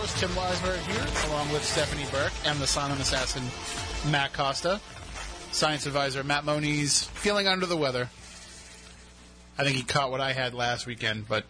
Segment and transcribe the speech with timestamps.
[0.00, 0.18] and welcome to Spooky South Coast.
[0.18, 0.78] Tim Weisberg
[1.22, 3.42] here, along with Stephanie Burke and the silent assassin,
[4.10, 4.80] Matt Costa.
[5.52, 8.08] Science advisor Matt Moniz, feeling under the weather.
[9.58, 11.44] I think he caught what I had last weekend, but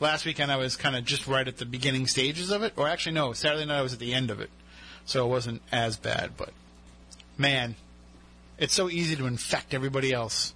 [0.00, 2.72] last weekend I was kind of just right at the beginning stages of it.
[2.76, 4.50] Or actually, no, Saturday night I was at the end of it.
[5.06, 6.50] So it wasn't as bad, but
[7.38, 7.76] man,
[8.58, 10.52] it's so easy to infect everybody else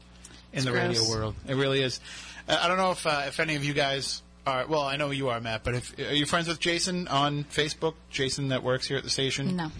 [0.53, 0.99] in It's the gross.
[0.99, 1.35] radio world.
[1.49, 2.01] It really is.
[2.49, 4.67] I don't know if uh, if any of you guys are.
[4.67, 5.65] Well, I know you are, Matt.
[5.65, 7.95] But if are you friends with Jason on Facebook?
[8.11, 9.57] Jason that works here at the station.
[9.57, 9.71] No.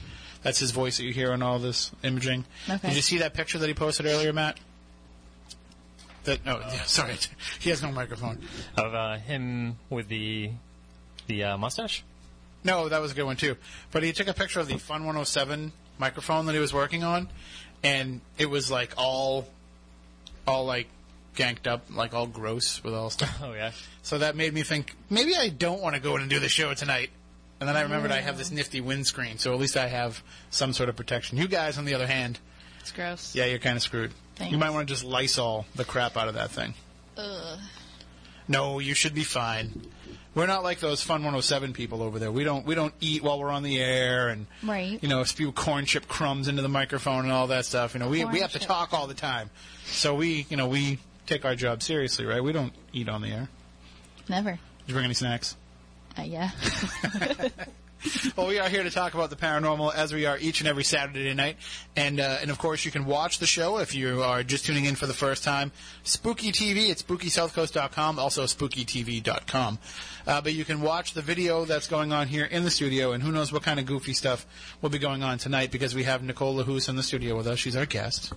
[0.43, 2.45] That's his voice that you hear on all this imaging.
[2.69, 2.89] Okay.
[2.89, 4.59] Did you see that picture that he posted earlier, Matt?
[6.25, 7.15] That no, yeah, sorry,
[7.59, 8.39] he has no microphone.
[8.77, 10.51] of uh, him with the
[11.27, 12.05] the uh, mustache.
[12.65, 13.57] No, that was a good one too.
[13.91, 17.29] But he took a picture of the Fun 107 microphone that he was working on,
[17.83, 19.49] and it was like all,
[20.47, 20.89] all like
[21.35, 23.39] ganked up, like all gross with all stuff.
[23.43, 26.31] Oh yeah, So that made me think maybe I don't want to go in and
[26.31, 27.11] do the show tonight.
[27.61, 30.73] And then I remembered I have this nifty windscreen, so at least I have some
[30.73, 31.39] sort of protection.
[31.39, 32.41] You guys, on the other hand,
[32.81, 33.35] It's gross.
[33.37, 34.11] yeah, you're kind of screwed.
[34.35, 34.51] Thanks.
[34.51, 36.75] You might want to just Lysol the crap out of that thing.
[37.17, 37.59] Ugh.
[38.49, 39.83] No, you should be fine.
[40.35, 42.33] We're not like those Fun 107 people over there.
[42.33, 44.99] We don't we don't eat while we're on the air and Right.
[45.03, 47.93] you know spew corn chip crumbs into the microphone and all that stuff.
[47.95, 48.67] You know, we Corn we have to chip.
[48.67, 49.51] talk all the time.
[49.85, 52.43] So we you know we take our job seriously, right?
[52.43, 53.49] We don't eat on the air.
[54.29, 54.53] Never.
[54.53, 55.57] Did you bring any snacks?
[56.19, 56.51] Uh, yeah.
[58.37, 60.85] Well, we are here to talk about the paranormal as we are each and every
[60.85, 61.57] Saturday night,
[61.97, 64.87] and uh, and of course you can watch the show if you are just tuning
[64.87, 65.71] in for the first time.
[66.03, 69.79] Spooky TV at SpookySouthCoast.com, also SpookyTV.com.
[70.27, 73.23] Uh, but you can watch the video that's going on here in the studio, and
[73.23, 74.47] who knows what kind of goofy stuff
[74.81, 77.59] will be going on tonight because we have Nicole LaHoose in the studio with us.
[77.59, 78.33] She's our guest.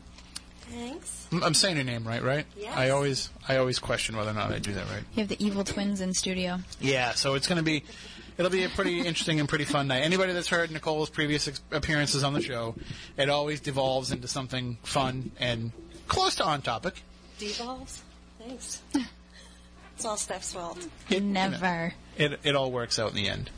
[0.69, 1.14] Thanks.
[1.31, 2.45] I'm- I'm saying her name right, right?
[2.57, 2.73] Yes.
[2.75, 5.03] I always I always question whether or not I do that right.
[5.13, 6.59] you have the evil twins in studio.
[6.79, 7.83] Yeah, so it's going to be,
[8.37, 10.01] it'll be a pretty interesting and pretty fun night.
[10.01, 12.75] Anybody that's heard Nicole's previous ex- appearances on the show,
[13.17, 15.71] it always devolves into something fun and
[16.07, 17.01] close to on topic.
[17.39, 18.01] Devolves.
[18.39, 18.81] Thanks.
[19.95, 20.77] It's all Steph's fault.
[21.09, 21.93] It, you know, Never.
[22.17, 23.49] it, it all works out in the end.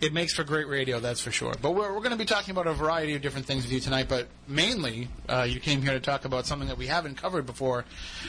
[0.00, 1.54] It makes for great radio, that's for sure.
[1.60, 3.80] But we're, we're going to be talking about a variety of different things with you
[3.80, 7.46] tonight, but mainly uh, you came here to talk about something that we haven't covered
[7.46, 7.84] before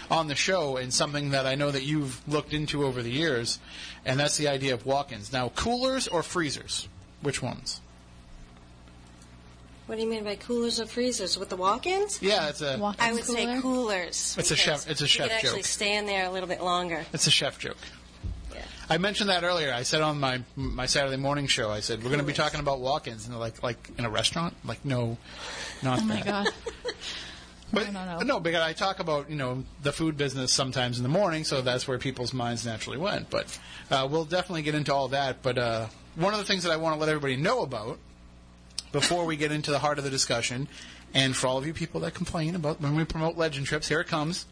[0.10, 3.60] on the show and something that I know that you've looked into over the years,
[4.04, 5.32] and that's the idea of walk-ins.
[5.32, 6.88] Now, coolers or freezers?
[7.22, 7.82] Which ones?
[9.86, 12.20] What do you mean by coolers or freezers with the walk-ins?
[12.22, 14.36] Yeah, it's a Walk-in I would say coolers.
[14.40, 15.66] It's a because chef- it's a chef You can actually joke.
[15.66, 17.06] stay in there a little bit longer.
[17.14, 17.78] it's a chef joke.
[18.90, 19.72] I mentioned that earlier.
[19.74, 21.70] I said on my my Saturday morning show.
[21.70, 24.10] I said we're going to be talking about walk-ins, and they're like like in a
[24.10, 24.56] restaurant.
[24.66, 25.18] Like no,
[25.84, 26.26] not Oh my that.
[26.26, 26.48] god.
[27.72, 28.40] But No, no, no.
[28.40, 31.88] because I talk about you know the food business sometimes in the morning, so that's
[31.88, 33.30] where people's minds naturally went.
[33.30, 33.60] But
[33.92, 35.44] uh, we'll definitely get into all that.
[35.44, 38.00] But uh, one of the things that I want to let everybody know about
[38.92, 40.68] before we get into the heart of the discussion,
[41.14, 44.02] and for all of you people that complain about when we promote Legend Trips, here
[44.02, 44.48] it comes.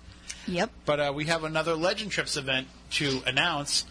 [0.46, 0.70] Yep.
[0.86, 3.86] But uh, we have another Legend Trips event to announce.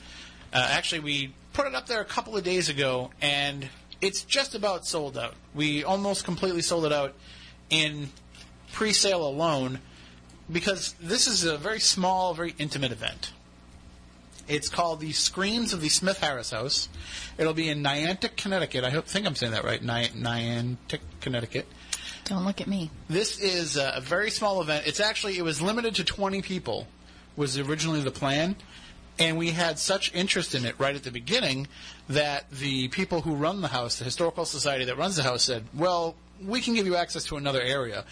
[0.56, 3.69] Uh, actually, we put it up there a couple of days ago, and
[4.00, 5.34] it's just about sold out.
[5.55, 7.12] We almost completely sold it out
[7.69, 8.09] in
[8.72, 9.81] pre-sale alone
[10.50, 13.33] because this is a very small, very intimate event.
[14.49, 16.88] It's called the Screams of the Smith Harris House.
[17.37, 18.82] It'll be in Niantic, Connecticut.
[18.82, 19.82] I hope, think I'm saying that right.
[19.82, 21.67] Ni- Niantic, Connecticut.
[22.25, 22.91] Don't look at me.
[23.11, 24.87] This is a, a very small event.
[24.87, 26.87] It's actually it was limited to 20 people
[27.37, 28.56] was originally the plan,
[29.19, 31.69] and we had such interest in it right at the beginning
[32.09, 35.65] that the people who run the house, the historical society that runs the house, said,
[35.75, 38.05] "Well, we can give you access to another area."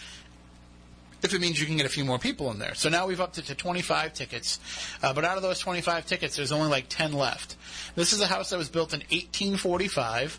[1.22, 2.74] If it means you can get a few more people in there.
[2.74, 4.60] So now we've upped it to 25 tickets.
[5.02, 7.56] Uh, but out of those 25 tickets, there's only like 10 left.
[7.94, 10.38] This is a house that was built in 1845.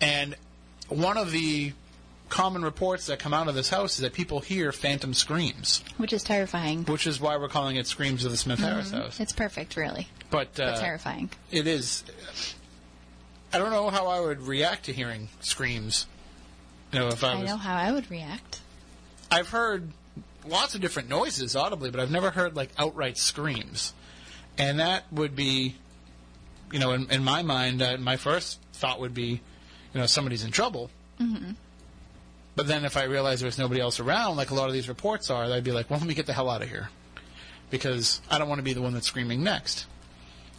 [0.00, 0.34] And
[0.88, 1.72] one of the
[2.28, 6.12] common reports that come out of this house is that people hear phantom screams, Which
[6.12, 6.84] is terrifying.
[6.84, 9.20] which is why we're calling it Screams of the Smith Harris House.
[9.20, 10.08] It's perfect, really.
[10.30, 11.30] But, uh, But terrifying.
[11.50, 12.02] it is.
[13.52, 16.06] I don't know how I would react to hearing screams.
[16.92, 17.50] You know, if I I was.
[17.50, 18.60] know how I would react.
[19.30, 19.90] I've heard
[20.46, 23.92] lots of different noises audibly, but I've never heard like outright screams,
[24.58, 25.76] and that would be,
[26.72, 29.40] you know, in, in my mind, uh, my first thought would be,
[29.92, 30.90] you know, somebody's in trouble.
[31.20, 31.52] Mm-hmm.
[32.56, 34.88] But then if I realized there was nobody else around, like a lot of these
[34.88, 36.88] reports are, I'd be like, well, let me get the hell out of here,
[37.70, 39.86] because I don't want to be the one that's screaming next.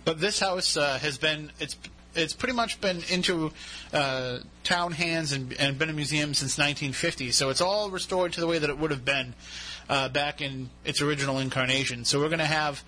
[0.04, 1.76] But this house uh, has been it's
[2.16, 3.52] it's pretty much been into
[3.94, 7.32] uh, town hands and, and been a museum since 1950.
[7.32, 9.34] So it's all restored to the way that it would have been
[9.90, 12.06] uh, back in its original incarnation.
[12.06, 12.84] So we're going to have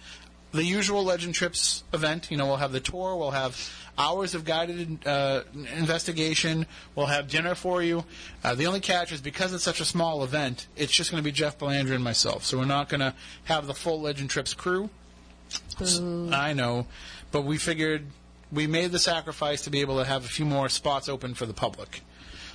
[0.52, 2.32] the usual Legend Trips event.
[2.32, 5.42] You know, we'll have the tour, we'll have hours of guided uh,
[5.76, 6.66] investigation,
[6.96, 8.06] we'll have dinner for you.
[8.44, 11.26] Uh, the only catch is because it's such a small event, it's just going to
[11.26, 12.46] be Jeff Belanger and myself.
[12.46, 13.14] So we're not going to
[13.46, 14.90] have the full Legend Trips crew.
[16.34, 16.88] I know,
[17.32, 18.08] but we figured
[18.52, 21.46] we made the sacrifice to be able to have a few more spots open for
[21.46, 22.02] the public,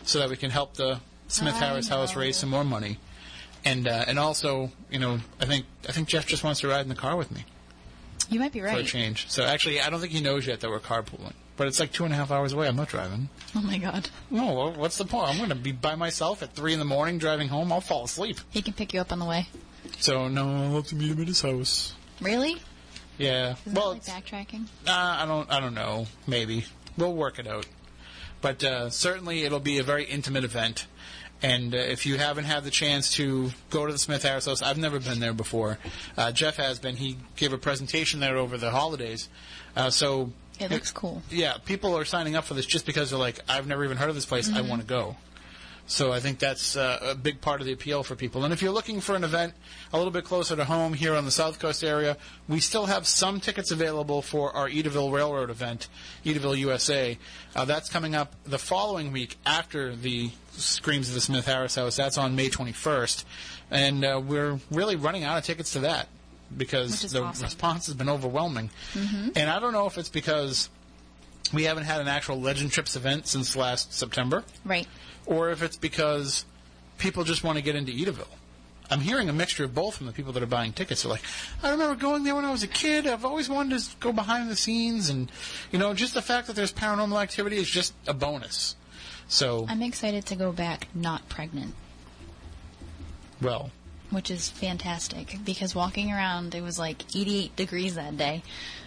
[0.04, 2.98] so that we can help the Smith Harris House raise some more money,
[3.64, 6.82] and uh, and also, you know, I think I think Jeff just wants to ride
[6.82, 7.46] in the car with me
[8.32, 8.74] You might be right.
[8.74, 9.28] for a change.
[9.28, 12.04] So actually, I don't think he knows yet that we're carpooling, but it's like two
[12.04, 12.66] and a half hours away.
[12.66, 13.28] I'm not driving.
[13.54, 14.08] Oh my god.
[14.30, 15.28] No, well, what's the point?
[15.28, 17.72] I'm going to be by myself at three in the morning driving home.
[17.72, 18.38] I'll fall asleep.
[18.50, 19.48] He can pick you up on the way.
[19.98, 21.94] So no, I'll have to meet him at his house.
[22.20, 22.56] Really?
[23.18, 23.56] Yeah.
[23.66, 24.64] Isn't well, that like backtracking?
[24.86, 25.50] Uh, I don't.
[25.50, 26.06] I don't know.
[26.26, 26.64] Maybe
[26.96, 27.66] we'll work it out.
[28.40, 30.86] But uh, certainly, it'll be a very intimate event.
[31.42, 34.62] And uh, if you haven't had the chance to go to the Smith Harris House,
[34.62, 35.78] I've never been there before.
[36.16, 36.96] Uh, Jeff has been.
[36.96, 39.28] He gave a presentation there over the holidays.
[39.74, 40.30] Uh, so
[40.60, 41.22] It looks cool.
[41.30, 44.08] yeah, people are signing up for this just because they're like, I've never even heard
[44.08, 44.52] of this place.
[44.52, 45.16] I want to go.
[45.92, 48.44] So I think that's uh, a big part of the appeal for people.
[48.44, 49.52] And if you're looking for an event
[49.92, 52.16] a little bit closer to home here on the South Coast area,
[52.48, 55.88] we still have some tickets available for our Edaville Railroad event,
[56.24, 57.18] Edaville USA.
[57.54, 61.94] Uh, that's coming up the following week after the Screams of the Smith Harris House.
[61.94, 63.24] That's on May 21st.
[63.70, 66.08] And uh, we're really running out of tickets to that
[66.56, 67.44] because the awesome.
[67.44, 68.70] response has been overwhelming.
[69.36, 70.70] And I don't know if it's because
[71.52, 74.86] we haven't had an actual Legend Trips event since last September, Right.
[75.26, 76.44] Or if it's because
[76.98, 78.28] people just want to get into Edaville.
[78.90, 81.02] I'm hearing a mixture of both from the people that are buying tickets.
[81.02, 81.22] They're like,
[81.62, 83.06] I remember going there when I was a kid.
[83.06, 85.32] I've always wanted to go behind the scenes, and
[85.70, 88.76] you know, just the fact that there's paranormal activity is just a bonus.
[89.28, 91.74] So, I'm excited to go back not pregnant,
[93.40, 93.70] well,
[94.10, 98.42] which is fantastic because walking around, it was like 88 degrees that day.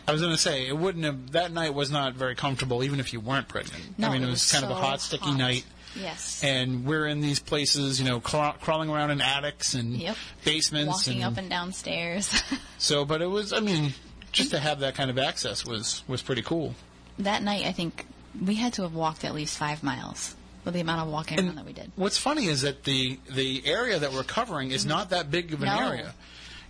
[0.07, 1.31] I was going to say it wouldn't have.
[1.31, 3.97] That night was not very comfortable, even if you weren't pregnant.
[3.97, 5.37] No, I mean, it was, kind of a hot, sticky hot.
[5.37, 5.65] night.
[5.95, 6.43] Yes.
[6.43, 10.17] and we're in these places, you know, craw- crawling around in attics and Yep.
[10.43, 12.33] basements, Walking and up and down stairs.
[12.77, 13.05] so.
[13.05, 13.93] But it was, I mean,
[14.31, 16.75] just to have that kind of access was was pretty cool.
[17.19, 18.05] that night, I think
[18.45, 21.55] we had to have walked at least five miles with the amount of walking around
[21.55, 21.91] that we did.
[21.95, 24.89] What's funny is that the the area that we're covering is mm-hmm.
[24.89, 25.87] not that big of an No.
[25.89, 26.13] area.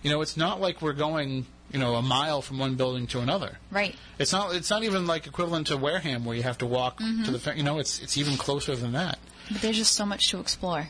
[0.02, 3.20] You know, it's not like we're going, you know, a mile from one building to
[3.20, 3.58] another.
[3.70, 3.94] Right.
[4.18, 4.54] It's not.
[4.54, 7.24] It's not even like equivalent to Wareham, where you have to walk Mm-hmm.
[7.24, 7.56] to the.
[7.56, 9.18] You know, it's it's even closer than that.
[9.50, 10.88] But there's just so much to explore.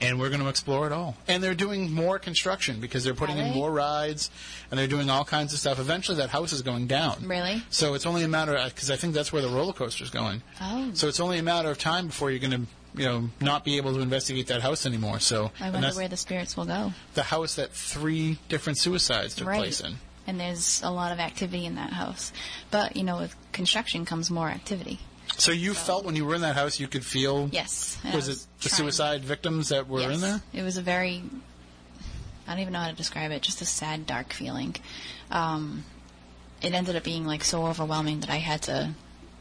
[0.00, 1.16] and we're going to explore it all.
[1.26, 4.30] And they're doing more construction because they're putting in more rides,
[4.70, 5.78] and they're doing all kinds of stuff.
[5.80, 7.26] Eventually, that house is going down.
[7.26, 7.62] Really?
[7.70, 10.10] So it's only a matter of because I think that's where the roller coaster is
[10.10, 10.42] going.
[10.60, 10.90] Oh.
[10.94, 13.76] So it's only a matter of time before you're going to, you know, not be
[13.76, 15.20] able to investigate that house anymore.
[15.20, 16.92] So I wonder where the spirits will go.
[17.14, 19.58] the house that three different suicides took right.
[19.58, 19.96] place in.
[20.26, 22.32] And there's a lot of activity in that house.
[22.70, 25.00] But, you know, with construction comes more activity.
[25.36, 27.48] So you felt when you were in that house, you could feel.
[27.52, 27.98] Yes.
[28.04, 30.14] I Was it the suicide victims that were yes.
[30.14, 30.42] in there?
[30.52, 31.22] It was a very,
[32.46, 34.76] I don't even know how to describe it, just a sad, dark feeling.
[35.30, 35.84] Um,
[36.60, 38.94] it ended up being like so overwhelming that I had to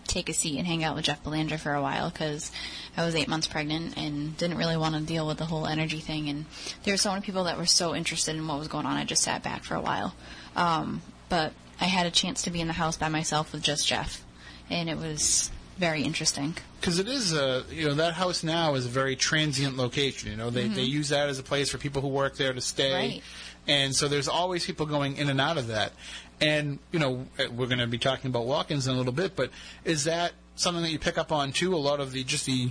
[0.07, 2.51] take a seat and hang out with Jeff Belanger for a while because
[2.95, 5.99] I was eight months pregnant and didn't really want to deal with the whole energy
[5.99, 6.29] thing.
[6.29, 6.45] And
[6.83, 8.97] there were so many people that were so interested in what was going on.
[8.97, 10.15] I just sat back for a while.
[10.55, 13.87] Um, but I had a chance to be in the house by myself with just
[13.87, 14.23] Jeff,
[14.69, 16.55] and it was very interesting.
[16.79, 20.31] Because it is a, you know, that house now is a very transient location.
[20.31, 22.61] You know, they, they use that as a place for people who work there to
[22.61, 22.89] stay.
[22.89, 22.95] Mm-hmm.
[22.95, 23.23] Right.
[23.67, 25.91] And so there's always people going in and out of that.
[26.39, 29.35] And, you know, we're going to be talking about walk ins in a little bit,
[29.35, 29.49] but
[29.83, 31.73] is that something that you pick up on too?
[31.73, 32.69] A lot of the, just the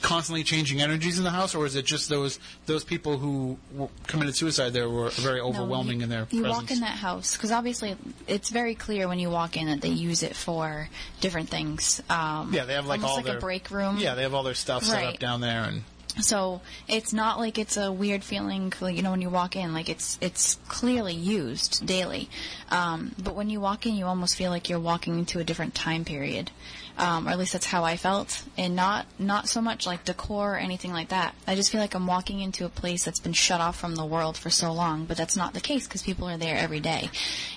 [0.00, 3.58] constantly changing energies in the house, or is it just those those people who
[4.06, 6.62] committed suicide there were very overwhelming No, you, in their You presence?
[6.62, 7.96] walk in that house because obviously
[8.26, 10.88] it's very clear when you walk in that they use it for
[11.20, 12.02] different things.
[12.08, 13.98] Um, yeah, they have like all like their a break room.
[13.98, 15.82] Yeah, they have all their stuff set up down there, and
[16.20, 19.72] So it's not like it's a weird feeling, like you know, when you walk in,
[19.72, 22.28] like it's it's clearly used daily.
[22.70, 25.74] Um, but when you walk in, you almost feel like you're walking into a different
[25.74, 26.50] time period,
[26.96, 30.54] um, or at least that's how I felt, and not not so much like decor
[30.54, 31.34] or anything like that.
[31.46, 34.06] I just feel like I'm walking into a place that's been shut off from the
[34.06, 37.10] world for so long, but that's not the case because people are there every day.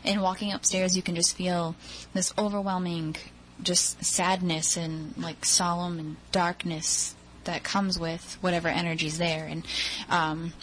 [0.03, 1.75] And walking upstairs, you can just feel
[2.13, 3.15] this overwhelming,
[3.63, 9.45] just sadness and like solemn and darkness that comes with whatever energy's there.
[9.45, 9.65] And
[10.10, 10.53] um,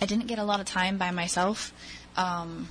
[0.00, 1.72] I didn't get a lot of time by myself.
[2.16, 2.68] Um,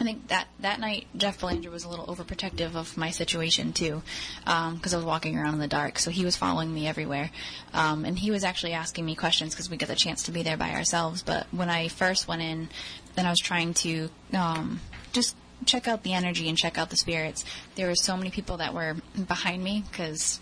[0.00, 4.02] I think that that night Jeff Belanger was a little overprotective of my situation too,
[4.44, 5.98] because I was walking around in the dark.
[5.98, 7.30] So he was following me everywhere,
[7.72, 10.42] um, and he was actually asking me questions because we got the chance to be
[10.42, 11.22] there by ourselves.
[11.22, 12.68] But when I first went in,
[13.14, 14.80] then I was trying to um,
[15.12, 17.44] just check out the energy and check out the spirits.
[17.76, 18.96] There were so many people that were
[19.28, 20.40] behind me because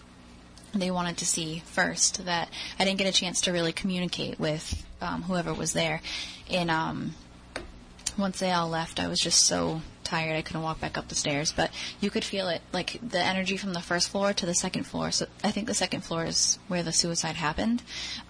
[0.75, 2.49] they wanted to see first that
[2.79, 6.01] I didn't get a chance to really communicate with um, whoever was there.
[6.51, 7.15] And um,
[8.19, 11.15] once they all left, I was just so tired I couldn't walk back up the
[11.15, 11.53] stairs.
[11.53, 14.85] But you could feel it, like the energy from the first floor to the second
[14.85, 15.11] floor.
[15.11, 17.83] So I think the second floor is where the suicide happened.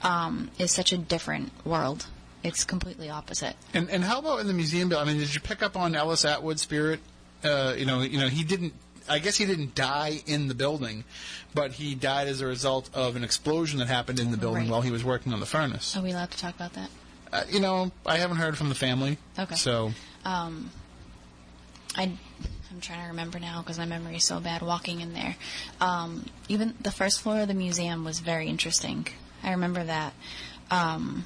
[0.02, 2.06] Um, is such a different world.
[2.42, 3.54] It's completely opposite.
[3.74, 4.92] And and how about in the museum?
[4.94, 7.00] I mean, did you pick up on Ellis Atwood's spirit?
[7.44, 8.74] Uh, you know, you know, he didn't.
[9.08, 11.04] I guess he didn't die in the building,
[11.54, 14.70] but he died as a result of an explosion that happened in the building Right.
[14.70, 15.96] while he was working on the furnace.
[15.96, 16.90] Are we allowed to talk about that?
[17.32, 19.18] Uh, you know, I haven't heard from the family.
[19.38, 19.54] Okay.
[19.54, 19.92] So
[20.24, 20.70] um,
[21.96, 22.02] I,
[22.70, 24.62] I'm trying to remember now because my memory is so bad.
[24.62, 25.36] Walking in there,
[25.80, 29.06] um, even the first floor of the museum was very interesting.
[29.42, 30.12] I remember that.
[30.70, 31.24] Um,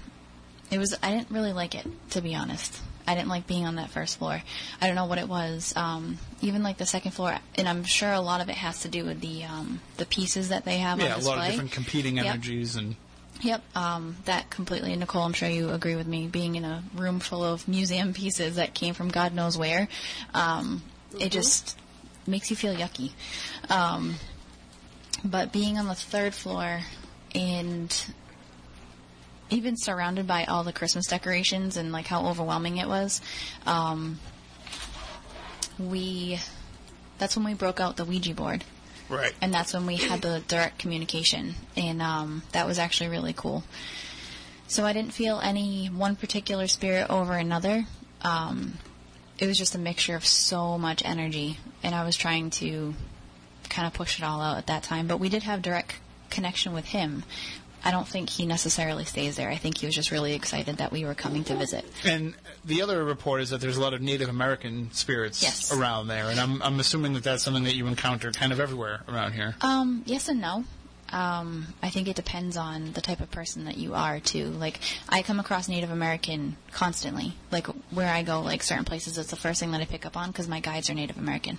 [0.71, 0.95] it was.
[1.03, 2.81] I didn't really like it, to be honest.
[3.07, 4.43] I didn't like being on that first floor.
[4.81, 5.73] I don't know what it was.
[5.77, 8.89] Um, even like the second floor, and I'm sure a lot of it has to
[8.89, 11.23] do with the um, the pieces that they have on display.
[11.23, 12.27] yeah, a lot of different competing Yep.
[12.27, 12.97] energies and.
[13.43, 14.95] Yep, um, that completely.
[14.95, 16.29] Nicole, I'm sure you agree with me.
[16.29, 19.89] Being in a room full of museum pieces that came from God knows where,
[20.33, 20.83] um,
[21.19, 21.77] it just
[22.29, 23.11] makes you feel yucky.
[23.69, 24.15] Um,
[25.25, 26.83] but being on the third floor
[27.35, 28.07] and
[29.55, 33.21] even surrounded by all the Christmas decorations and like how overwhelming it was,
[33.67, 34.19] um,
[35.79, 36.39] we
[37.19, 38.65] that's when we broke out the Ouija board
[39.09, 39.33] Right.
[39.41, 43.63] and that's when we had the direct communication, and um, that was actually really cool.
[44.67, 47.85] So I didn't feel any one particular spirit over another.
[48.23, 48.75] Um,
[49.39, 52.95] it was just a mixture of so much energy, and I was trying to
[53.69, 55.07] kind of push it all out at that time.
[55.07, 55.97] But we did have direct
[56.31, 57.25] connection with him.
[57.85, 59.51] I don't think he necessarily stays there.
[59.51, 61.85] I think he was just really excited that we were coming to visit.
[62.05, 65.73] And the other report is that there's a lot of Native American spirits Yes.
[65.73, 69.01] around there, and I'm I'm assuming that that's something that you encounter kind of everywhere
[69.09, 69.55] around here.
[69.61, 70.65] Um, yes and no.
[71.15, 74.47] Um, I think it depends on the type of person that you are too.
[74.47, 77.35] Like I come across Native American constantly.
[77.53, 80.17] Like where I go, like certain places, it's the first thing that I pick up
[80.17, 81.59] on because my guides are Native American.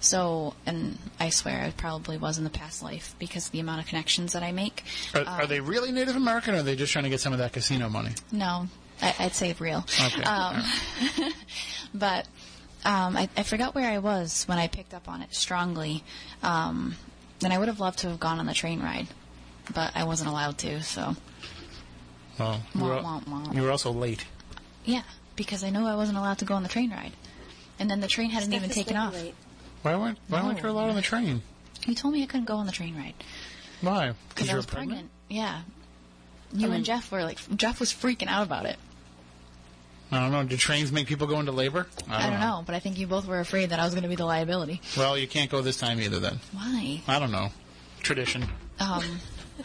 [0.00, 3.82] So, and I swear I probably was in the past life because of the amount
[3.82, 4.82] of connections that I make.
[5.14, 7.38] Are, are they really Native American, or are they just trying to get some of
[7.40, 8.12] that casino money?
[8.32, 8.68] No,
[9.02, 9.84] I, I'd say real.
[10.02, 10.22] Okay.
[10.22, 10.62] Um,
[11.94, 12.26] but
[12.86, 16.02] um, I, I forgot where I was when I picked up on it strongly.
[17.42, 19.08] And I would have loved to have gone on the train ride,
[19.74, 20.82] but I wasn't allowed to.
[20.82, 21.16] So
[22.38, 23.52] Well, you were, Wah, wah, wah.
[23.52, 24.24] you were also late.
[24.84, 25.02] yeah,
[25.36, 27.12] because I know I wasn't allowed to go on the train ride,
[27.78, 29.14] and then the train hadn't Steph even taken off.
[29.14, 29.34] late.
[29.82, 31.42] Why weren't Why weren't you allowed on the train?
[31.86, 33.14] You told me I couldn't go on the train ride
[33.82, 34.14] Why?
[34.30, 35.10] because I you was were pregnant.
[35.28, 35.60] Yeah.
[36.52, 38.78] You mean- and Jeff were like Jeff was freaking out about it.
[40.14, 40.44] I don't know.
[40.44, 41.86] Do trains make people go into labor?
[42.08, 44.08] I don't know, but I think you both were afraid that I was going to
[44.08, 44.80] be the liability.
[44.96, 46.20] Well, you can't go this time either.
[46.20, 47.02] Then Why?
[47.06, 47.50] I don't know.
[48.02, 48.46] Tradition.
[48.78, 49.02] Um.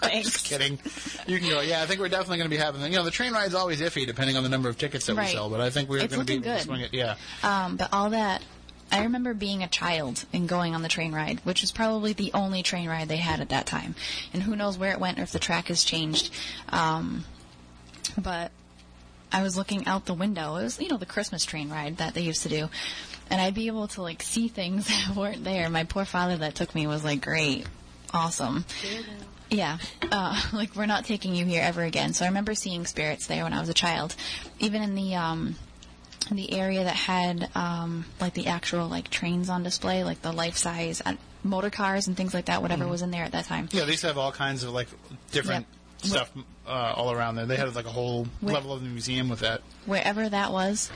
[0.00, 0.42] thanks.
[0.42, 0.78] Kidding.
[1.26, 1.60] You can go.
[1.60, 2.82] Yeah, I think we're definitely going to be having.
[2.82, 5.26] You know, the train ride's always iffy depending on the number of tickets that we
[5.26, 5.50] sell.
[5.50, 6.60] But I think we're going to be good.
[6.60, 6.92] swing it.
[6.92, 7.16] Yeah.
[7.42, 8.42] Um, but all that,
[8.92, 12.30] I remember being a child and going on the train ride, which was probably the
[12.34, 13.94] only train ride they had at that time.
[14.32, 16.32] And who knows where it went or if the track has changed.
[16.68, 17.24] Um,
[18.16, 18.52] but
[19.32, 20.56] I was looking out the window.
[20.56, 22.68] It was, you know, the Christmas train ride that they used to do.
[23.28, 25.68] And I'd be able to, like, see things that weren't there.
[25.68, 27.66] My poor father that took me was like, great,
[28.12, 28.64] awesome.
[29.50, 29.78] Yeah,
[30.10, 32.14] uh, like we're not taking you here ever again.
[32.14, 34.14] So I remember seeing spirits there when I was a child,
[34.58, 35.56] even in the um,
[36.30, 40.32] in the area that had um, like the actual like trains on display, like the
[40.32, 41.14] life size uh,
[41.44, 42.62] motor cars and things like that.
[42.62, 43.68] Whatever was in there at that time.
[43.70, 44.88] Yeah, they used to have all kinds of like
[45.30, 45.75] different Yep.
[46.02, 46.30] Stuff
[46.66, 47.46] uh, all around there.
[47.46, 49.62] They had like a whole Where- level of the museum with that.
[49.86, 50.90] Wherever that was,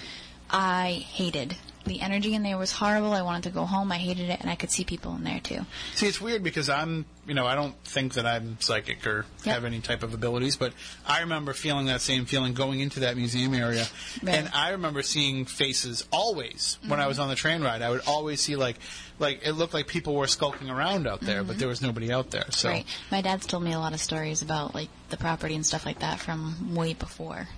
[0.50, 1.56] I hated.
[1.90, 3.12] The energy in there was horrible.
[3.12, 3.90] I wanted to go home.
[3.90, 5.66] I hated it, and I could see people in there too.
[5.96, 9.54] See, it's weird because I'm, you know, I don't think that I'm psychic or Yep.
[9.56, 10.72] have any type of abilities, but
[11.04, 13.88] I remember feeling that same feeling going into that museum area.
[14.22, 14.36] Right.
[14.36, 17.08] And I remember seeing faces always when I mm-hmm.
[17.08, 17.82] was on the train ride.
[17.82, 18.76] I would always see like,
[19.18, 21.58] like it looked like people were skulking around out there, but mm-hmm.
[21.58, 22.46] there was nobody out there.
[22.50, 22.86] So Right.
[23.10, 25.98] My dad's told me a lot of stories about like the property and stuff like
[25.98, 27.48] that from way before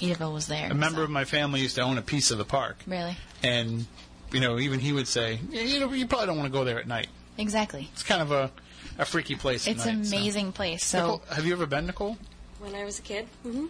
[0.00, 0.70] Edaville was there.
[0.70, 3.16] a member so- of my family used to own a piece of the park, really
[3.42, 3.86] and
[4.32, 6.64] you know, even he would say, yeah, you know, you probably don't want to go
[6.64, 7.08] there at night.
[7.36, 7.88] exactly.
[7.92, 8.50] It's kind of a,
[8.98, 9.66] a freaky place.
[9.66, 10.16] It's night, an so.
[10.16, 10.84] amazing place.
[10.84, 12.16] So Nicole, have you ever been, Nicole?
[12.60, 13.26] When I was a kid.
[13.44, 13.66] Mm-hmm.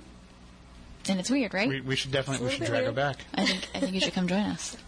[1.08, 1.68] and it's weird, right?
[1.68, 3.24] We, we should definitely we should drag bit her back.
[3.34, 4.76] I think I think you should come join us.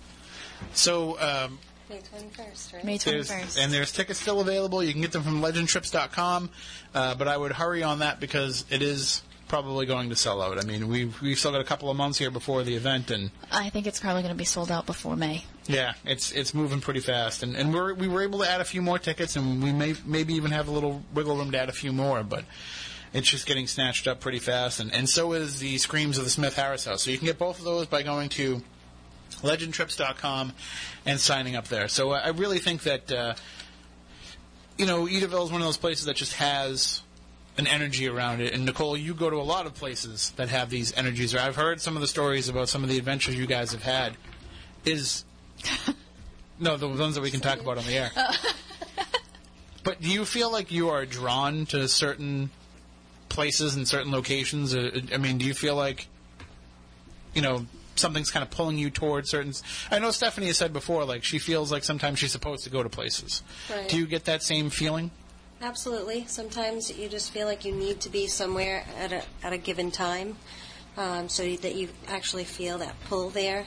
[0.75, 1.58] So um,
[1.90, 2.84] May 21st, right?
[2.84, 4.80] May twenty there's and there's tickets still available.
[4.82, 6.50] You can get them from legendtrips.com,
[6.94, 9.22] uh, but I would hurry on that because it is
[9.52, 10.59] probably going to sell out.
[10.59, 13.30] I mean, we've we've still got a couple of months here before the event, and
[13.50, 15.44] I think it's probably going to be sold out before May.
[15.66, 17.42] yeah, it's it's moving pretty fast.
[17.42, 19.94] And and we're we were able to add a few more tickets, and we may
[20.06, 22.44] maybe even have a little wiggle room to add a few more, but.
[23.14, 26.30] It's just getting snatched up pretty fast, and, and so is the Screams of the
[26.30, 27.02] Smith Harris House.
[27.02, 28.62] So you can get both of those by going to
[29.42, 30.54] legendtrips.com
[31.04, 31.88] and signing up there.
[31.88, 33.35] So I really think that uh,
[34.78, 37.02] you know Edaville is one of those places that just has
[37.59, 38.54] an energy around it.
[38.54, 41.35] And Nicole, you go to a lot of places that have these energies.
[41.35, 44.16] I've heard some of the stories about some of the adventures you guys have had.
[44.85, 45.25] Is
[46.59, 48.11] no the ones that we can talk about on the air.
[49.85, 52.50] but do you feel like you are drawn to certain
[53.28, 54.75] places and certain locations?
[54.75, 56.09] Uh, I mean, do you feel like
[57.35, 57.66] you know
[57.97, 59.52] something's kind of pulling you towards certain?
[59.90, 62.82] I know Stephanie has said before, like she feels like sometimes she's supposed to go
[62.82, 63.42] to places.
[63.71, 63.88] Right.
[63.88, 65.11] Do you get that same feeling?
[65.62, 66.25] Absolutely.
[66.26, 69.90] Sometimes you just feel like you need to be somewhere at a at a given
[69.92, 70.37] time,
[70.97, 73.66] um, so that you actually feel that pull there.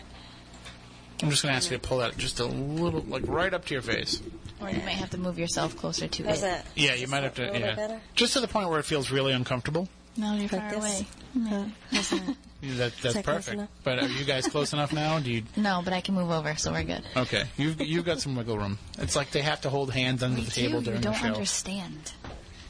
[1.24, 3.64] I'm just going to ask you to pull that just a little, like right up
[3.66, 4.22] to your face.
[4.60, 6.42] Or you might have to move yourself closer to How's it.
[6.42, 6.66] that?
[6.76, 7.44] Yeah, you might have to.
[7.44, 8.02] a little Yeah, bit better?
[8.16, 9.88] just to the point where it feels really uncomfortable.
[10.18, 10.78] No, you're far this?
[10.80, 11.08] away.
[11.50, 12.38] Uh, isn't?
[12.66, 13.62] That, that's that perfect.
[13.84, 15.20] But are you guys close enough now?
[15.20, 15.44] Do you?
[15.56, 17.04] No, but I can move over, so we're good.
[17.16, 18.80] Okay, you've you've got some wiggle room.
[18.98, 20.86] It's like they have to hold hands under We the table do.
[20.86, 22.14] during You the don't understand.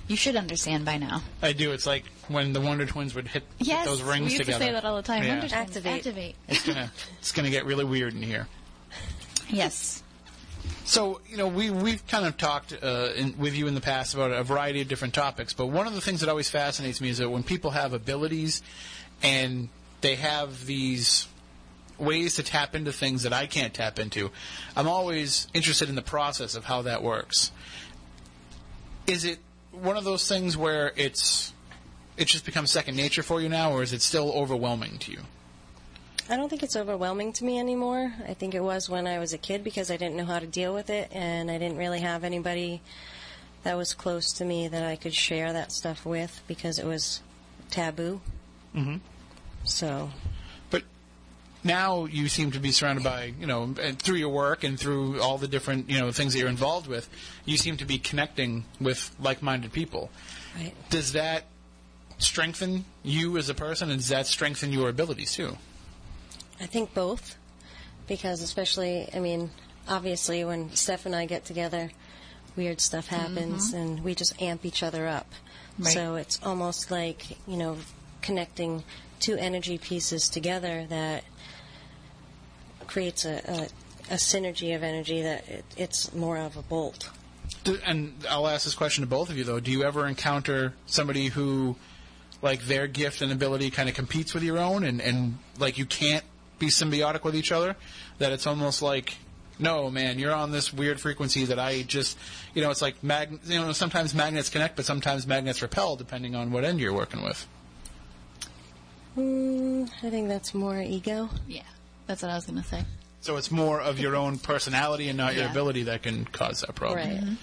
[0.09, 1.21] You should understand by now.
[1.41, 1.71] I do.
[1.71, 4.59] It's like when the Wonder Twins would hit, hit Yes, those rings we used together.
[4.59, 5.23] to say that all the time.
[5.23, 5.35] Yeah.
[5.35, 5.67] Understand.
[5.69, 5.93] Activate.
[5.99, 6.35] Activate.
[6.49, 8.47] It's gonna it's gonna get really weird in here.
[9.47, 10.03] Yes.
[10.85, 14.13] So you know we we've kind of talked uh, in, with you in the past
[14.13, 17.09] about a variety of different topics, but one of the things that always fascinates me
[17.09, 18.61] is that when people have abilities
[19.23, 19.69] and
[20.01, 21.27] they have these
[21.97, 24.31] ways to tap into things that I can't tap into,
[24.75, 27.51] I'm always interested in the process of how that works.
[29.07, 29.39] Is it
[29.71, 31.53] one of those things where it's
[32.17, 35.19] it just becomes second nature for you now, or is it still overwhelming to you?
[36.27, 38.11] I don't think it's overwhelming to me anymore.
[38.27, 40.47] I think it was when I was a kid because I didn't know how to
[40.47, 42.81] deal with it, and I didn't really have anybody
[43.63, 47.21] that was close to me that I could share that stuff with because it was
[47.69, 48.21] taboo.
[48.75, 48.97] Mm-hmm.
[49.63, 50.11] So
[50.69, 50.83] But
[51.63, 55.21] now you seem to be surrounded by, you know, and through your work and through
[55.21, 57.09] all the different, you know, things that you're involved with,
[57.45, 60.09] you seem to be connecting with like-minded people.
[60.55, 60.73] right.
[60.89, 61.45] Does that
[62.17, 65.57] strengthen you as a person, and does that strengthen your abilities too?
[66.59, 67.37] I think both,
[68.07, 69.49] because especially, I mean,
[69.87, 71.91] obviously when Steph and I get together,
[72.55, 73.77] weird stuff happens, mm-hmm.
[73.77, 75.27] and we just amp each other up.
[75.77, 75.93] Right.
[75.93, 77.77] So it's almost like you know,
[78.21, 78.83] connecting
[79.19, 81.23] two energy pieces together that
[82.87, 87.09] creates a, a, a synergy of energy that it, it's more of a bolt.
[87.63, 89.59] Do, and I'll ask this question to both of you though.
[89.59, 91.75] Do you ever encounter somebody who,
[92.41, 95.85] like, their gift and ability kind of competes with your own, and and like you
[95.85, 96.23] can't
[96.59, 97.75] be symbiotic with each other?
[98.19, 99.15] That it's almost like,
[99.59, 102.17] no, man, you're on this weird frequency that I just,
[102.53, 106.35] you know, it's like mag, you know, sometimes magnets connect, but sometimes magnets repel, depending
[106.35, 107.47] on what end you're working with.
[109.17, 111.29] Mm, I think that's more ego.
[111.47, 111.61] Yeah.
[112.07, 112.83] That's what I was going to say.
[113.21, 116.75] So it's more of your own personality and not your ability that can cause that
[116.75, 117.25] problem.
[117.25, 117.37] Right.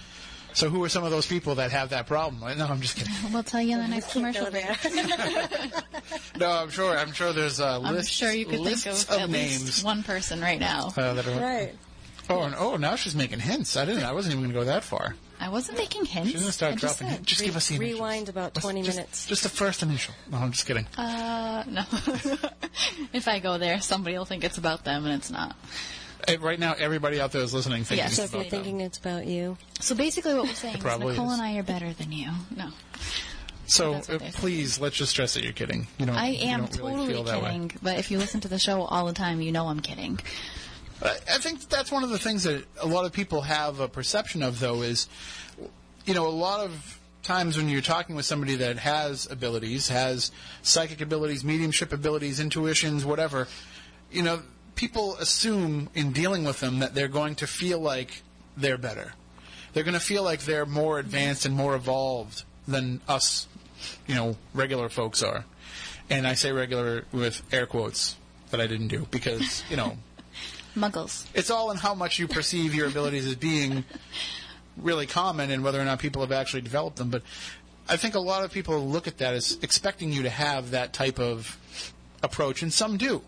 [0.53, 2.41] So who are some of those people that have that problem?
[2.57, 3.13] No, I'm just kidding.
[3.33, 4.65] We'll tell you in the next commercial break.
[6.37, 6.97] No, I'm sure.
[6.97, 9.65] I'm sure there's uh, I'm sure you could think of, of at names.
[9.65, 10.87] least one person right now.
[10.95, 11.75] Uh, that are, right.
[12.29, 13.75] Oh, and, oh, now she's making hints.
[13.77, 14.03] I didn't.
[14.03, 15.15] I wasn't even going to go that far.
[15.39, 16.29] I wasn't making hints.
[16.31, 17.07] She's going to start I just dropping.
[17.07, 17.29] said- hints.
[17.29, 17.99] Just give us the initials.
[17.99, 19.25] Rewind about 20 just- minutes.
[19.27, 20.13] Just the first initial.
[20.31, 20.85] No, I'm just kidding.
[20.97, 21.83] Uh, no.
[23.13, 25.55] if I go there, somebody will think it's about them, and it's not.
[26.39, 28.15] Right now, everybody out there is listening thinking Yes.
[28.15, 28.63] So it's if you're about them.
[28.63, 31.17] thinking it's about you, So basically, what we're saying is Nicole is.
[31.17, 32.31] and I are better than you.
[32.55, 32.69] No,
[33.65, 35.87] So That's what uh, please, let's just stress that you're kidding.
[35.97, 36.15] You don't.
[36.15, 37.51] I you am don't really totally feel that way.
[37.51, 37.71] kidding.
[37.81, 40.19] But if you listen to the show all the time, you know I'm kidding.
[41.01, 43.87] I I think that's one of the things that a lot of people have a
[43.89, 45.09] perception of, though, is,
[46.05, 50.31] you know, a lot of times when you're talking with somebody that has abilities, has
[50.61, 53.47] psychic abilities, mediumship abilities, intuitions, whatever,
[54.11, 54.41] you know,
[54.75, 58.21] people assume in dealing with them that they're going to feel like
[58.57, 59.13] they're better.
[59.73, 63.47] They're going to feel like they're more advanced and more evolved than us,
[64.07, 65.45] you know, regular folks are.
[66.09, 68.15] And I say regular with air quotes
[68.51, 69.97] that I didn't do because, you know,
[70.75, 71.27] Muggles.
[71.33, 73.83] it's all in how much you perceive your abilities as being
[74.77, 77.09] really common and whether or not people have actually developed them.
[77.09, 77.23] But
[77.87, 80.93] I think a lot of people look at that as expecting you to have that
[80.93, 81.57] type of
[82.21, 83.21] approach, and some do.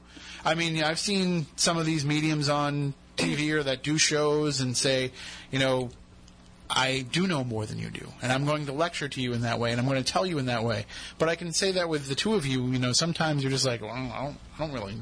[0.46, 4.78] I mean, I've seen some of these mediums on TV or that do shows and
[4.78, 5.12] say,
[5.52, 5.90] you know,
[6.70, 9.42] I do know more than you do, and I'm going to lecture to you in
[9.42, 10.86] that way, and I'm going to tell you in that way.
[11.18, 13.66] But I can say that with the two of you, you know, sometimes you're just
[13.66, 14.96] like, well, I don't, I don't really,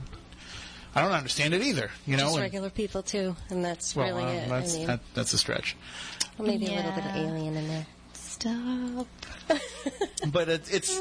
[0.93, 2.23] I don't understand it either, you know.
[2.23, 4.49] Just and- regular people too, and that's well, really uh, it.
[4.49, 5.75] that's I mean, that, that's a stretch.
[6.37, 7.85] well, maybe a little bit of alien in there.
[8.13, 9.07] Stop.
[10.27, 10.99] but it, it's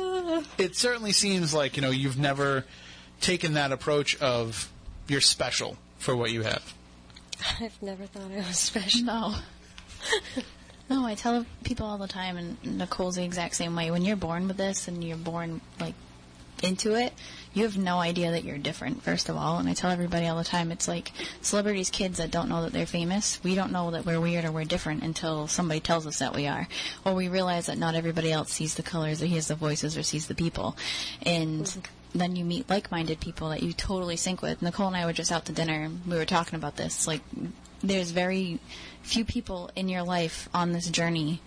[0.59, 2.65] it certainly seems like you know you've never
[3.23, 4.71] taken that approach of
[5.09, 6.75] you're special for what you have.
[7.61, 9.05] I've never thought I was special.
[9.05, 9.35] No.
[10.91, 13.91] no, I tell people all the time, and Nicole's the exact same way.
[13.91, 15.95] When you're born with this and you're born, like,
[16.63, 17.13] into it,
[17.55, 19.59] you have no idea that you're different, first of all.
[19.59, 22.73] And I tell everybody all the time, it's like celebrities' kids that don't know that
[22.73, 23.43] they're famous.
[23.43, 26.47] We don't know that we're weird or we're different until somebody tells us that we
[26.47, 26.69] are.
[27.05, 30.03] Or we realize that not everybody else sees the colors or hears the voices or
[30.03, 30.77] sees the people.
[31.23, 31.81] And mm-hmm.
[32.15, 34.63] Then you meet like-minded people that you totally sync with.
[34.63, 37.07] Nicole and I were just out to dinner and we were talking about this.
[37.07, 37.23] Like,
[37.83, 38.61] there's very
[39.03, 41.41] few people in your life on this journey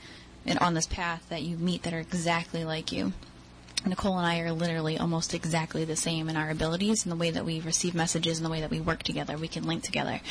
[0.45, 3.13] and on this path that you meet that are exactly like you.
[3.85, 7.29] Nicole and I are literally almost exactly the same in our abilities and the way
[7.29, 9.37] that we receive messages and the way that we work together.
[9.37, 10.21] We can link together.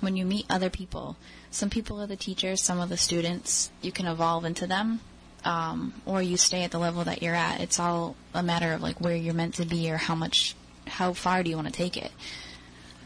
[0.00, 1.16] When you meet other people,
[1.50, 3.70] some people are the teachers, some are the students.
[3.82, 5.00] You can evolve into them,
[5.44, 7.60] um, or you stay at the level that you're at.
[7.60, 10.54] It's all a matter of like where you're meant to be or how much,
[10.86, 12.10] how far do you want to take it.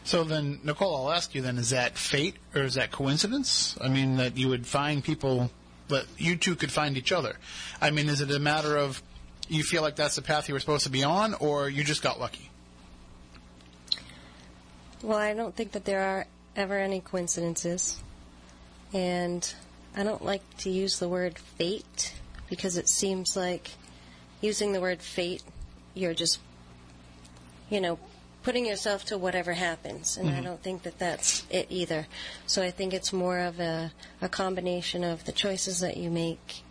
[0.03, 3.77] So then, Nicole, I'll ask you then: Is that fate or is that coincidence?
[3.81, 5.51] I mean, that you would find people
[5.89, 7.35] that you two could find each other.
[7.81, 9.01] I mean, is it a matter of
[9.49, 12.01] you feel like that's the path you were supposed to be on, or you just
[12.01, 12.49] got lucky?
[15.01, 18.01] Well, I don't think that there are ever any coincidences.
[18.93, 19.53] And
[19.95, 22.13] I don't like to use the word fate
[22.49, 23.71] because it seems like
[24.41, 25.43] using the word fate,
[25.93, 26.39] you're just,
[27.69, 27.99] you know,
[28.43, 30.15] putting yourself to whatever happens.
[30.15, 30.43] And I mm-hmm.
[30.43, 32.07] don't think that that's it either.
[32.45, 36.61] So I think it's more of a, a combination of the choices that you make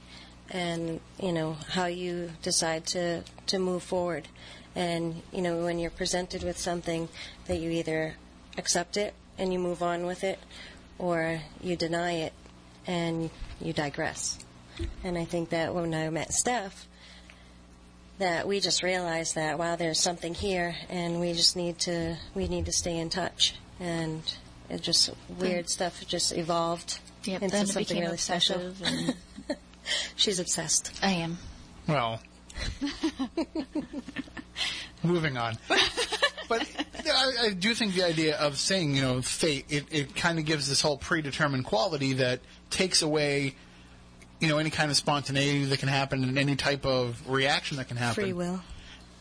[0.50, 4.28] and, you know, how you decide to, to move forward.
[4.74, 7.08] And, you know, when you're presented with something
[7.46, 8.14] that you either
[8.56, 10.38] accept it and you move on with it
[10.98, 12.32] or you deny it
[12.86, 13.28] and
[13.60, 14.38] you digress.
[15.04, 16.86] And I think that when I met Steph,
[18.18, 22.48] that we just realized that wow, there's something here, and we just need to we
[22.48, 23.54] need to stay in touch.
[23.78, 24.22] And
[24.70, 28.72] it just weird stuff just evolved Yep, into something really special.
[30.16, 30.98] She's obsessed.
[31.02, 31.38] I am.
[31.88, 32.20] Well,
[35.02, 35.58] moving on.
[36.48, 36.68] But
[37.04, 40.44] I, I do think the idea of saying, you know, fate, it, it kind of
[40.44, 43.54] gives this whole predetermined quality that takes away,
[44.40, 47.88] you know, any kind of spontaneity that can happen and any type of reaction that
[47.88, 48.24] can happen.
[48.24, 48.60] Free will.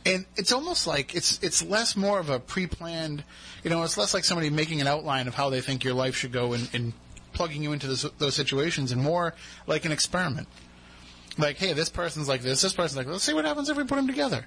[0.05, 3.23] And it's almost like it's it's less more of a pre-planned,
[3.63, 6.15] you know, it's less like somebody making an outline of how they think your life
[6.15, 6.93] should go and, and
[7.33, 9.33] plugging you into this, those situations, and more
[9.67, 10.47] like an experiment.
[11.37, 13.83] Like, hey, this person's like this, this person's like, let's see what happens if we
[13.83, 14.45] put them together.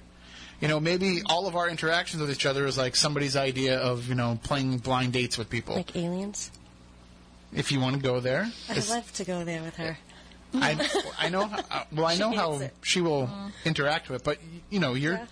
[0.61, 4.09] You know, maybe all of our interactions with each other is like somebody's idea of,
[4.09, 5.75] you know, playing blind dates with people.
[5.75, 6.51] Like aliens.
[7.53, 9.97] if you want to go there, I'd love to go there with her.
[10.53, 11.45] I, I know.
[11.47, 12.73] How, well, I know how it.
[12.81, 13.29] she will
[13.65, 14.37] interact with, it, but
[14.69, 15.25] you know, you're Yeah.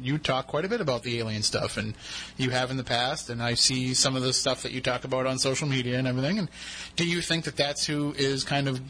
[0.00, 1.94] you talk quite a bit about the alien stuff, and
[2.36, 5.04] you have in the past, and I see some of the stuff that you talk
[5.04, 6.38] about on social media and everything.
[6.38, 6.48] And
[6.96, 8.80] do you think that that's who is kind of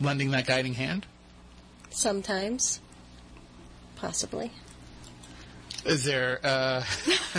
[0.00, 1.06] lending that guiding hand?
[1.90, 2.80] Sometimes.
[3.96, 4.50] Possibly.
[5.84, 6.82] Is there uh,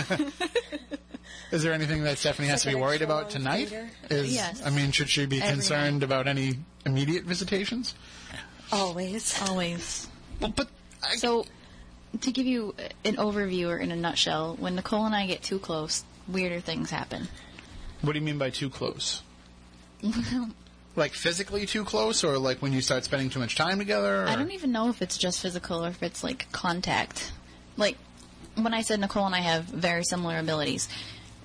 [1.56, 3.72] is there anything that Stephanie has Like to be worried about tonight?
[4.10, 4.62] Is Yes.
[4.64, 7.94] I mean, should she be Every concerned about any immediate visitations?
[8.70, 9.40] Always.
[9.48, 10.06] Always.
[10.38, 10.68] Well, but
[11.02, 11.46] I, So,
[12.20, 12.74] to give you
[13.06, 16.90] an overview or in a nutshell, when Nicole and I get too close, weirder things
[16.90, 17.28] happen.
[18.02, 19.22] What do you mean by too close?
[20.96, 24.24] like physically too close, or like when you start spending too much time together?
[24.24, 24.28] Or?
[24.28, 27.32] I don't even know if it's just physical or if it's like contact.
[27.78, 27.96] Like
[28.56, 30.88] when I said Nicole and I have very similar abilities,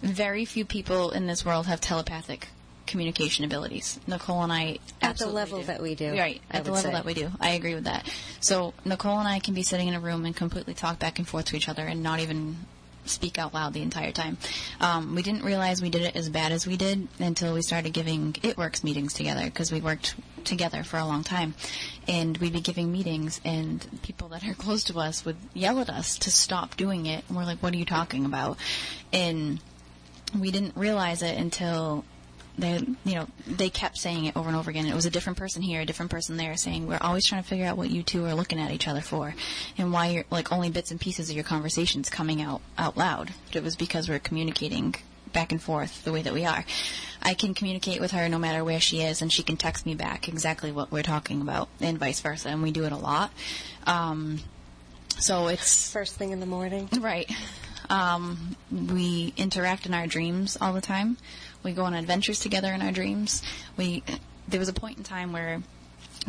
[0.02, 2.48] very few people in this world have telepathic
[2.88, 4.00] communication abilities.
[4.08, 5.66] Nicole and I At the level do.
[5.68, 6.96] that we do, Right, I at the level say.
[6.96, 7.30] that we do.
[7.40, 8.10] I agree with that.
[8.42, 11.28] So Nicole and I can be sitting in a room and completely talk back and
[11.28, 12.58] forth to each other and not even
[13.06, 14.38] speak out loud the entire time.
[14.80, 17.94] Um, we didn't realize we did it as bad as we did until we started
[17.94, 21.56] giving It Works meetings together because we worked together for a long time.
[22.08, 25.90] And we'd be giving meetings, and people that are close to us would yell at
[25.90, 27.24] us to stop doing it.
[27.28, 28.58] And we're like, what are you talking about?
[29.14, 29.60] And
[30.38, 32.06] we didn't realize it until
[32.58, 35.38] they you know they kept saying it over and over again it was a different
[35.38, 38.04] person here a different person there saying we're always trying to figure out what you
[38.04, 39.34] two are looking at each other for
[39.78, 43.32] and why you're like only bits and pieces of your conversations coming out out loud
[43.48, 44.96] But it was because we're communicating
[45.32, 46.66] back and forth the way that we are
[47.22, 49.94] I can communicate with her no matter where she is, and she can text me
[49.94, 52.50] back exactly what we're talking about, and vice versa.
[52.50, 53.32] And we do it a lot.
[53.86, 54.40] Um,
[55.20, 56.90] so it's First thing in the morning.
[57.00, 57.32] Right.
[57.92, 61.18] Um, we interact in our dreams all the time.
[61.62, 63.44] We go on adventures together in our dreams.
[63.76, 64.02] We
[64.48, 65.62] there was a point in time where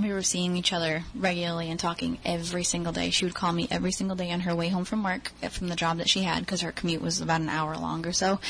[0.01, 3.11] we were seeing each other regularly and talking every single day.
[3.11, 5.69] She would call me every single day on her way home from work uh, from
[5.69, 8.41] the job that she had because her commute was about an hour long or so.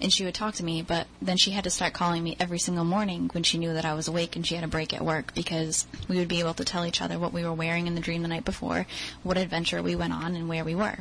[0.00, 2.58] And she would talk to me, but then she had to start calling me every
[2.58, 5.04] single morning when she knew that I was awake and she had a break at
[5.04, 7.94] work because we would be able to tell each other what we were wearing in
[7.94, 8.86] the dream the night before,
[9.22, 10.98] what adventure we went on, and where we were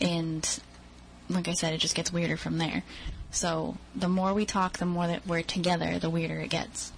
[0.00, 0.60] and
[1.28, 2.82] like I said, it just gets weirder from there.
[3.30, 6.92] So the more we talk, the more that we're together, the weirder it gets.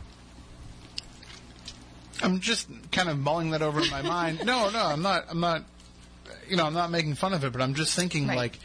[2.23, 4.45] I'm just kind of mulling that over in my mind.
[4.45, 5.27] No, no, I'm not.
[5.29, 5.65] I'm not.
[6.49, 8.37] You know, I'm not making fun of it, but I'm just thinking Right.
[8.37, 8.59] like,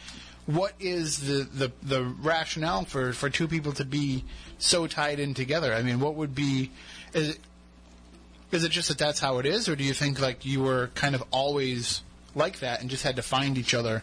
[0.46, 4.24] what is the, the the rationale for for two people to be
[4.58, 5.74] so tied in together?
[5.74, 6.70] I mean, what would be?
[7.12, 7.38] Is it,
[8.52, 10.90] is it just that that's how it is, or do you think like you were
[10.94, 12.02] kind of always
[12.38, 14.02] like that and just had to find each other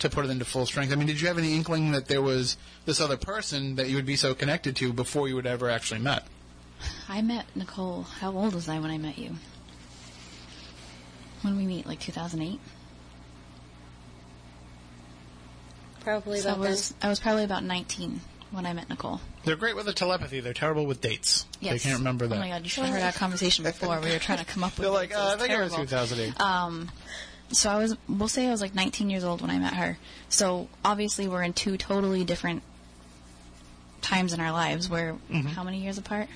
[0.00, 0.92] to put it into full strength?
[0.92, 3.96] I mean, did you have any inkling that there was this other person that you
[3.96, 6.24] would be so connected to before you had ever actually met?
[7.08, 8.02] I met Nicole.
[8.02, 9.36] How old was I when I met you?
[11.42, 12.58] When we meet, like 2008.
[16.00, 18.20] Probably So I about was I was probably about 19
[18.52, 19.20] when I met Nicole.
[19.44, 20.40] They're great with the telepathy.
[20.40, 21.46] They're terrible with dates.
[21.60, 21.72] Yes.
[21.72, 22.36] They can't remember that.
[22.36, 24.00] Oh my god, you should have heard our conversation before.
[24.00, 24.82] We were trying to come up with.
[24.82, 25.20] They're like, dates.
[25.20, 25.86] Uh, I was think it was terrible.
[25.86, 26.40] 2008.
[27.52, 29.98] So I was we'll say I was like 19 years old when I met her.
[30.28, 32.62] So obviously we're in two totally different
[34.02, 34.88] times in our lives.
[34.88, 35.48] We're Mm-hmm.
[35.48, 36.28] how many years apart?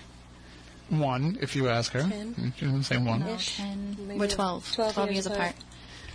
[0.88, 2.00] one, if you ask her.
[2.02, 2.52] Ten.
[2.56, 3.20] She doesn't say one.
[3.20, 3.96] No, 10.
[4.08, 4.72] Maybe We're 12.
[4.74, 5.38] 12 years, years apart.
[5.50, 5.54] apart.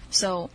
[0.09, 0.49] So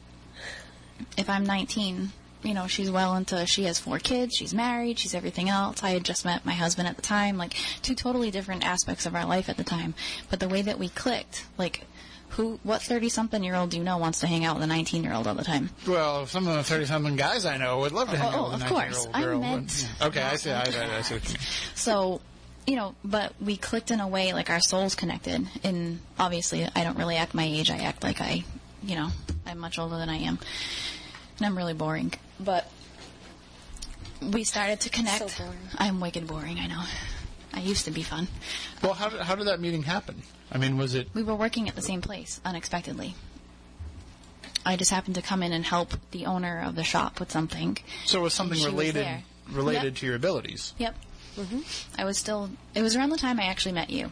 [1.16, 2.11] if I'm 19,
[2.42, 5.83] you know, she's well into, she has four kids, she's married, she's everything else.
[5.83, 9.14] I had just met my husband at the time, like two totally different aspects of
[9.14, 9.94] our life at the time.
[10.29, 11.85] But the way that we clicked, like,
[12.31, 14.66] who, what 30 something year old do you know wants to hang out with a
[14.66, 15.71] 19 year old all the time?
[15.87, 18.49] Well, some of the 30 something guys I know would love to hang Oh, out
[18.49, 19.07] oh, with a 19 year course.
[19.07, 19.40] old I girl.
[19.40, 20.07] meant but- yeah.
[20.09, 20.51] Okay, I see.
[20.51, 21.38] I, I, I see what you mean.
[21.75, 22.21] So,
[22.66, 25.47] you know, but we clicked in a way like our souls connected.
[25.64, 27.71] And obviously, I don't really act my age.
[27.71, 28.45] I act like I,
[28.83, 29.09] you know,
[29.47, 30.38] I'm much older than I am.
[31.38, 32.12] And I'm really boring.
[32.38, 32.71] But
[34.23, 35.31] we started to connect.
[35.31, 35.59] So boring.
[35.79, 36.83] I'm wicked boring, I know.
[37.52, 38.28] I used to be fun.
[38.82, 40.22] Well, how did, how did that meeting happen?
[40.52, 41.08] I mean, was it.
[41.14, 43.14] We were working at the same place unexpectedly.
[44.64, 47.78] I just happened to come in and help the owner of the shop with something.
[48.04, 49.94] So it was something she was related related Yep.
[49.96, 50.74] to your abilities?
[50.78, 50.94] Yep.
[51.96, 52.50] I was still.
[52.74, 54.10] It was around the time I actually met you,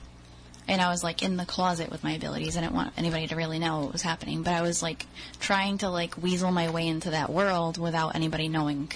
[0.66, 2.56] and I was like in the closet with my abilities.
[2.56, 5.04] I didn't want anybody to really know what was happening, but I was like
[5.38, 8.90] trying to like weasel my way into that world without anybody knowing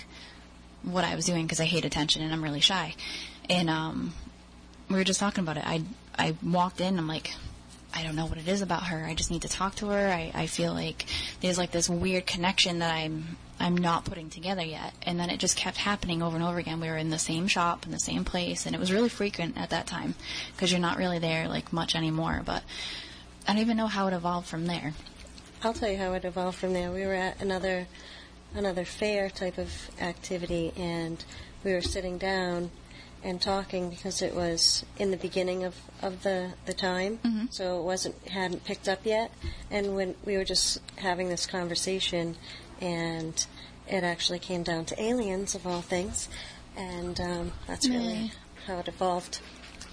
[0.82, 2.94] what I was doing because I hate attention and I'm really shy.
[3.50, 4.14] And um,
[4.92, 5.64] we were just talking about it.
[5.66, 5.82] I
[6.16, 6.98] I walked in.
[6.98, 7.32] I'm like.
[7.94, 9.04] I don't know what it is about her.
[9.04, 10.08] I just need to talk to her.
[10.08, 11.04] I, I feel like
[11.42, 14.92] there's like this weird connection that I'm I'm not putting together yet.
[15.02, 16.80] And then it just kept happening over and over again.
[16.80, 19.56] We were in the same shop in the same place, and it was really frequent
[19.56, 20.14] at that time
[20.52, 22.42] because you're not really there like much anymore.
[22.44, 22.64] But
[23.46, 24.94] I don't even know how it evolved from there.
[25.62, 26.90] I'll tell you how it evolved from there.
[26.90, 27.86] We were at another
[28.54, 31.24] another fair type of activity, and
[31.62, 32.70] we were sitting down
[33.24, 37.84] and talking because it was in the beginning of, of the, the time, so it
[37.84, 39.30] wasn't hadn't picked up yet.
[39.70, 42.36] And when we were just having this conversation,
[42.80, 43.46] and
[43.88, 46.28] it actually came down to aliens of all things,
[46.76, 48.32] and um, that's really Really?
[48.66, 49.40] how it evolved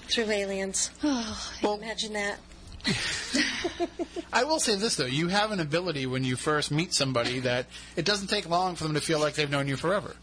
[0.08, 0.89] through aliens.
[1.04, 2.39] Oh, well, Imagine that.
[4.34, 7.65] I will say this though: you have an ability when you first meet somebody that
[7.96, 10.15] it doesn't take long for them to feel like they've known you forever.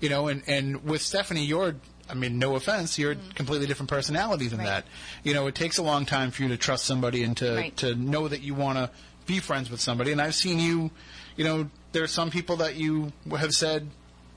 [0.00, 1.76] You know, and and with Stephanie, you're.
[2.08, 4.66] I mean, no offense, you're a completely different personality than Right.
[4.66, 4.86] that.
[5.24, 7.76] You know, it takes a long time for you to trust somebody and to Right.
[7.78, 8.90] to know that you want to
[9.26, 10.12] be friends with somebody.
[10.12, 10.90] And I've seen you.
[11.36, 13.90] You know, there are some people that you have said,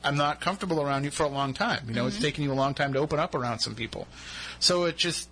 [0.03, 1.85] "I'm not comfortable around you" for a long time.
[1.87, 2.25] You know, it's mm-hmm.
[2.25, 4.07] taken you a long time to open up around some people.
[4.59, 5.29] So it just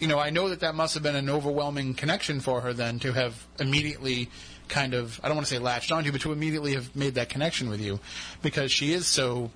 [0.00, 2.98] you know, I know that that must have been an overwhelming connection for her then
[3.00, 4.30] to have immediately
[4.68, 7.16] kind of, I don't want to say latched onto you, but to immediately have made
[7.16, 8.00] that connection with you
[8.40, 9.50] because she is so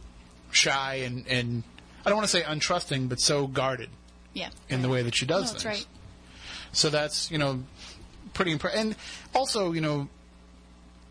[0.50, 1.62] shy and, and
[2.04, 3.90] I don't want to say untrusting, but so guarded
[4.34, 4.50] Yeah.
[4.68, 5.78] in the way that she does No, that's things.
[5.78, 5.86] right.
[6.72, 7.62] So that's, you know,
[8.34, 8.80] pretty impressive.
[8.80, 8.96] And
[9.34, 10.08] also, you know,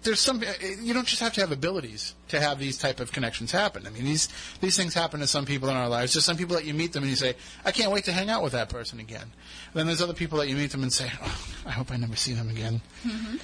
[0.03, 3.13] there's some eh, you don't just have to have abilities to have these type of
[3.13, 3.87] connections happen.
[3.87, 4.27] I mean, these
[4.59, 6.13] these things happen to some people in our lives.
[6.13, 8.29] There's some people that you meet them and you say, "I can't wait to hang
[8.29, 9.31] out with that person again."
[9.73, 12.17] then there's other people that you meet them and say, oh, "I hope I never
[12.17, 13.37] see them again." Mm-hmm.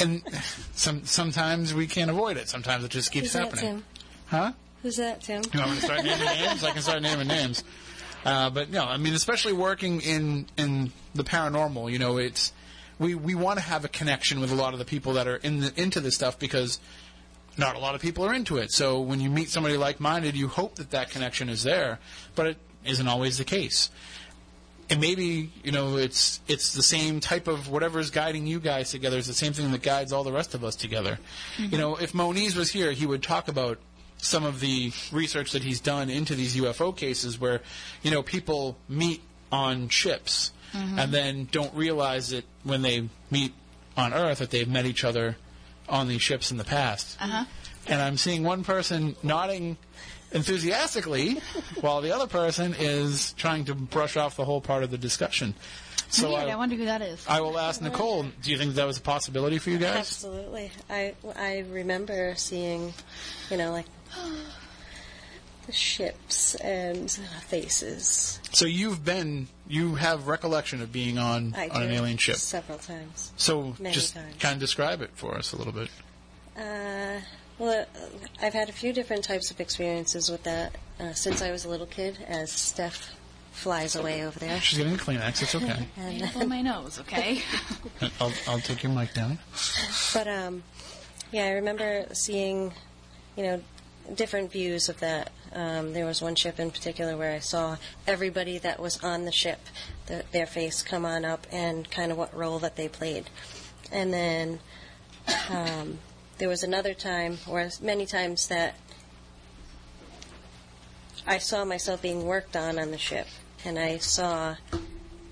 [0.00, 0.22] And
[0.74, 2.48] some sometimes we can't avoid it.
[2.48, 3.64] Sometimes it just keeps Who's that, happening.
[3.76, 3.84] Tim?
[4.26, 4.52] Huh?
[4.84, 5.42] Who's that, Tim?
[5.50, 6.62] You want me to start naming names?
[6.62, 7.64] I can start naming names.
[8.22, 12.52] Uh, but no, I mean, especially working in in the paranormal, you know, it's
[12.98, 15.36] we we want to have a connection with a lot of the people that are
[15.36, 16.80] in the, into this stuff because
[17.56, 18.72] not a lot of people are into it.
[18.72, 21.98] So when you meet somebody like minded, you hope that that connection is there,
[22.34, 23.90] but it isn't always the case.
[24.90, 28.90] And maybe you know it's it's the same type of whatever is guiding you guys
[28.90, 31.18] together is the same thing that guides all the rest of us together.
[31.56, 33.78] You know, if Moniz was here, he would talk about
[34.24, 37.60] some of the research that he's done into these UFO cases where,
[38.02, 43.52] you know, people meet on ships and then don't realize that when they meet
[43.96, 45.36] on Earth that they've met each other
[45.88, 47.16] on these ships in the past.
[47.20, 47.44] Uh-huh.
[47.86, 49.76] And I'm seeing one person nodding
[50.32, 51.40] enthusiastically
[51.80, 55.54] while the other person is trying to brush off the whole part of the discussion.
[56.08, 57.24] So Weird, I, I, wonder who that is.
[57.28, 59.96] I will ask Nicole, do you think that was a possibility for you guys?
[59.96, 60.70] Absolutely.
[60.88, 62.92] I I remember seeing,
[63.50, 63.86] you know, like
[65.66, 68.38] the ships and faces.
[68.52, 72.36] So you've been, you have recollection of being on, I on an alien ship.
[72.36, 73.32] several times.
[73.36, 74.36] So Many just times.
[74.38, 75.88] kind of describe it for us a little bit.
[76.56, 77.20] Uh,
[77.58, 78.06] well, uh,
[78.42, 81.68] I've had a few different types of experiences with that uh, since I was a
[81.68, 82.18] little kid.
[82.28, 83.14] As Steph
[83.52, 85.42] flies away over there, She's getting a Kleenex.
[85.42, 85.86] It's okay.
[85.96, 87.40] and I blow my nose, okay?
[88.20, 89.38] I'll, I'll take your mic down.
[90.12, 90.62] But um,
[91.32, 92.72] yeah, I remember seeing,
[93.36, 93.62] you know,
[94.12, 95.30] different views of that.
[95.52, 99.32] Um, there was one ship in particular where I saw everybody that was on the
[99.32, 99.60] ship,
[100.06, 103.30] the, their face come on up, and kind of what role that they played.
[103.92, 104.60] And then
[105.50, 105.98] um,
[106.38, 108.74] there was another time, or many times that
[111.26, 113.26] I saw myself being worked on on the ship,
[113.64, 114.56] and I saw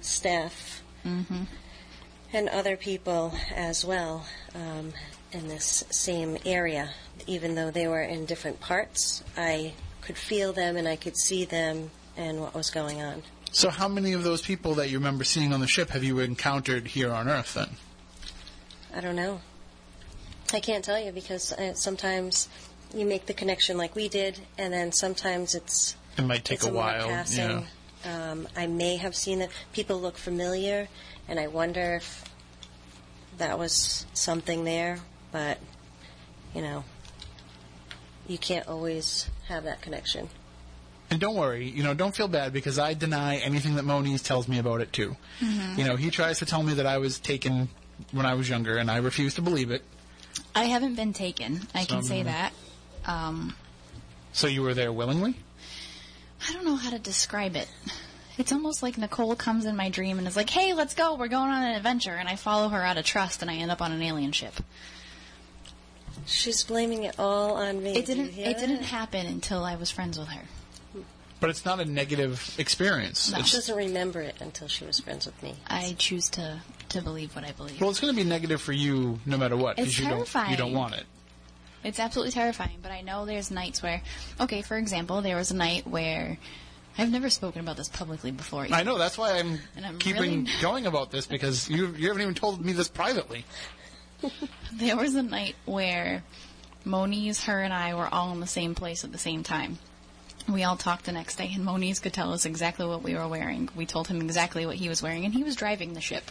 [0.00, 0.82] Steph
[2.32, 4.92] and other people as well um,
[5.32, 6.90] in this same area.
[7.26, 11.44] Even though they were in different parts, I could feel them and I could see
[11.44, 13.22] them and what was going on.
[13.52, 16.18] So how many of those people that you remember seeing on the ship have you
[16.20, 17.70] encountered here on Earth then?
[18.94, 19.40] I don't know.
[20.52, 22.48] I can't tell you because uh, sometimes
[22.94, 26.68] you make the connection like we did, and then sometimes it's It might take a
[26.68, 27.08] while.
[27.08, 27.66] passing.
[28.04, 28.30] Yeah.
[28.32, 30.88] Um, I may have seen that people look familiar,
[31.28, 32.24] and I wonder if
[33.38, 34.98] that was something there.
[35.30, 35.58] But
[36.54, 36.84] you know,
[38.32, 40.28] you can't always have that connection.
[41.10, 44.48] And don't worry, you know, don't feel bad because I deny anything that Moniz tells
[44.48, 45.14] me about it too.
[45.40, 47.68] You know, he tries to tell me that I was taken
[48.12, 49.82] when I was younger, and I refuse to believe it.
[50.54, 51.68] I haven't been taken.
[51.74, 52.52] I can Some- say that.
[53.04, 53.54] Um,
[54.32, 55.36] So you were there willingly?
[56.48, 57.68] I don't know how to describe it.
[58.38, 61.14] It's almost like Nicole comes in my dream and is like, "Hey, let's go.
[61.16, 63.70] We're going on an adventure." And I follow her out of trust, and I end
[63.70, 64.54] up on an alien ship.
[66.26, 67.96] She's blaming it all on me.
[67.96, 68.30] It didn't.
[68.30, 70.42] hear It didn't happen until I was friends with her.
[71.40, 73.32] But it's not a negative experience.
[73.32, 73.42] No.
[73.42, 75.56] She doesn't remember it until she was friends with me.
[75.66, 77.80] I choose to to believe what I believe.
[77.80, 80.56] well, it's going to be negative for you no matter what It's you don't you
[80.56, 81.04] don't want it.
[81.84, 84.02] It's absolutely terrifying, but I know there's nights where,
[84.40, 86.38] okay, for example, there was a night where
[86.96, 88.68] I've never spoken about this publicly before.
[88.70, 92.06] I know that's why I'm, And I'm keeping really- going about this because you you
[92.08, 93.44] haven't even told me this privately.
[94.72, 96.22] There was a night where
[96.84, 99.78] Moniz, her, and I were all in the same place at the same time.
[100.48, 103.28] We all talked the next day, and Moniz could tell us exactly what we were
[103.28, 103.68] wearing.
[103.76, 106.30] We told him exactly what he was wearing, and he was driving the ship.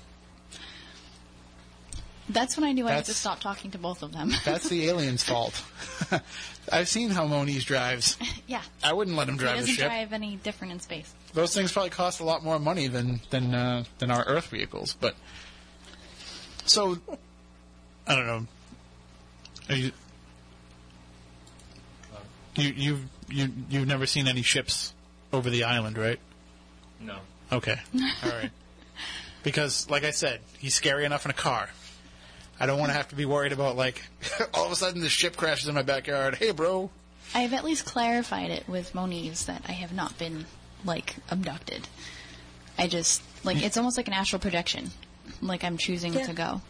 [2.28, 4.32] That's when I knew I had to stop talking to both of them.
[4.46, 5.64] That's the alien's fault.
[6.72, 8.18] I've seen how Moniz drives.
[8.48, 8.62] yeah.
[8.84, 9.78] I wouldn't let him drive the ship.
[9.78, 11.14] doesn't drive any different in space.
[11.34, 14.96] Those things probably cost a lot more money than than uh, than our Earth vehicles.
[15.00, 15.16] But
[16.66, 16.98] so
[18.08, 18.48] I don't know.
[19.70, 19.92] Are you,
[22.56, 24.94] you you've you you've never seen any ships
[25.32, 26.20] over the island, right?
[27.00, 27.18] No.
[27.52, 27.78] Okay.
[28.24, 28.52] All right.
[29.44, 31.68] Because, like I said, he's scary enough in a car.
[32.60, 34.00] I don't want to have to be worried about like
[34.54, 36.36] all of a sudden the ship crashes in my backyard.
[36.36, 36.92] Hey, bro.
[37.34, 40.46] I've at least clarified it with Moniz that I have not been
[40.86, 41.88] like abducted.
[42.78, 44.92] I just like it's almost like an astral projection.
[45.42, 46.28] Like I'm choosing Yeah.
[46.28, 46.62] to go.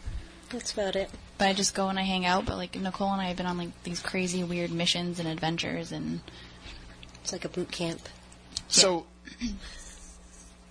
[0.48, 1.10] That's about it.
[1.38, 2.46] But I just go and I hang out.
[2.46, 5.92] But like Nicole and I have been on like these crazy weird missions and adventures
[5.92, 6.20] and
[7.22, 8.00] It's like a boot camp.
[8.68, 9.06] So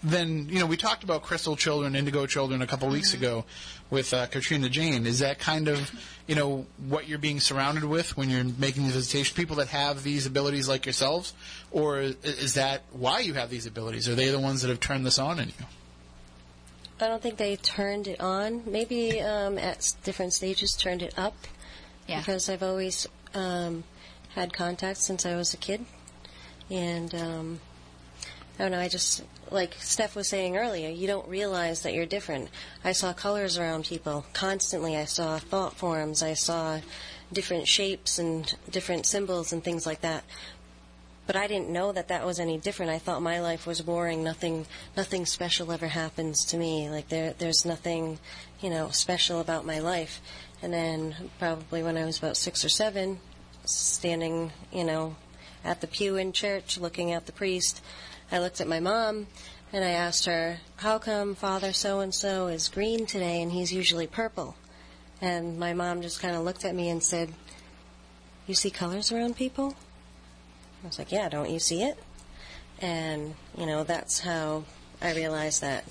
[0.03, 3.45] then, you know, we talked about crystal children, indigo children a couple weeks ago
[3.89, 5.05] with uh, Katrina Jane.
[5.05, 5.91] Is that kind of,
[6.27, 9.35] you know, what you're being surrounded with when you're making these visitations?
[9.35, 11.33] People that have these abilities like yourselves?
[11.71, 14.09] Or is that why you have these abilities?
[14.09, 15.65] Are they the ones that have turned this on in you?
[17.01, 18.63] I don't think they turned it on.
[18.65, 21.35] Maybe um, at different stages turned it up
[22.07, 22.19] yeah.
[22.19, 23.83] because I've always um,
[24.29, 25.85] had contact since I was a kid,
[26.69, 27.59] and um,
[28.57, 28.79] I don't know.
[28.79, 30.89] I just like Steph was saying earlier.
[30.89, 32.49] You don't realize that you're different.
[32.83, 34.95] I saw colors around people constantly.
[34.95, 36.23] I saw thought forms.
[36.23, 36.79] I saw
[37.33, 40.23] different shapes and different symbols and things like that.
[41.27, 42.91] But I didn't know that that was any different.
[42.91, 44.23] I thought my life was boring.
[44.23, 44.65] Nothing,
[44.97, 46.89] nothing special ever happens to me.
[46.89, 48.19] Like there, there's nothing,
[48.59, 50.19] you know, special about my life.
[50.61, 53.19] And then probably when I was about six or seven,
[53.65, 55.15] standing, you know,
[55.63, 57.81] at the pew in church, looking at the priest,
[58.31, 59.27] I looked at my mom
[59.71, 63.71] and I asked her, "How come Father so and so is green today and he's
[63.71, 64.55] usually purple?"
[65.21, 67.33] And my mom just kind of looked at me and said,
[68.47, 69.75] "You see colors around people?"
[70.83, 71.97] I was like, "Yeah, don't you see it?"
[72.79, 74.63] And you know, that's how
[75.01, 75.85] I realized that,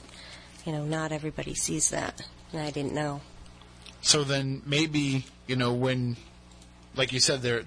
[0.65, 2.23] you know, not everybody sees that,
[2.53, 3.21] and I didn't know.
[4.03, 6.17] So then maybe you know when,
[6.97, 7.63] like you said, they're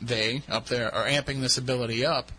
[0.00, 2.30] they up there are amping this ability up.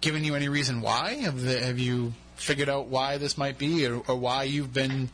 [0.00, 1.14] Given you any reason why?
[1.14, 5.10] Have the, have you figured out why this might be, or, or why you've been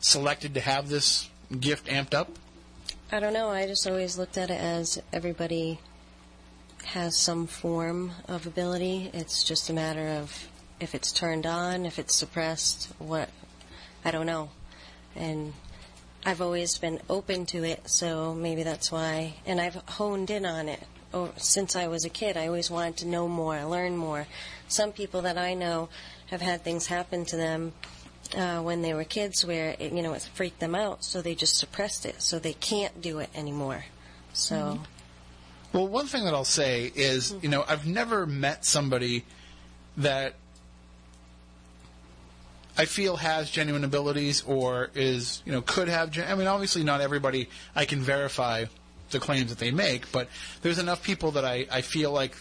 [0.00, 2.30] selected to have this gift amped up?
[3.10, 3.48] I don't know.
[3.48, 5.80] I just always looked at it as everybody
[6.86, 9.10] has some form of ability.
[9.12, 13.28] It's just a matter of if it's turned on, if it's suppressed, what.
[14.04, 14.50] I don't know.
[15.16, 15.52] And
[16.24, 19.34] I've always been open to it, so maybe that's why.
[19.46, 20.80] And I've honed in on it
[21.12, 22.36] oh, since I was a kid.
[22.36, 24.26] I always wanted to know more, learn more.
[24.68, 25.88] Some people that I know
[26.26, 27.72] have had things happen to them
[28.36, 31.34] uh, when they were kids where it, you know it freaked them out, so they
[31.34, 33.84] just suppressed it, so they can't do it anymore.
[34.32, 34.80] So
[35.72, 37.44] Well, one thing that I'll say is, mm-hmm.
[37.44, 39.24] you know, I've never met somebody
[39.96, 40.34] that
[42.78, 46.10] I feel has genuine abilities or is, you know, could have.
[46.10, 48.66] Gen- I mean, obviously, not everybody I can verify
[49.10, 50.28] the claims that they make, but
[50.62, 52.36] there's enough people that I, I feel like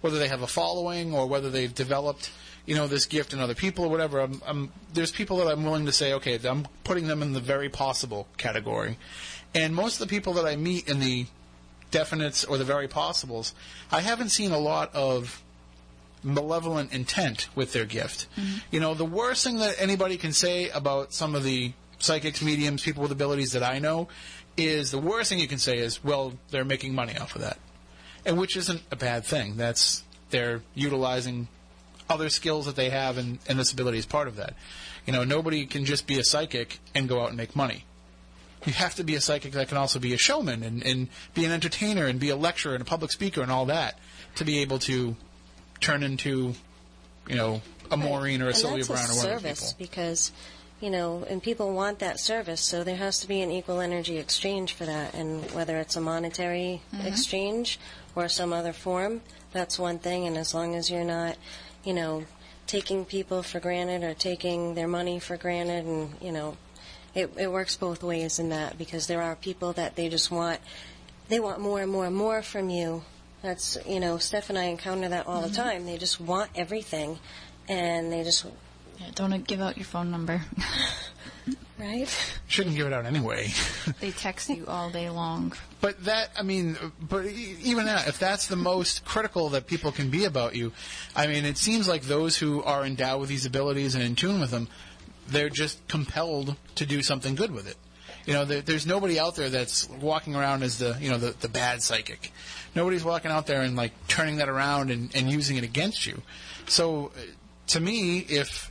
[0.00, 2.30] whether they have a following or whether they've developed,
[2.66, 4.20] you know, this gift in other people or whatever.
[4.20, 7.40] I'm, I'm, there's people that I'm willing to say, okay, I'm putting them in the
[7.40, 8.96] very possible category,
[9.54, 11.26] and most of the people that I meet in the
[11.90, 13.54] definites or the very possibles,
[13.90, 15.42] I haven't seen a lot of
[16.22, 18.26] malevolent intent with their gift.
[18.36, 18.58] Mm-hmm.
[18.70, 22.82] You know, the worst thing that anybody can say about some of the psychics, mediums,
[22.82, 24.08] people with abilities that I know
[24.56, 27.58] is the worst thing you can say is, well, they're making money off of that.
[28.26, 29.56] And which isn't a bad thing.
[29.56, 31.48] That's they're utilizing
[32.10, 34.54] other skills that they have and, and this ability is part of that.
[35.06, 37.84] You know, nobody can just be a psychic and go out and make money.
[38.64, 41.44] You have to be a psychic that can also be a showman and, and be
[41.44, 43.98] an entertainer and be a lecturer and a public speaker and all that
[44.36, 45.16] to be able to
[45.80, 46.54] turn into,
[47.28, 49.42] you know, a Maureen or a and Sylvia that's Browne a or one of those
[49.42, 49.86] service people.
[49.86, 50.32] because
[50.80, 54.16] you know, and people want that service, so there has to be an equal energy
[54.16, 55.12] exchange for that.
[55.12, 57.06] And whether it's a monetary mm-hmm.
[57.06, 57.80] exchange
[58.14, 60.26] or some other form, that's one thing.
[60.26, 61.36] And as long as you're not,
[61.82, 62.26] you know,
[62.68, 66.56] taking people for granted or taking their money for granted, and you know,
[67.18, 70.60] it, it works both ways in that because there are people that they just want,
[71.28, 73.02] they want more and more and more from you.
[73.42, 75.62] That's you know, Steph and I encounter that all the mm-hmm.
[75.62, 75.86] time.
[75.86, 77.18] They just want everything,
[77.68, 78.46] and they just
[79.00, 80.42] Yeah, don't give out your phone number.
[81.78, 82.08] right.
[82.46, 83.50] Shouldn't give it out anyway.
[84.00, 85.52] they text you all day long.
[85.80, 89.92] But that, I mean, but e- even that, if that's the most critical that people
[89.92, 90.72] can be about you,
[91.14, 94.40] I mean, it seems like those who are endowed with these abilities and in tune
[94.40, 94.68] with them,
[95.28, 97.76] they're just compelled to do something good with it.
[98.26, 101.34] You know, there, there's nobody out there that's walking around as the, you know, the,
[101.40, 102.32] the bad psychic.
[102.74, 106.22] Nobody's walking out there and like turning that around and, and using it against you.
[106.66, 107.20] So, uh,
[107.68, 108.70] to me, if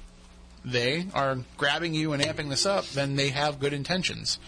[0.65, 4.39] they are grabbing you and amping this up, then they have good intentions.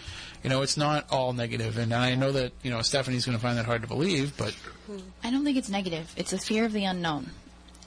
[0.42, 3.42] You know, it's not all negative, and I know that you know Stephanie's going to
[3.42, 4.56] find that hard to believe, but
[5.22, 6.12] I don't think it's negative.
[6.16, 7.30] It's a fear of the unknown.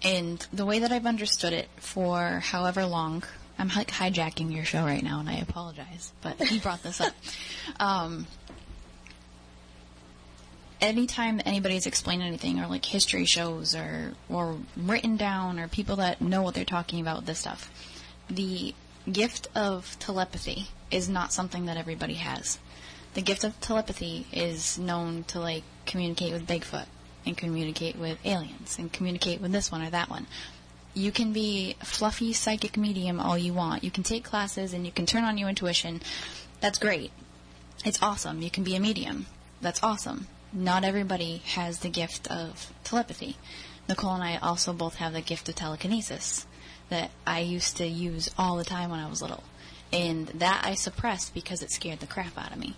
[0.04, 3.24] And the way that I've understood it for however long,
[3.64, 7.14] I'm like hijacking your show right now, and I apologize, but he brought this up.
[7.80, 8.28] Um,
[10.82, 16.20] anytime anybody's explained anything, or like history shows, or or written down, or people that
[16.20, 17.72] know what they're talking about this stuff,
[18.30, 18.76] the
[19.10, 22.60] gift of telepathy is not something that everybody has.
[23.14, 26.88] The gift of telepathy is known to like communicate with Bigfoot
[27.26, 30.28] and communicate with aliens and communicate with this one or that one.
[30.94, 33.84] You can be a fluffy psychic medium all you want.
[33.84, 36.02] You can take classes and you can turn on your intuition.
[36.62, 37.12] That's great.
[37.84, 38.42] It's awesome.
[38.42, 39.26] You can be a medium.
[39.62, 40.28] That's awesome.
[40.52, 43.38] Not everybody has the gift of telepathy.
[43.90, 46.46] Nicole and I also both have the gift of telekinesis
[46.90, 49.44] that I used to use all the time when I was little.
[49.92, 52.76] And that I suppressed because it scared the crap out of me.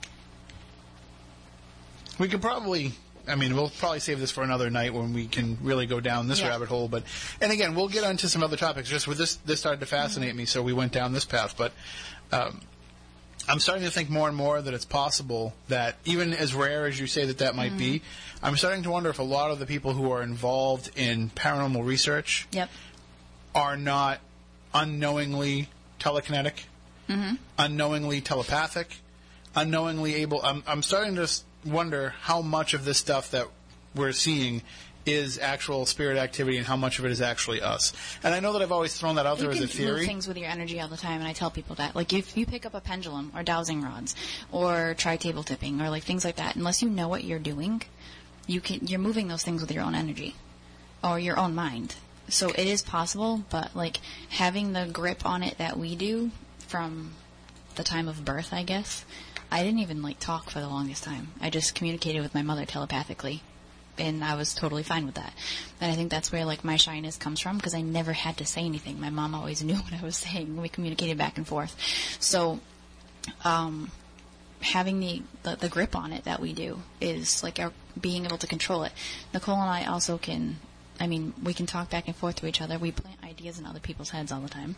[2.17, 2.93] we could probably
[3.27, 6.27] I mean, we'll probably save this for another night when we can really go down
[6.27, 6.49] this Yeah.
[6.49, 6.87] rabbit hole.
[6.87, 7.03] But
[7.41, 8.87] and again, we'll get onto some other topics.
[8.89, 10.37] Just with this, this started to fascinate Mm-hmm.
[10.37, 11.55] me, so we went down this path.
[11.57, 11.71] But
[12.31, 12.61] um,
[13.47, 16.99] I'm starting to think more and more that it's possible that even as rare as
[16.99, 18.45] you say that that might be, Mm-hmm.
[18.45, 21.83] I'm starting to wonder if a lot of the people who are involved in paranormal
[21.85, 22.69] research Yep.
[23.55, 24.19] are not
[24.73, 25.69] unknowingly
[25.99, 26.65] telekinetic,
[27.09, 27.35] Mm-hmm.
[27.59, 28.97] unknowingly telepathic,
[29.55, 30.41] unknowingly able.
[30.43, 31.29] I'm, I'm starting to
[31.65, 33.47] wonder how much of this stuff that
[33.95, 34.61] we're seeing
[35.05, 37.93] is actual spirit activity and how much of it is actually us.
[38.23, 39.99] And I know that I've always thrown that out there you as can a theory.
[39.99, 41.95] move things with your energy all the time, and I tell people that.
[41.95, 44.15] Like, if you pick up a pendulum or dowsing rods
[44.51, 47.83] or try table tipping or like things like that, unless you know what you're doing,
[48.47, 50.35] you can you're moving those things with your own energy
[51.03, 51.95] or your own mind.
[52.27, 53.97] So it is possible, but like
[54.29, 56.31] having the grip on it that we do
[56.67, 57.11] from
[57.75, 59.05] the time of birth, I guess.
[59.55, 61.29] I didn't even like talk for the longest time.
[61.39, 63.41] I just communicated with my mother telepathically
[63.97, 65.31] and I was totally fine with that.
[65.79, 68.45] And I think that's where like my shyness comes from because I never had to
[68.45, 68.99] say anything.
[68.99, 70.61] My mom always knew what I was saying.
[70.61, 71.73] We communicated back and forth.
[72.19, 72.59] So,
[73.45, 73.91] um,
[74.59, 78.37] having the, the the grip on it that we do is like our being able
[78.39, 78.91] to control it.
[79.33, 80.57] Nicole and I also can.
[80.99, 82.77] I mean, we can talk back and forth to each other.
[82.77, 84.75] We plant ideas in other people's heads all the time.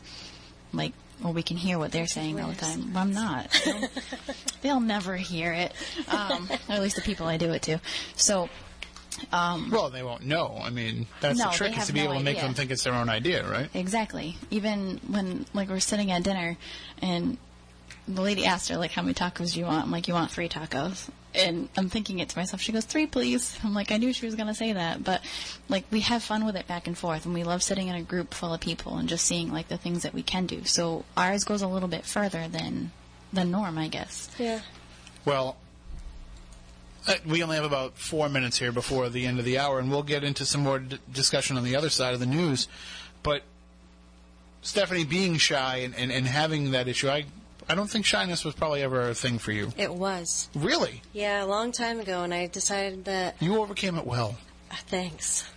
[0.73, 0.93] Like,
[1.23, 2.93] well, we can hear what they're saying all the time.
[2.93, 3.49] Well, I'm not.
[3.65, 3.89] They'll,
[4.61, 5.73] they'll never hear it.
[6.07, 7.79] Um, or at least the people I do it to.
[8.15, 8.49] So,
[9.31, 10.59] well, they won't know.
[10.61, 12.47] I mean, that's No, the trick is to be no able to make idea.
[12.47, 13.69] them think it's their own idea, right?
[13.73, 14.37] Exactly.
[14.51, 16.55] Even when like we're sitting at dinner
[17.01, 17.37] and
[18.07, 19.85] the lady asked her like how many tacos do you want?
[19.85, 21.09] I'm like, you want three tacos.
[21.35, 22.61] And I'm thinking it to myself.
[22.61, 23.59] She goes, three, please.
[23.63, 25.03] I'm like, I knew she was going to say that.
[25.03, 25.21] But,
[25.69, 27.25] like, we have fun with it back and forth.
[27.25, 29.77] And we love sitting in a group full of people and just seeing, like, the
[29.77, 30.63] things that we can do.
[30.63, 32.91] So ours goes a little bit further than
[33.31, 34.31] the norm, I guess.
[34.39, 34.61] Yeah.
[35.25, 35.57] Well,
[37.07, 39.91] uh, we only have about four minutes here before the end of the hour, and
[39.91, 42.67] we'll get into some more d- discussion on the other side of the news.
[43.21, 43.43] But
[44.61, 47.25] Stephanie, being shy and, and, and having that issue, I
[47.69, 49.71] I don't think shyness was probably ever a thing for you.
[49.77, 50.49] It was.
[50.55, 53.35] Really, Yeah, a long time ago, and I decided that.
[53.41, 54.37] you overcame it well.
[54.71, 55.49] uh, Thanks.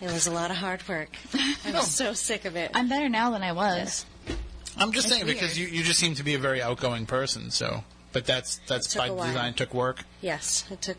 [0.00, 1.08] It was a lot of hard work.
[1.34, 2.70] I was so sick of it.
[2.74, 4.04] I'm better now than I was.
[4.78, 7.50] I'm just It's saying because you, you just seem to be a very outgoing person.
[7.50, 7.82] So,
[8.12, 9.26] but that's that's Took by a while.
[9.26, 9.54] design.
[9.54, 10.04] Took work.
[10.20, 10.98] Yes, it took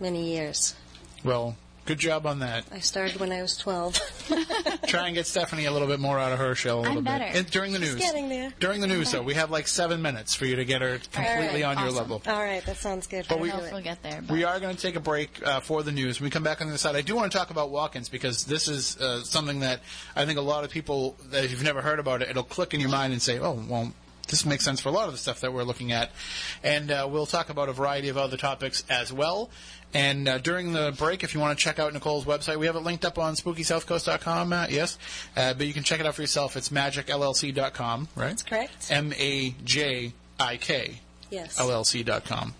[0.00, 0.74] many years.
[1.22, 2.64] Well, good job on that.
[2.72, 3.98] I started when I was 12.
[4.86, 7.04] Try and get Stephanie a little bit more out of her shell a little I'm
[7.04, 7.10] bit.
[7.10, 7.24] better.
[7.24, 8.00] And during the She's news.
[8.00, 8.52] getting there.
[8.60, 11.62] During the news, though, we have like seven minutes for you to get her completely
[11.62, 11.96] right, on your awesome.
[11.96, 12.22] level.
[12.26, 13.26] All right, that sounds good.
[13.28, 14.20] But I we- don't know if we'll get there.
[14.22, 16.20] But We are going to take a break uh, for the news.
[16.20, 18.08] When we come back on the other side, I do want to talk about walk-ins
[18.08, 19.80] because this is uh, something that
[20.16, 22.74] I think a lot of people, that if you've never heard about it, it'll click
[22.74, 23.92] in your mind and say, oh, well,
[24.28, 26.10] this makes sense for a lot of the stuff that we're looking at.
[26.62, 29.50] And uh, we'll talk about a variety of other topics as well.
[29.94, 32.74] And uh, during the break, if you want to check out Nicole's website, we have
[32.74, 34.98] it linked up on SpookySouthCoast.com, Matt, yes.
[35.36, 36.56] Uh, but you can check it out for yourself.
[36.56, 38.28] It's MajikLLC.com, right?
[38.28, 38.88] That's correct.
[38.90, 40.10] M-A-J-I-K.
[41.30, 41.58] Yes.
[41.58, 42.54] LLC.com.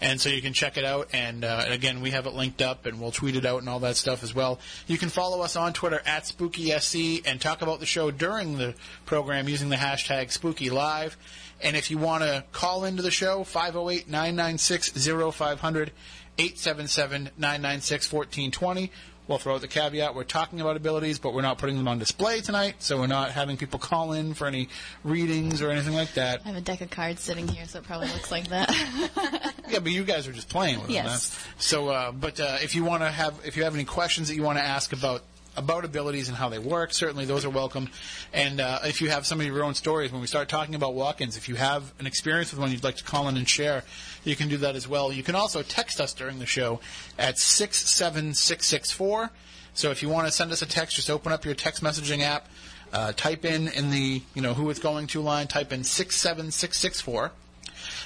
[0.00, 1.08] And so you can check it out.
[1.12, 3.80] And uh, again, we have it linked up, and we'll tweet it out and all
[3.80, 4.60] that stuff as well.
[4.86, 8.74] You can follow us on Twitter at SpookySC and talk about the show during the
[9.04, 11.16] program using the hashtag SpookyLive.
[11.60, 14.92] And if you want to call into the show, 508 996
[15.34, 15.90] 0500
[16.38, 18.90] 877 996 1420.
[19.26, 21.98] We'll throw out the caveat we're talking about abilities, but we're not putting them on
[21.98, 24.70] display tonight, so we're not having people call in for any
[25.04, 26.40] readings or anything like that.
[26.46, 29.54] I have a deck of cards sitting here, so it probably looks like that.
[29.68, 31.04] Yeah, but you guys are just playing with Yes.
[31.04, 31.12] them.
[31.56, 34.28] That's, so, uh, but uh, if you want to have, if you have any questions
[34.28, 35.22] that you want to ask about
[35.58, 37.90] about abilities and how they work, certainly those are welcome.
[38.32, 40.94] And uh, if you have some of your own stories, when we start talking about
[40.94, 43.82] walk-ins, if you have an experience with one you'd like to call in and share,
[44.24, 45.12] you can do that as well.
[45.12, 46.80] You can also text us during the show
[47.18, 49.30] at six seven six six four.
[49.74, 52.22] So if you want to send us a text, just open up your text messaging
[52.22, 52.48] app,
[52.92, 56.16] uh, type in in the you know who it's going to line, type in six
[56.16, 57.32] seven six six four.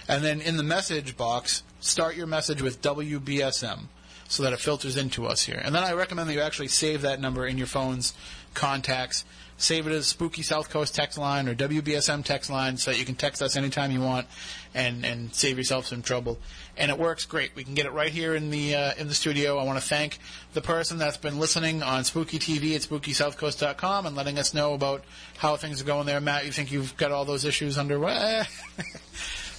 [0.08, 3.86] And then in the message box, start your message with WBSM
[4.28, 5.60] so that it filters into us here.
[5.62, 8.14] And then I recommend that you actually save that number in your phone's
[8.54, 9.24] contacts.
[9.62, 13.04] Save it as Spooky South Coast text line or WBSM text line so that you
[13.04, 14.26] can text us anytime you want
[14.74, 16.40] and, and save yourself some trouble.
[16.76, 17.54] And it works great.
[17.54, 19.58] We can get it right here in the uh, in the studio.
[19.58, 20.18] I want to thank
[20.52, 25.04] the person that's been listening on Spooky TV at SpookySouthCoast.com and letting us know about
[25.38, 26.20] how things are going there.
[26.20, 28.42] Matt, you think you've got all those issues underway?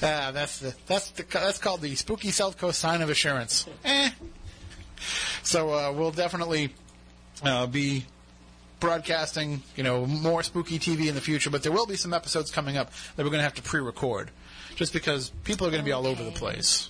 [0.06, 3.68] Ah, that's the that's the that's called the spooky South Coast sign of assurance.
[3.86, 4.10] Eh.
[5.43, 6.74] So uh, we'll definitely
[7.41, 8.06] uh, be
[8.84, 11.49] broadcasting, you know, more spooky TV in the future.
[11.49, 14.29] But there will be some episodes coming up that we're going to have to pre-record,
[14.75, 16.89] just because people are going to be all over the place.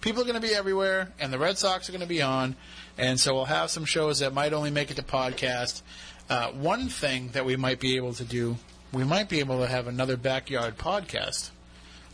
[0.00, 2.54] people are going to be everywhere, and the Red Sox are going to be on,
[2.96, 5.82] and so we'll have some shows that might only make it to podcast.
[6.30, 8.56] Uh, one thing that we might be able to do,
[8.92, 11.50] we might be able to have another backyard podcast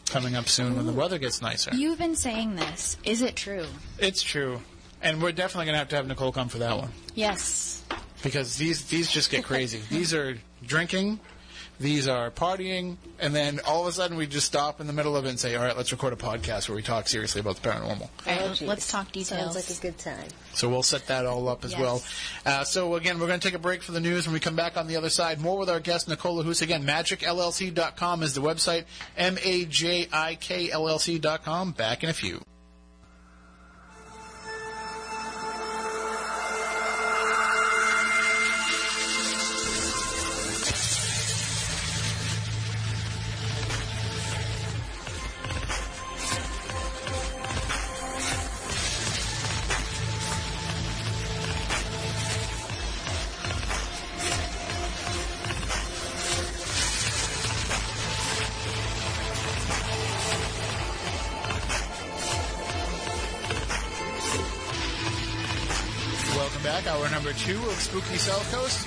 [0.08, 1.74] coming up soon when the weather gets nicer.
[1.74, 2.96] You've been saying this.
[3.04, 3.66] Is it true?
[3.98, 4.62] It's true,
[5.02, 7.84] and we're definitely going to have to have Nicole come for that one Yes.
[8.22, 9.80] Because these these just get crazy.
[9.90, 11.20] these are drinking,
[11.78, 15.16] these are partying, and then all of a sudden we just stop in the middle
[15.16, 17.56] of it and say, "All right, let's record a podcast where we talk seriously about
[17.62, 19.54] the paranormal." Oh, let's talk details.
[19.54, 20.26] Sounds like a good time.
[20.54, 21.80] So we'll set that all up as Yes.
[21.80, 22.02] well.
[22.44, 24.26] Uh, so again, we're going to take a break for the news.
[24.26, 26.60] When we come back on the other side, more with our guest Nicola Hoos.
[26.62, 28.84] Again, majikllc.com is the website.
[29.16, 31.70] M A J I K L L C.com.
[31.72, 32.42] Back in a few.
[67.88, 68.86] Spooky South Coast.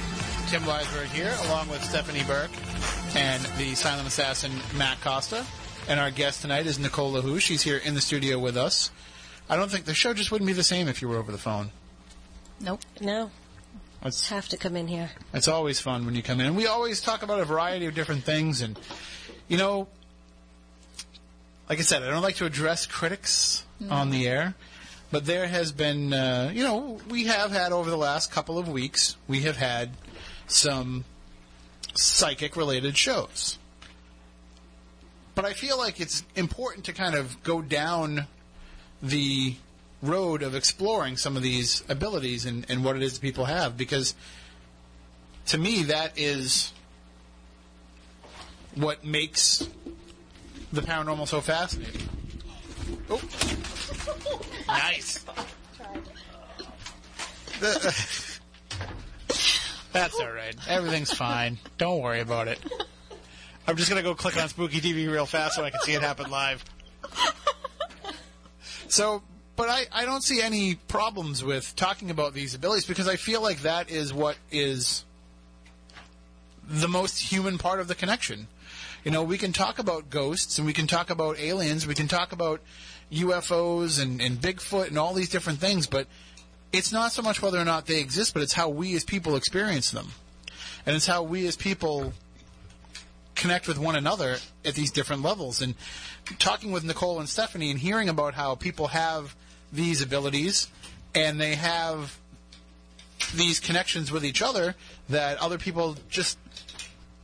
[0.51, 2.51] Tim Weisberg here, along with Stephanie Burke
[3.15, 5.45] and the silent assassin Matt Costa.
[5.87, 7.39] And our guest tonight is Nicola Hu.
[7.39, 8.91] She's here in the studio with us.
[9.49, 11.37] I don't think the show just wouldn't be the same if you were over the
[11.37, 11.71] phone.
[12.59, 12.81] Nope.
[12.99, 13.31] No,
[14.03, 15.09] It's, have to come in here.
[15.33, 16.45] it's always fun when you come in.
[16.45, 18.61] And we always talk about a variety of different things.
[18.61, 18.79] And,
[19.47, 19.87] you know,
[21.69, 24.53] like I said, I don't like to address critics on the air.
[25.11, 28.69] But there has been, uh, you know, we have had over the last couple of
[28.69, 29.91] weeks, we have had
[30.47, 31.03] some
[31.93, 33.57] psychic related shows.
[35.35, 38.27] But I feel like it's important to kind of go down
[39.01, 39.55] the
[40.01, 44.15] road of exploring some of these abilities and, and what it is people have because
[45.45, 46.73] to me that is
[48.75, 49.67] what makes
[50.71, 52.07] the paranormal so fascinating.
[53.09, 53.21] Oh.
[54.67, 55.25] Nice.
[59.91, 60.55] That's all right.
[60.67, 61.57] Everything's fine.
[61.77, 62.59] Don't worry about it.
[63.67, 66.01] I'm just gonna go click on Spooky TV real fast so I can see it
[66.01, 66.63] happen live.
[68.91, 69.23] So,
[69.55, 73.41] but I, I don't see any problems with talking about these abilities because I feel
[73.41, 75.05] like that is what is
[76.67, 78.47] the most human part of the connection.
[79.03, 82.07] You know, we can talk about ghosts and we can talk about aliens, we can
[82.07, 82.61] talk about
[83.11, 86.07] UFOs and, and Bigfoot and all these different things, but
[86.71, 89.35] it's not so much whether or not they exist, but it's how we as people
[89.35, 90.09] experience them.
[90.85, 92.13] And it's how we as people
[93.35, 95.61] connect with one another at these different levels.
[95.61, 95.73] And
[96.37, 99.35] talking with Nicole and Stephanie and hearing about how people have
[99.73, 100.67] these abilities
[101.15, 102.17] and they have
[103.35, 104.75] these connections with each other
[105.09, 106.37] that other people just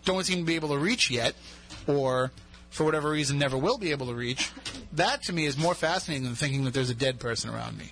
[0.05, 1.36] don't seem to be able to reach yet,
[1.88, 2.32] or
[2.70, 4.52] for whatever reason never will be able to reach.
[4.94, 7.92] That to me is more fascinating than thinking that there's a dead person around me.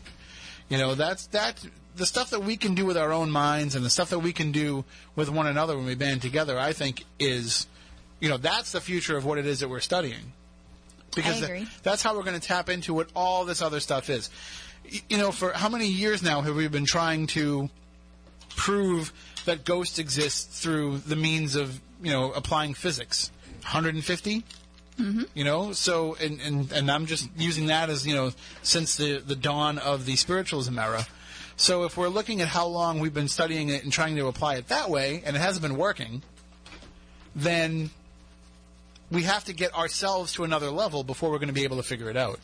[0.70, 1.66] You know, that's that
[1.96, 4.34] the stuff that we can do with our own minds and the stuff that we
[4.34, 4.84] can do
[5.16, 6.60] with one another when we band together.
[6.60, 7.68] I think is,
[8.20, 10.34] you know, that's the future of what it is that we're studying.
[11.16, 11.40] Because
[11.84, 14.30] that's how we're going to tap into what all this other stuff is.
[14.92, 17.70] Y- You know, for how many years now have we been trying to
[18.50, 19.14] prove
[19.46, 23.32] that ghosts exist through the means of you know applying physics
[23.66, 24.44] 150
[24.98, 25.24] mm-hmm.
[25.34, 25.74] you know?
[25.74, 29.78] So and, and and i'm just using that as you know since the the dawn
[29.78, 31.06] of the spiritualism era.
[31.58, 34.56] So if we're looking at how long we've been studying it and trying to apply
[34.56, 36.22] it that way and it hasn't been working
[37.36, 37.90] then
[39.12, 41.84] we have to get ourselves to another level before we're going to be able to
[41.84, 42.40] figure it out.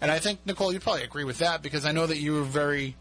[0.00, 2.42] And i think nicole you'd probably agree with that because i know that you were
[2.42, 2.94] very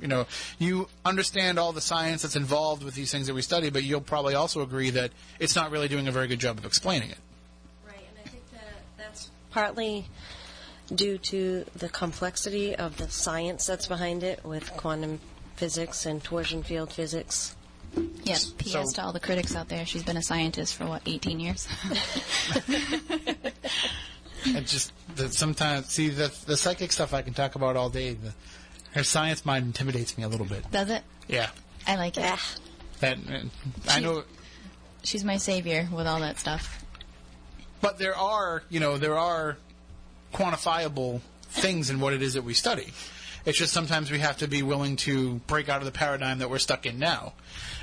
[0.00, 0.26] you know,
[0.58, 4.00] you understand all the science that's involved with these things that we study, but you'll
[4.00, 7.18] probably also agree that it's not really doing a very good job of explaining it.
[7.86, 10.06] Right, and I think that that's partly
[10.94, 15.20] due to the complexity of the science that's behind it with quantum
[15.56, 17.54] physics and torsion field physics.
[18.22, 18.90] Yes, P.S.
[18.90, 21.68] So- to all the critics out there, she's been a scientist for what, 18 years?
[24.46, 28.14] And just the, sometimes, see, the, the psychic stuff I can talk about all day.
[28.14, 28.32] The,
[28.92, 30.70] her science mind intimidates me a little bit.
[30.70, 31.02] Does it?
[31.28, 31.50] Yeah,
[31.86, 32.38] I like it.
[33.00, 33.40] That uh,
[33.88, 34.24] I know.
[35.02, 36.84] She's my savior with all that stuff.
[37.80, 39.56] But there are, you know, there are
[40.34, 42.92] quantifiable things in what it is that we study.
[43.50, 46.48] It's just sometimes we have to be willing to break out of the paradigm that
[46.48, 47.32] we're stuck in now.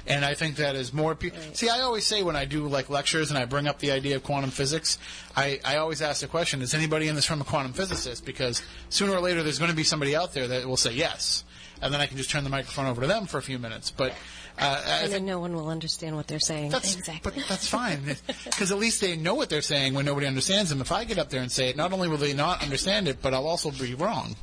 [0.07, 2.89] And I think that is more people see, I always say when I do like
[2.89, 4.97] lectures and I bring up the idea of quantum physics,
[5.35, 8.25] I, I always ask the question: Is anybody in this room a quantum physicist?
[8.25, 11.43] Because sooner or later, there's going to be somebody out there that will say yes,
[11.81, 13.91] and then I can just turn the microphone over to them for a few minutes.
[13.91, 14.13] But
[14.57, 16.71] uh, I And then no one will understand what they're saying.
[16.71, 17.33] that's, Exactly.
[17.35, 18.15] But that's fine
[18.45, 20.79] because at least they know what they're saying when nobody understands them.
[20.79, 23.21] If I get up there and say it, not only will they not understand it,
[23.21, 24.37] but I'll also be wrong.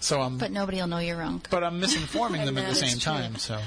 [0.00, 1.42] So I'm, But but, nobody will know you're wrong.
[1.50, 3.12] But I'm misinforming them at the same true.
[3.12, 3.36] time.
[3.36, 3.60] So,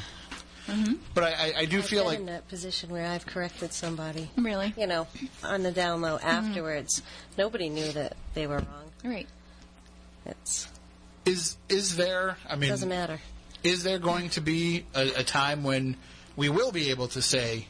[0.67, 0.93] mm-hmm.
[1.13, 3.73] but I, I, I do I've feel been like in that position where I've corrected
[3.73, 4.29] somebody.
[4.37, 4.73] Really?
[4.77, 5.07] You know,
[5.43, 6.27] on the down low mm-hmm.
[6.27, 7.01] afterwards.
[7.37, 8.91] Nobody knew that they were wrong.
[9.03, 9.27] Right.
[10.25, 10.67] It's
[11.25, 12.37] is is there?
[12.49, 13.19] I mean, doesn't matter.
[13.63, 15.95] is there going to be a, a time when
[16.35, 17.67] we will be able to say,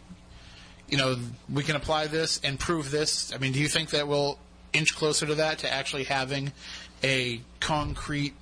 [0.87, 1.17] you know,
[1.51, 3.33] we can apply this and prove this?
[3.33, 4.37] I mean, do you think that we'll
[4.73, 6.51] inch closer to that, to actually having
[7.03, 8.33] a concrete,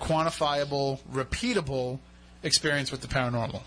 [0.00, 1.98] quantifiable, repeatable
[2.42, 3.62] experience with the paranormal?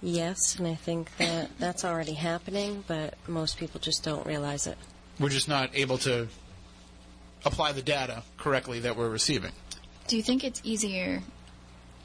[0.00, 4.78] Yes, and I think that that's already happening, but most people just don't realize it.
[5.18, 6.28] We're just not able to
[7.44, 9.52] apply the data correctly that we're receiving.
[10.06, 11.22] Do you think it's easier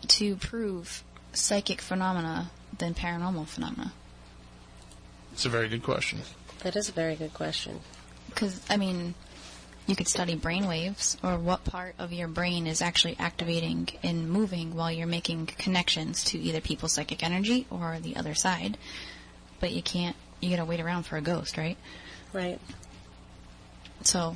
[0.08, 3.94] to prove psychic phenomena than paranormal phenomena?
[5.34, 6.22] It's a very good question.
[6.60, 7.80] That is a very good question.
[8.30, 9.14] Because, I mean,
[9.86, 14.30] you could study brain waves or what part of your brain is actually activating and
[14.30, 18.78] moving while you're making connections to either people's psychic energy or the other side.
[19.60, 21.78] But you can't, you gotta wait around for a ghost, right?
[22.32, 22.60] Right.
[24.04, 24.36] So,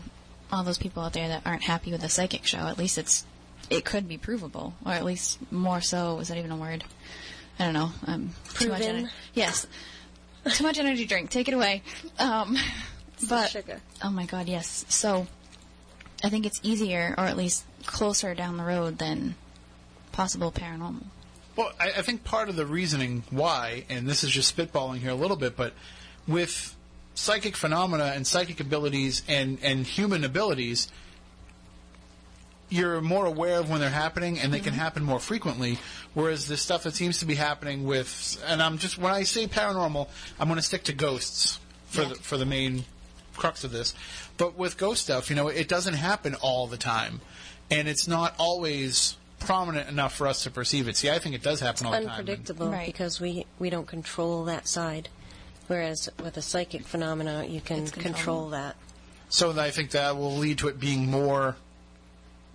[0.51, 3.25] all those people out there that aren't happy with the psychic show, at least it's,
[3.69, 6.19] it could be provable, or at least more so.
[6.19, 6.83] Is that even a word?
[7.59, 7.91] I don't know.
[8.05, 8.95] Um, too much Proven?
[8.97, 9.13] energy.
[9.33, 9.67] Yes.
[10.53, 11.29] too much energy drink.
[11.29, 11.81] Take it away.
[12.19, 12.57] Um,
[13.27, 13.81] but sugar.
[14.03, 14.85] oh my god, yes.
[14.89, 15.27] So,
[16.23, 19.35] I think it's easier, or at least closer down the road than
[20.11, 21.03] possible paranormal.
[21.55, 25.11] Well, I, I think part of the reasoning why, and this is just spitballing here
[25.11, 25.73] a little bit, but
[26.27, 26.75] with
[27.15, 30.87] psychic phenomena and psychic abilities and, and human abilities,
[32.69, 34.81] you're more aware of when they're happening and they can mm-hmm.
[34.81, 35.79] happen more frequently.
[36.13, 39.47] Whereas the stuff that seems to be happening with, and I'm just, when I say
[39.47, 40.07] paranormal,
[40.39, 42.09] I'm going to stick to ghosts for, Yeah.
[42.09, 42.85] the, for the main
[43.37, 43.93] crux of this.
[44.37, 47.21] But with ghost stuff, you know, it doesn't happen all the time.
[47.69, 50.97] And it's not always prominent enough for us to perceive it.
[50.97, 52.09] See, I think it does happen all the time.
[52.09, 52.87] Unpredictable Right.
[52.87, 55.09] because we, we don't control that side.
[55.67, 58.75] Whereas with a psychic phenomena, you can control that.
[59.29, 61.57] So I think that will lead to it being more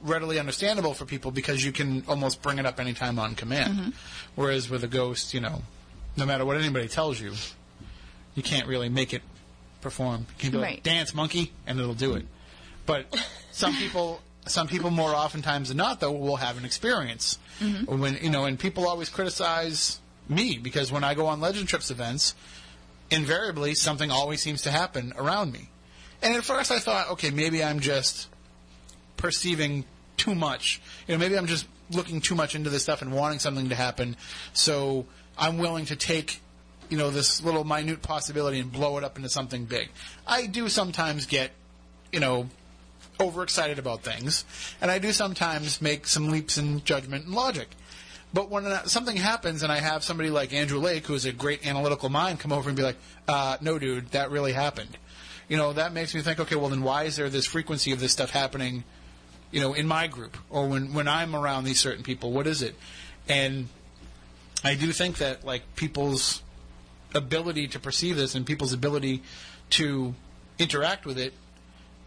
[0.03, 3.79] readily understandable for people because you can almost bring it up anytime on command.
[3.79, 3.91] Mm-hmm.
[4.35, 5.63] Whereas with a ghost, you know,
[6.17, 7.35] no matter what anybody tells you,
[8.35, 9.23] you can't really make it
[9.83, 10.27] perform.
[10.41, 10.83] You can like, Right.
[10.83, 12.27] dance monkey, and it'll do it.
[12.87, 13.07] But
[13.53, 17.39] some people, some people more oftentimes than not, though, will have an experience.
[17.61, 17.99] Mm-hmm.
[18.01, 21.91] When you know, and people always criticize me because when I go on Legend Trips
[21.91, 22.35] events,
[23.11, 25.69] invariably something always seems to happen around me.
[26.23, 28.29] And at first I thought, okay, maybe I'm just
[29.17, 29.85] perceiving
[30.17, 30.81] too much.
[31.07, 33.75] You know, maybe I'm just looking too much into this stuff and wanting something to
[33.75, 34.17] happen.
[34.53, 35.07] So
[35.37, 36.41] I'm willing to take,
[36.93, 39.89] you know, this little minute possibility and blow it up into something big.
[40.27, 41.51] I do sometimes get,
[42.13, 42.51] you know,
[43.19, 44.45] overexcited about things,
[44.79, 47.69] and I do sometimes make some leaps in judgment and logic.
[48.35, 52.11] But when something happens and I have somebody like Andrew Lake, who's a great analytical
[52.11, 54.99] mind, come over and be like, uh, no, dude, that really happened.
[55.49, 58.01] You know, that makes me think, okay, well, then why is there this frequency of
[58.01, 58.85] this stuff happening,
[59.51, 62.33] you know, in my group or when, when I'm around these certain people?
[62.33, 62.75] What is it?
[63.31, 63.69] And
[64.63, 66.43] I do think that, like, people's
[67.15, 69.23] ability to perceive this and people's ability
[69.71, 70.15] to
[70.59, 71.33] interact with it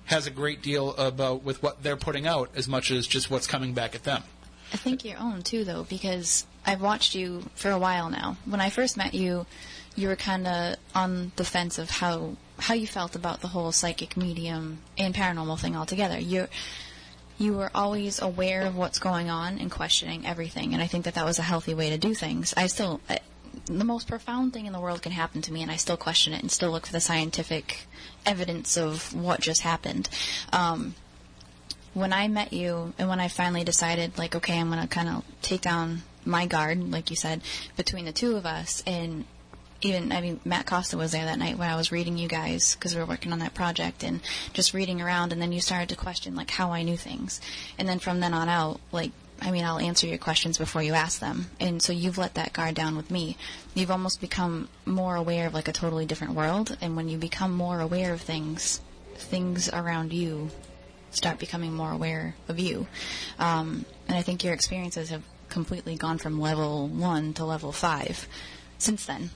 [0.06, 3.48] has a great deal about with what they're putting out as much as just what's
[3.48, 4.24] coming back at them.
[4.74, 8.38] I think your own too, though, because I've watched you for a while now.
[8.46, 9.46] When I first met you,
[9.96, 13.72] you were kind of on the fence of how how you felt about the whole
[13.72, 16.20] psychic medium and paranormal thing altogether.
[16.20, 16.48] You
[17.38, 21.16] you were always aware of what's going on and questioning everything, and I think that
[21.16, 22.54] that was a healthy way to do things.
[22.56, 23.02] I still.
[23.66, 26.34] The most profound thing in the world can happen to me, and I still question
[26.34, 27.88] it and still look for the scientific
[28.26, 30.10] evidence of what just happened.
[30.52, 30.96] Um,
[31.94, 35.10] when I met you and when I finally decided, like, okay, I'm going to kind
[35.10, 37.42] of take down my guard, like you said,
[37.78, 39.26] between the two of us, and
[39.82, 42.76] even, I mean, Matt Costa was there that night when I was reading you guys
[42.76, 44.20] because we were working on that project and
[44.54, 47.40] just reading around, and then you started to question, like, how I knew things.
[47.78, 49.12] And then from then on out, like,
[49.42, 51.48] I mean, I'll answer your questions before you ask them.
[51.60, 53.38] And so you've let that guard down with me.
[53.74, 57.52] You've almost become more aware of, like, a totally different world, and when you become
[57.52, 58.82] more aware of things,
[59.16, 60.50] things around you
[61.12, 62.88] start becoming more aware of you.
[63.40, 68.28] Um, and I think your experiences have completely gone from level one to level five
[68.78, 69.30] since then.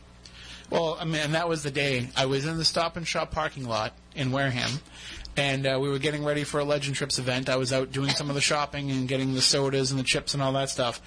[0.70, 3.68] Well, I mean, that was the day I was in the Stop and Shop parking
[3.68, 4.82] lot in Wareham,
[5.40, 7.50] and uh, we were getting ready for a Legend Trips event.
[7.50, 10.34] I was out doing some of the shopping and getting the sodas and the chips
[10.34, 11.02] and all that stuff,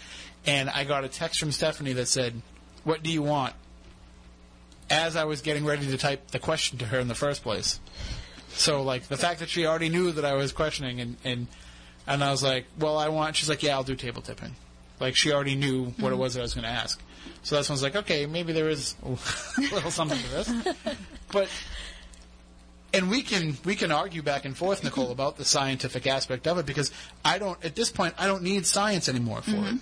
[0.46, 2.40] and I got a text from Stephanie that said,
[2.82, 3.54] "What do you want?"
[4.88, 7.78] As I was getting ready to type the question to her in the first place.
[8.54, 11.46] So, like the fact that she already knew that I was questioning, and and
[12.06, 14.56] and I was like, "Well, I want." She's like, "Yeah, I'll do table tipping."
[14.98, 17.00] Like she already knew what it was that I was going to ask.
[17.42, 19.08] So that's when I was like, okay, maybe there is a
[19.74, 20.52] little something to this.
[21.32, 21.48] But
[22.94, 26.58] and we can we can argue back and forth, Nicole, about the scientific aspect of
[26.58, 26.90] it because
[27.24, 29.78] I don't at this point I don't need science anymore for it.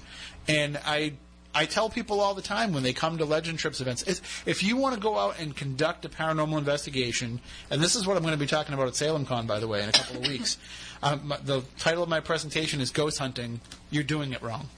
[0.49, 1.15] And I
[1.55, 4.05] I tell people all the time when they come to Legend Trips events,
[4.47, 7.41] if you want to go out and conduct a paranormal investigation,
[7.71, 9.67] and this is what I'm going to be talking about at Salem Con, by the
[9.67, 10.59] way, in a couple of weeks.
[11.03, 13.63] Um, the title of my presentation is Ghost Hunting.
[13.91, 14.69] You're doing it wrong.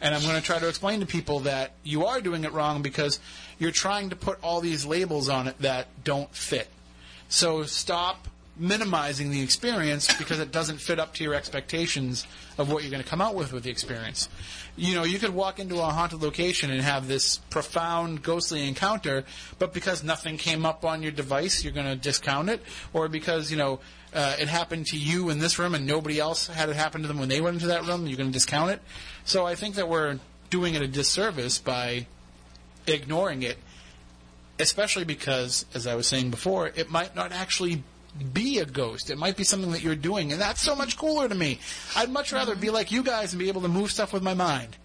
[0.00, 2.82] And I'm going to try to explain to people that you are doing it wrong
[2.82, 3.20] because
[3.60, 6.68] you're trying to put all these labels on it that don't fit.
[7.28, 12.82] So stop minimizing the experience because it doesn't fit up to your expectations of what
[12.82, 14.28] you're going to come out with with the experience.
[14.76, 19.24] You know, you could walk into a haunted location and have this profound ghostly encounter,
[19.58, 22.62] but because nothing came up on your device, you're going to discount it,
[22.92, 23.80] or because you know
[24.14, 27.08] uh, it happened to you in this room and nobody else had it happen to
[27.08, 28.80] them when they went into that room, you're going to discount it.
[29.24, 30.18] So I think that we're
[30.48, 32.06] doing it a disservice by
[32.86, 33.58] ignoring it
[34.58, 37.82] especially because, as I was saying before, it might not actually
[38.32, 39.10] be a ghost.
[39.10, 41.60] It might be something that you're doing, and that's so much cooler to me.
[41.94, 44.34] I'd much rather be like you guys and be able to move stuff with my
[44.34, 44.76] mind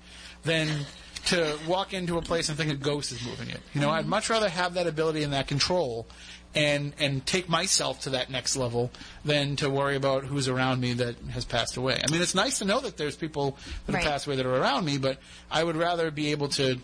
[0.43, 0.85] than
[1.27, 3.61] to walk into a place and think a ghost is moving it.
[3.73, 6.07] You know, I'd much rather have that ability and that control
[6.53, 8.91] and and take myself to that next level
[9.23, 12.01] than to worry about who's around me that has passed away.
[12.05, 14.03] I mean, it's nice to know that there's people that Right.
[14.03, 15.19] have passed away that are around me, but
[15.49, 16.79] I would rather be able to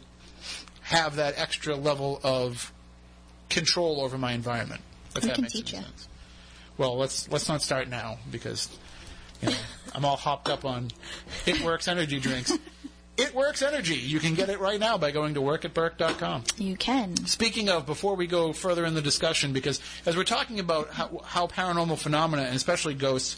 [0.84, 2.72] have that extra level of
[3.50, 4.82] control over my environment.
[5.16, 5.80] If We that can makes teach you.
[5.80, 6.08] sense.
[6.78, 8.70] Well, let's let's not start now because
[9.42, 9.56] you know,
[9.96, 10.90] I'm all hopped up on
[11.46, 12.52] It Works energy drinks.
[13.20, 13.96] It Works Energy.
[13.96, 16.44] You can get it right now by going to workatburke.com.
[16.58, 17.18] You can.
[17.26, 21.22] Speaking of, before we go further in the discussion, because as we're talking about how,
[21.26, 23.36] how paranormal phenomena, and especially ghosts,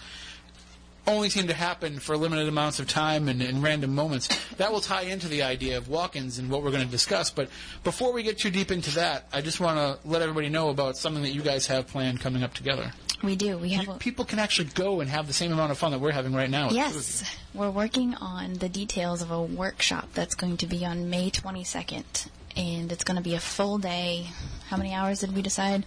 [1.09, 4.81] only seem to happen for limited amounts of time and in random moments, that will
[4.81, 7.29] tie into the idea of walk-ins and what we're going to discuss.
[7.29, 7.49] But
[7.83, 10.97] before we get too deep into that, I just want to let everybody know about
[10.97, 12.91] something that you guys have planned coming up together.
[13.21, 13.57] We do.
[13.57, 13.85] We have.
[13.85, 16.33] You- people can actually go and have the same amount of fun that we're having
[16.33, 16.67] right now.
[16.67, 20.67] with two of Yes, we're working on the details of a workshop that's going to
[20.67, 24.27] be on May 22nd, and it's going to be a full day.
[24.69, 25.85] How many hours did we decide?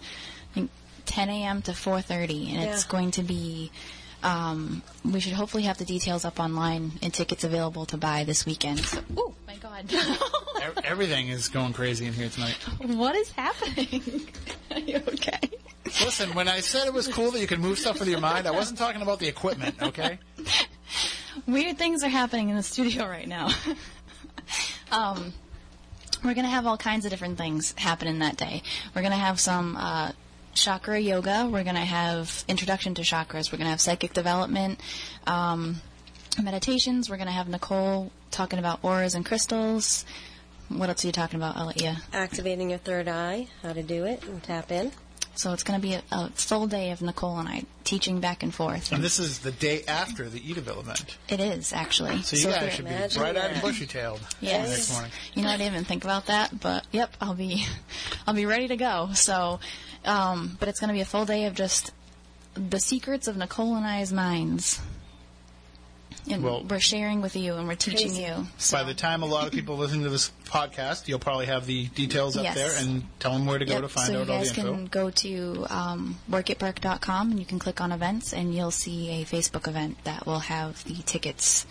[0.51, 0.71] I think
[1.05, 1.61] 10 a.m.
[1.63, 3.71] to 4:30, and it's going to be.
[4.23, 8.45] Um, we should hopefully have the details up online and tickets available to buy this
[8.45, 8.79] weekend.
[8.79, 9.93] So, oh my God!
[10.83, 12.55] Everything is going crazy in here tonight.
[12.79, 14.29] what is happening?
[14.71, 15.39] Are you okay?
[15.85, 18.47] Listen, when I said it was cool that you could move stuff with your mind,
[18.47, 20.17] I wasn't talking about the equipment, okay?
[21.47, 23.49] weird things are happening in the studio right now.
[24.91, 25.33] um,
[26.23, 28.63] we're going to have all kinds of different things happening that day.
[28.95, 30.13] We're going to have some uh,
[30.53, 31.47] chakra yoga.
[31.51, 33.51] We're going to have introduction to chakras.
[33.51, 34.79] We're going to have psychic development,
[35.27, 35.81] um,
[36.41, 37.09] meditations.
[37.09, 40.05] We're going to have Nicole talking about auras and crystals.
[40.69, 41.57] What else are you talking about?
[41.57, 41.93] I'll let you.
[42.13, 44.91] Activating your third eye, how to do it, and tap in.
[45.35, 48.43] So it's going to be a, a full day of Nicole and I teaching back
[48.43, 48.91] and forth.
[48.91, 51.17] And this is the day after the Edaville event.
[51.27, 52.21] it is actually.
[52.21, 53.63] So you So guys should be imagine bright-eyed and that.
[53.63, 54.69] bushy-tailed Yes.
[54.69, 55.11] next morning.
[55.33, 57.65] You know, I didn't even think about that, but yep, I'll be,
[58.27, 59.09] I'll be ready to go.
[59.15, 59.59] So,
[60.05, 61.91] um, but it's going to be a full day of just
[62.53, 64.79] the secrets of Nicole and I's minds.
[66.29, 68.21] And Well- we're sharing with you and we're teaching Crazy.
[68.23, 68.47] you.
[68.57, 71.65] So, By the time a lot of people listen to this podcast, you'll probably have
[71.65, 72.55] the details up Yes.
[72.55, 74.45] there and tell them where to go Yep, to find so out you all the
[74.45, 79.09] guys can go to um, workatburke.com and you can click on events and you'll see
[79.21, 81.65] a Facebook event that will have the tickets,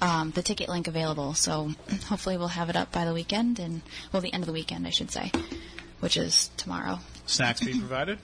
[0.00, 1.34] um, the ticket link available.
[1.34, 1.74] So
[2.08, 3.82] hopefully we'll have it up by the weekend and
[4.12, 5.30] well, the end of the weekend, I should say,
[6.00, 7.00] which is tomorrow.
[7.26, 8.18] Snacks be provided?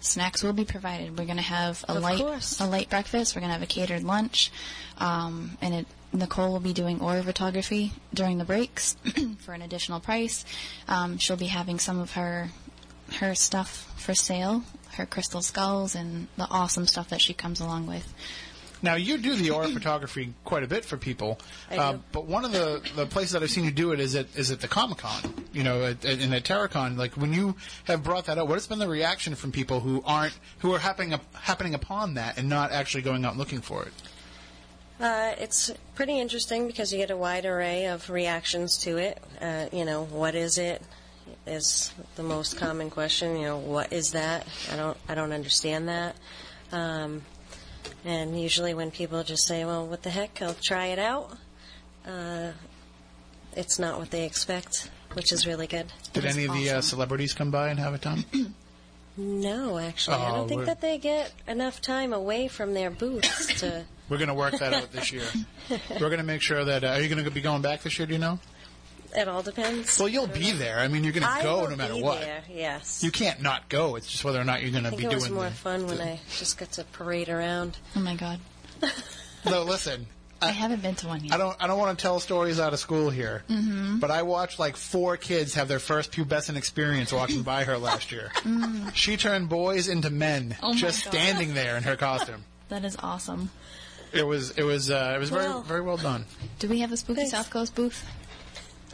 [0.00, 1.18] Snacks will be provided.
[1.18, 2.58] We're going to have a Of light course.
[2.60, 3.34] a light breakfast.
[3.36, 4.50] We're going to have a catered lunch,
[4.98, 8.96] um, and it, Nicole will be doing aura photography during the breaks
[9.40, 10.44] for an additional price.
[10.88, 12.48] Um, she'll be having some of her
[13.18, 17.86] her stuff for sale, her crystal skulls, and the awesome stuff that she comes along
[17.86, 18.12] with.
[18.82, 21.38] Now you do the aura photography quite a bit for people,
[21.70, 22.02] I uh, do.
[22.12, 24.50] but one of the, the places that I've seen you do it is at is
[24.50, 25.34] at the Comic Con.
[25.52, 26.96] You know, at, at, in at Terracon.
[26.96, 30.02] Like when you have brought that up, what has been the reaction from people who
[30.06, 33.84] aren't who are happening up, happening upon that and not actually going out looking for
[33.84, 33.92] it?
[35.00, 39.18] Uh, it's pretty interesting because you get a wide array of reactions to it.
[39.40, 40.82] Uh, you know, what is it?
[41.46, 43.36] Is the most common question.
[43.36, 44.46] You know, what is that?
[44.70, 46.16] I don't, I don't understand that.
[46.70, 47.22] Um,
[48.04, 50.40] and usually, when people just say, "Well, what the heck?
[50.42, 51.36] I'll try it out,"
[52.06, 52.52] uh,
[53.56, 55.92] it's not what they expect, which is really good.
[56.12, 58.24] Did any of the uh, celebrities come by and have a time?
[59.16, 63.60] No, actually, I Oh, don't think that they get enough time away from their booths
[63.60, 63.84] to.
[64.08, 65.24] We're going to work that out this year.
[65.90, 66.84] We're going to make sure that.
[66.84, 68.06] Uh, are you going to be going back this year?
[68.06, 68.38] Do you know?
[69.16, 69.98] It all depends.
[69.98, 70.78] Well, you'll be there.
[70.78, 72.20] I mean, you're going to I go will no matter be what.
[72.20, 73.02] There, yes.
[73.02, 73.96] You can't not go.
[73.96, 75.22] It's just whether or not you're going I to think be it doing.
[75.22, 77.76] was more the, fun when I just got to parade around.
[77.96, 78.38] Oh my god.
[79.44, 80.06] No, listen.
[80.42, 81.34] I haven't been to one yet.
[81.34, 81.56] I don't.
[81.60, 83.98] I don't want to tell stories out of school here, mm-hmm.
[83.98, 88.10] but I watched like four kids have their first pubescent experience walking by her last
[88.12, 88.32] year.
[88.94, 91.10] She turned boys into men Oh my just God.
[91.12, 92.44] standing there in her costume.
[92.70, 93.50] That is awesome.
[94.12, 94.52] It was.
[94.52, 94.90] It was.
[94.90, 96.24] Uh, it was Well- very very well done.
[96.58, 97.32] Do we have a spooky Thanks.
[97.32, 98.06] South Coast booth?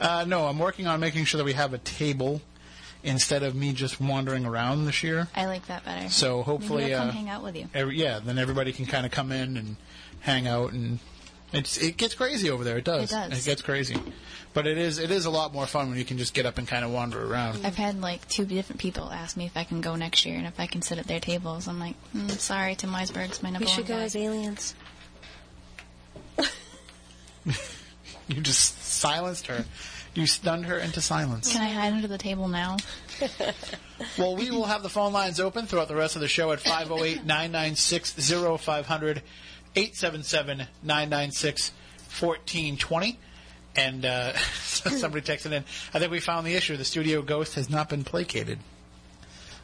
[0.00, 2.40] Uh, no, I'm working on making sure that we have a table
[3.02, 5.28] instead of me just wandering around this year.
[5.34, 6.08] I like that better.
[6.08, 7.68] So hopefully, Maybe I'll come uh, hang out with you.
[7.74, 9.76] every, yeah, then everybody can kind of come in and
[10.20, 10.98] hang out, and
[11.52, 12.76] it's it gets crazy over there.
[12.78, 13.12] It does.
[13.12, 13.46] It does.
[13.46, 13.96] gets crazy,
[14.52, 16.58] but it is it is a lot more fun when you can just get up
[16.58, 17.64] and kind of wander around.
[17.64, 20.46] I've had like two different people ask me if I can go next year and
[20.46, 21.68] if I can sit at their tables.
[21.68, 24.02] I'm like, mm, sorry, Tim Weisberg's my number We one should go guy.
[24.02, 24.74] as aliens.
[28.28, 29.64] You just silenced her.
[30.14, 31.52] You stunned her into silence.
[31.52, 32.76] Can I hide under the table now?
[34.18, 36.60] Well, we will have the phone lines open throughout the rest of the show at
[36.60, 39.22] 508 996 0500
[39.74, 41.72] 877 996
[42.20, 43.18] 1420.
[43.74, 46.76] And uh, somebody texted in, I think we found the issue.
[46.76, 48.58] The studio ghost has not been placated.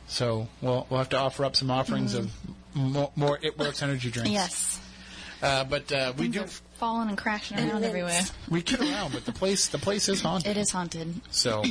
[0.07, 2.33] So we'll, we'll have to offer up some offerings of
[2.75, 4.31] more, more It Works energy drinks.
[4.31, 4.81] Yes.
[5.43, 6.47] Uh, but uh, we do are
[6.83, 7.87] falling and crashing around mints.
[7.87, 8.23] everywhere.
[8.51, 10.51] we kid around, but the place the place is haunted.
[10.51, 11.15] It is haunted.
[11.31, 11.63] So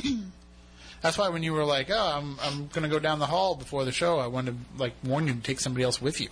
[1.02, 3.54] that's why when you were like, "Oh, I'm I'm going to go down the hall
[3.54, 6.30] before the show," I wanted to like warn you to take somebody else with you.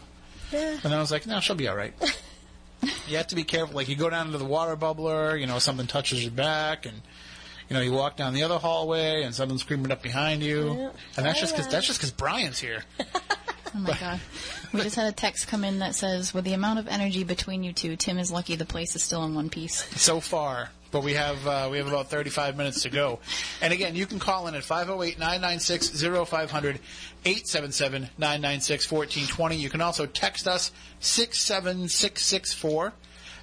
[0.50, 0.70] Yeah.
[0.70, 1.92] And then I was like, "No, she'll be all right."
[3.06, 3.76] you have to be careful.
[3.76, 7.02] Like you go down into the water bubbler, you know, something touches your back, and
[7.68, 10.90] you know, you walk down the other hallway, and someone's screaming up behind you, Yeah.
[11.18, 11.72] and that's just because oh, Yeah.
[11.76, 12.82] that's just because Brian's here.
[13.72, 14.20] Oh my god.
[14.72, 17.64] We just had a text come in that says, with the amount of energy between
[17.64, 19.84] you two, Tim is lucky the place is still in one piece.
[20.00, 23.18] so far, but we have uh, we have about 35 minutes to go.
[23.60, 26.78] And again, you can call in at 508-996-0500,
[27.24, 29.58] 877-996-1420.
[29.58, 32.92] You can also text us 67664.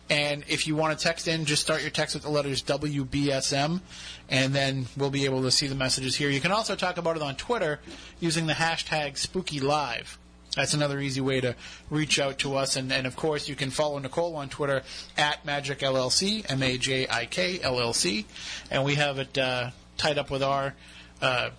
[0.10, 3.82] And if you want to text in, just start your text with the letters WBSM,
[4.30, 6.30] and then we'll be able to see the messages here.
[6.30, 7.82] You can also talk about it on Twitter
[8.22, 10.16] using the hashtag SpookyLive.
[10.58, 11.56] That's another easy way to
[11.92, 12.78] reach out to us.
[12.78, 14.82] And, and of course, you can follow Nicole on Twitter
[15.16, 18.26] at Majik LLC, M A J I K L L C.
[18.72, 20.74] And we have it uh, tied up with our
[21.22, 21.52] uh,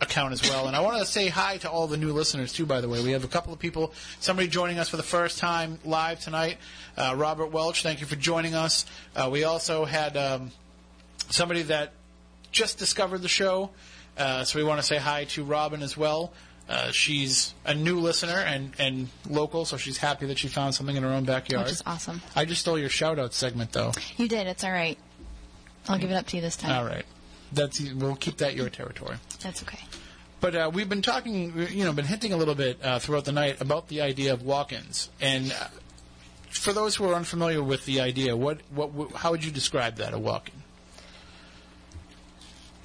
[0.00, 0.66] account as well.
[0.66, 3.00] And I want to say hi to all the new listeners, too, by the way.
[3.00, 6.58] We have a couple of people, somebody joining us for the first time live tonight.
[6.96, 8.86] Uh, Robert Welch, thank you for joining us.
[9.14, 10.50] Uh, we also had um,
[11.28, 11.92] somebody that
[12.50, 13.70] just discovered the show.
[14.18, 16.32] Uh, so we want to say hi to Robin as well.
[16.70, 20.94] Uh, she's a new listener and, and local, so she's happy that she found something
[20.94, 21.64] in her own backyard.
[21.64, 22.22] Which is awesome.
[22.36, 23.90] I just stole your shout out segment, though.
[24.16, 24.46] You did.
[24.46, 24.96] It's all right.
[25.88, 26.70] I'll give it up to you this time.
[26.70, 27.04] All right.
[27.52, 29.16] That's we'll keep that your territory.
[29.42, 29.80] That's okay.
[30.40, 33.32] But uh, we've been talking, you know, been hinting a little bit uh, throughout the
[33.32, 35.10] night about the idea of walk-ins.
[35.20, 35.66] And uh,
[36.50, 39.96] for those who are unfamiliar with the idea, what, what, wh- how would you describe
[39.96, 40.59] that a walk-in?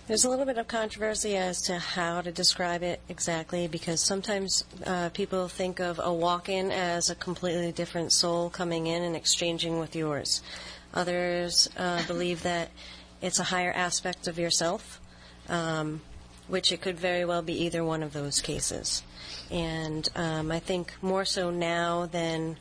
[0.08, 4.64] There's a little bit of controversy as to how to describe it exactly because sometimes
[4.86, 9.16] uh, people think of a walk in as a completely different soul coming in and
[9.16, 10.44] exchanging with yours.
[10.94, 12.70] Others uh, believe that
[13.20, 15.02] it's a higher aspect of yourself,
[15.50, 16.02] um,
[16.48, 19.02] which it could very well be either one of those cases.
[19.50, 22.58] And um, I think more so now than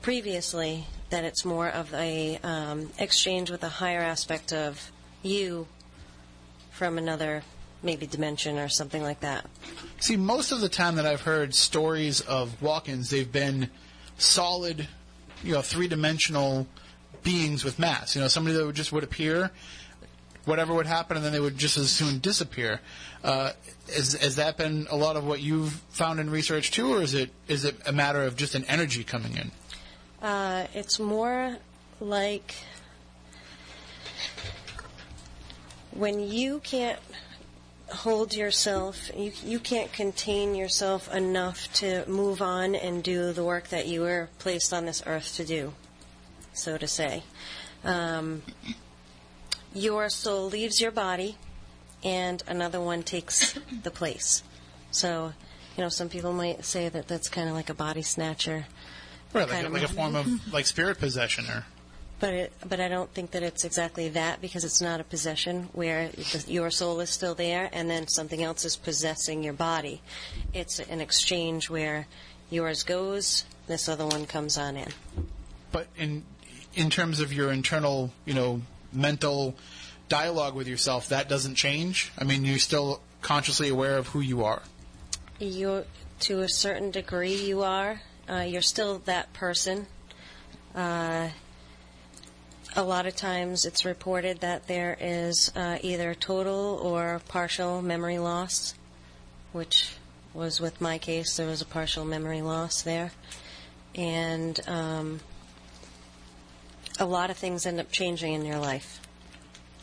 [0.00, 4.90] previously that it's more of a um, exchange with a higher aspect of
[5.22, 5.66] you
[6.80, 7.42] from another
[7.82, 9.44] maybe dimension or something like that.
[9.98, 13.68] See, most of the time that I've heard stories of walk-ins, they've been
[14.16, 14.88] solid,
[15.44, 16.66] you know, three-dimensional
[17.22, 18.16] beings with masks.
[18.16, 19.50] You know, somebody that would just would appear,
[20.46, 22.80] whatever would happen, and then they would just as soon disappear.
[23.22, 23.52] Uh,
[23.94, 27.12] has, has that been a lot of what you've found in research too, or is
[27.12, 29.50] it is it a matter of just an energy coming in?
[30.26, 31.58] Uh, it's more
[32.00, 32.54] like
[35.92, 36.98] when you can't
[37.90, 43.68] hold yourself, you, you can't contain yourself enough to move on and do the work
[43.68, 45.72] that you were placed on this earth to do,
[46.52, 47.22] so to say.
[47.84, 48.42] Um,
[49.74, 51.36] your soul leaves your body,
[52.02, 54.42] and another one takes the place.
[54.90, 55.32] So,
[55.76, 58.66] you know, some people might say that that's kind of like a body snatcher.
[59.32, 61.64] Right, like, a, like a form of like spirit possession, or
[62.20, 65.70] But it, but I don't think that it's exactly that because it's not a possession
[65.72, 70.02] where the, your soul is still there and then something else is possessing your body.
[70.52, 72.06] It's an exchange where
[72.50, 74.88] yours goes, this other one comes on in.
[75.72, 76.24] but in
[76.74, 78.62] in terms of your internal, you know,
[78.92, 79.56] mental
[80.08, 82.12] dialogue with yourself, that doesn't change.
[82.18, 84.62] I mean, you're still consciously aware of who you are.
[85.38, 85.84] You,
[86.20, 88.02] to a certain degree, you are.
[88.28, 89.86] Uh, you're still that person.
[90.74, 91.30] Uh,
[92.76, 98.18] a lot of times it's reported that there is uh, either total or partial memory
[98.18, 98.74] loss,
[99.52, 99.94] which
[100.32, 101.36] was with my case.
[101.36, 103.12] There was a partial memory loss there.
[103.94, 105.20] And um,
[106.98, 109.00] a lot of things end up changing in your life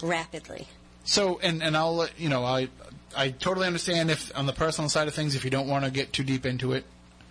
[0.02, 0.68] rapidly.
[1.04, 2.70] So, and and I'll you know, I
[3.16, 5.92] I totally understand if on the personal side of things, if you don't want to
[5.92, 6.86] get too deep into it,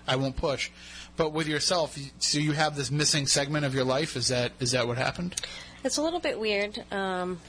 [0.07, 0.71] I won't push.
[1.17, 4.17] But with yourself, you- so you have this missing segment of your life.
[4.17, 5.41] Is that is that what happened?
[5.85, 6.85] It's a little bit weird.
[6.93, 7.41] Um,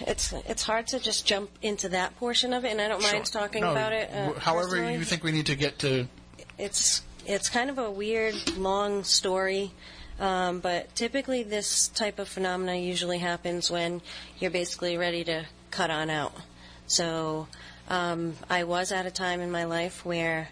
[0.00, 3.26] it's it's hard to just jump into that portion of it, and I don't mind
[3.26, 4.10] talking No, about it.
[4.12, 4.94] Uh, however, personally.
[4.94, 6.06] you think we need to get to.
[6.56, 9.72] it's it's kind of a weird long story.
[10.20, 14.00] Um, but typically, this type of phenomena usually happens when
[14.40, 16.34] you're basically ready to cut on out.
[16.88, 17.46] So,
[17.88, 20.48] um, I was at a time in my life where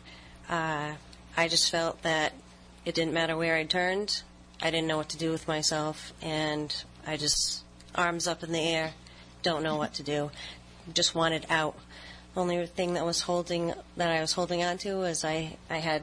[0.48, 0.92] uh,
[1.36, 2.32] I just felt that
[2.84, 4.22] it didn't matter where I turned,
[4.60, 6.74] I didn't know what to do with myself, and
[7.06, 7.62] I just
[7.94, 8.92] arms up in the air,
[9.42, 10.30] don't know what to do,
[10.92, 11.76] just wanted out.
[12.36, 16.02] Only thing that was holding that I was holding on to was I I had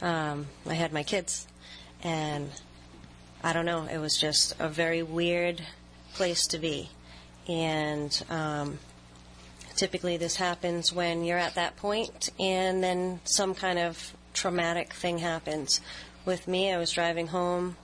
[0.00, 1.46] um, I had my kids,
[2.02, 2.50] and
[3.42, 3.86] I don't know.
[3.86, 5.62] It was just a very weird
[6.14, 6.90] place to be,
[7.48, 8.78] and um,
[9.76, 15.18] typically this happens when you're at that point, and then some kind of traumatic thing
[15.18, 15.80] happens.
[16.24, 17.76] With me, I was driving home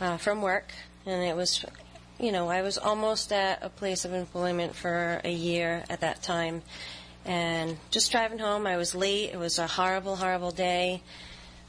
[0.00, 0.72] uh, from work,
[1.04, 1.64] and it was,
[2.18, 6.22] you know, I was almost at a place of employment for a year at that
[6.22, 6.62] time,
[7.24, 9.30] and just driving home, I was late.
[9.32, 11.02] It was a horrible, horrible day.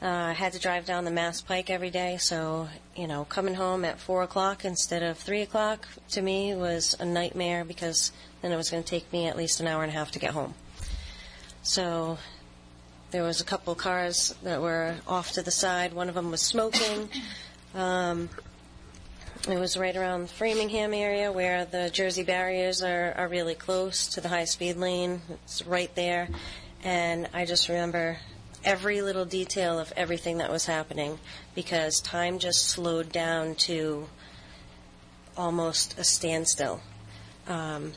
[0.02, 3.84] Uh, had to drive down the Mass Pike every day, so you know, coming home
[3.84, 8.56] at four o'clock instead of three o'clock to me was a nightmare because then it
[8.56, 10.54] was going to take me at least an hour and a half to get home.
[11.62, 12.16] So
[13.10, 15.92] there was a couple cars that were off to the side.
[15.92, 17.10] One of them was smoking.
[17.74, 18.30] Um,
[19.48, 24.06] it was right around the Framingham area where the Jersey barriers are, are really close
[24.08, 25.20] to the high speed lane.
[25.44, 26.28] It's right there.
[26.84, 28.18] And I just remember
[28.64, 31.18] every little detail of everything that was happening
[31.54, 34.06] because time just slowed down to
[35.36, 36.80] almost a standstill.
[37.46, 37.92] Um,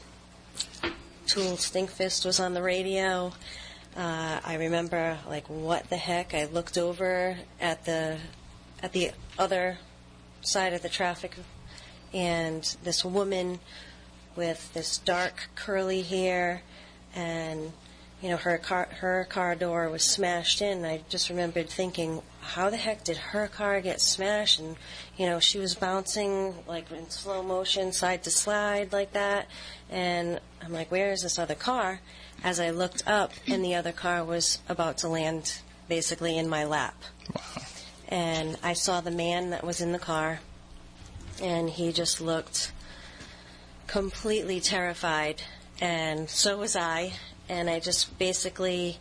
[1.28, 3.34] Tool Stinkfist was on the radio.
[3.96, 6.34] Uh, I remember, like, what the heck?
[6.34, 8.18] I looked over at the
[8.82, 9.78] at the other
[10.42, 11.36] side of the traffic,
[12.14, 13.60] and this woman
[14.36, 16.64] with this dark curly hair,
[17.16, 17.72] and
[18.24, 20.86] you know her car her car door was smashed in.
[20.86, 24.60] I just remembered thinking, how the heck did her car get smashed?
[24.60, 24.78] And
[25.18, 29.48] you know she was bouncing like in slow motion, side to side like that,
[29.92, 32.00] and I'm like, where is this other car?
[32.44, 36.64] As I looked up, and the other car was about to land basically in my
[36.64, 36.96] lap
[38.14, 40.40] and I saw the man that was in the car,
[41.42, 42.72] and he just looked
[43.88, 45.42] completely terrified,
[45.82, 47.14] and so was I.
[47.54, 48.98] And I just basically,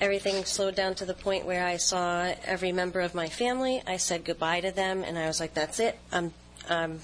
[0.00, 3.82] everything slowed down to the point where I saw every member of my family.
[3.86, 5.98] I said goodbye to them, and I was like, "That's it.
[6.10, 6.32] I'm,
[6.68, 7.00] I'm,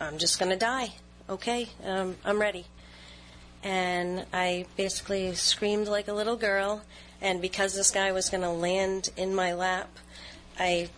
[0.00, 0.94] I'm just gonna die.
[1.28, 2.64] Okay, um, I'm ready."
[3.62, 6.82] and I basically screamed like a little girl.
[7.20, 9.88] And because this guy was to land in my lap,
[10.58, 10.88] I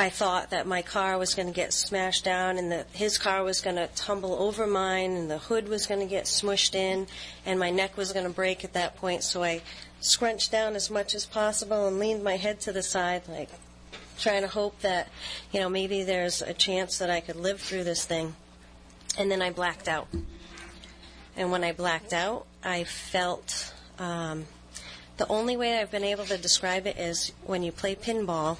[0.00, 3.44] I thought that my car was going to get smashed down, and that his car
[3.44, 7.06] was going to tumble over mine, and the hood was going to get smushed in,
[7.44, 9.22] and my neck was going to break at that point.
[9.22, 9.60] So I
[10.00, 13.50] scrunched down as much as possible and leaned my head to the side, like
[14.18, 15.10] trying to hope that
[15.52, 18.34] you know maybe there's a chance that I could live through this thing.
[19.18, 20.08] And then I blacked out.
[21.36, 24.46] And when I blacked out, I felt um,
[25.18, 28.56] the only way I've been able to describe it is when you play pinball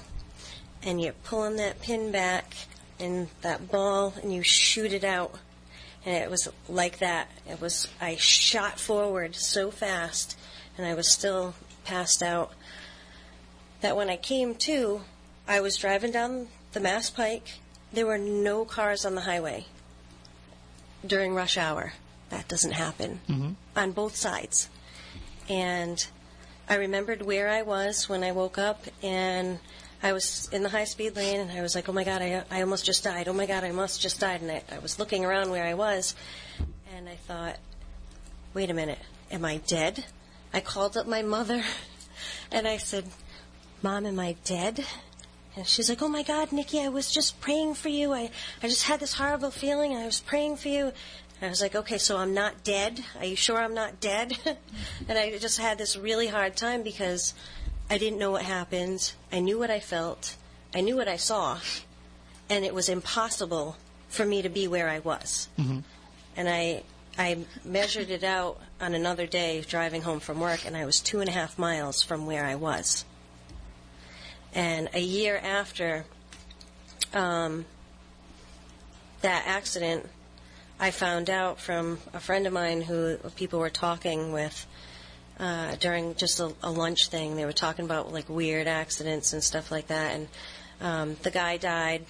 [0.83, 2.53] and you're pulling that pin back
[2.99, 5.35] and that ball and you shoot it out.
[6.05, 7.29] And it was like that.
[7.47, 10.37] It was, I shot forward so fast
[10.77, 11.53] and I was still
[11.83, 12.53] passed out
[13.81, 15.01] that when I came to,
[15.47, 17.59] I was driving down the Mass Pike.
[17.91, 19.65] There were no cars on the highway
[21.05, 21.93] during rush hour.
[22.29, 23.51] That doesn't happen mm-hmm.
[23.75, 24.69] on both sides.
[25.49, 26.05] And
[26.69, 29.59] I remembered where I was when I woke up, and
[30.03, 32.43] I was in the high speed lane, and I was like, oh my God, I,
[32.49, 33.27] I almost just died.
[33.27, 34.41] Oh my God, I almost just died.
[34.41, 36.15] And I, I was looking around where I was,
[36.95, 37.57] and I thought,
[38.53, 38.99] wait a minute,
[39.29, 40.05] am I dead?
[40.53, 41.63] I called up my mother,
[42.51, 43.05] and I said,
[43.83, 44.85] Mom, am I dead?
[45.55, 48.13] And she's like, Oh my God, Nikki, I was just praying for you.
[48.13, 48.29] I,
[48.61, 50.93] I just had this horrible feeling, and I was praying for you.
[51.41, 53.03] I was like, Okay, so I'm not dead?
[53.17, 54.37] Are you sure I'm not dead?
[55.09, 57.33] and I just had this really hard time because
[57.91, 59.11] I didn't know what happened.
[59.33, 60.37] I knew what I felt.
[60.73, 61.59] I knew what I saw.
[62.49, 63.75] And it was impossible
[64.07, 65.49] for me to be where I was.
[66.37, 66.83] And I,
[67.17, 71.19] I measured it out on another day driving home from work, and I was two
[71.19, 73.03] and a half miles from where I was.
[74.55, 76.05] And a year after
[77.13, 77.65] um,
[79.19, 80.07] that accident,
[80.79, 84.65] I found out from a friend of mine who people were talking with
[85.41, 87.35] uh, during just a, a lunch thing.
[87.35, 90.13] They were talking about like weird accidents and stuff like that.
[90.13, 90.27] And
[90.79, 92.05] um, the guy died,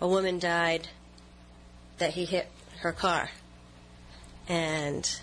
[0.00, 0.88] a woman died
[1.98, 2.48] that he hit
[2.78, 3.30] her car,
[4.48, 5.20] and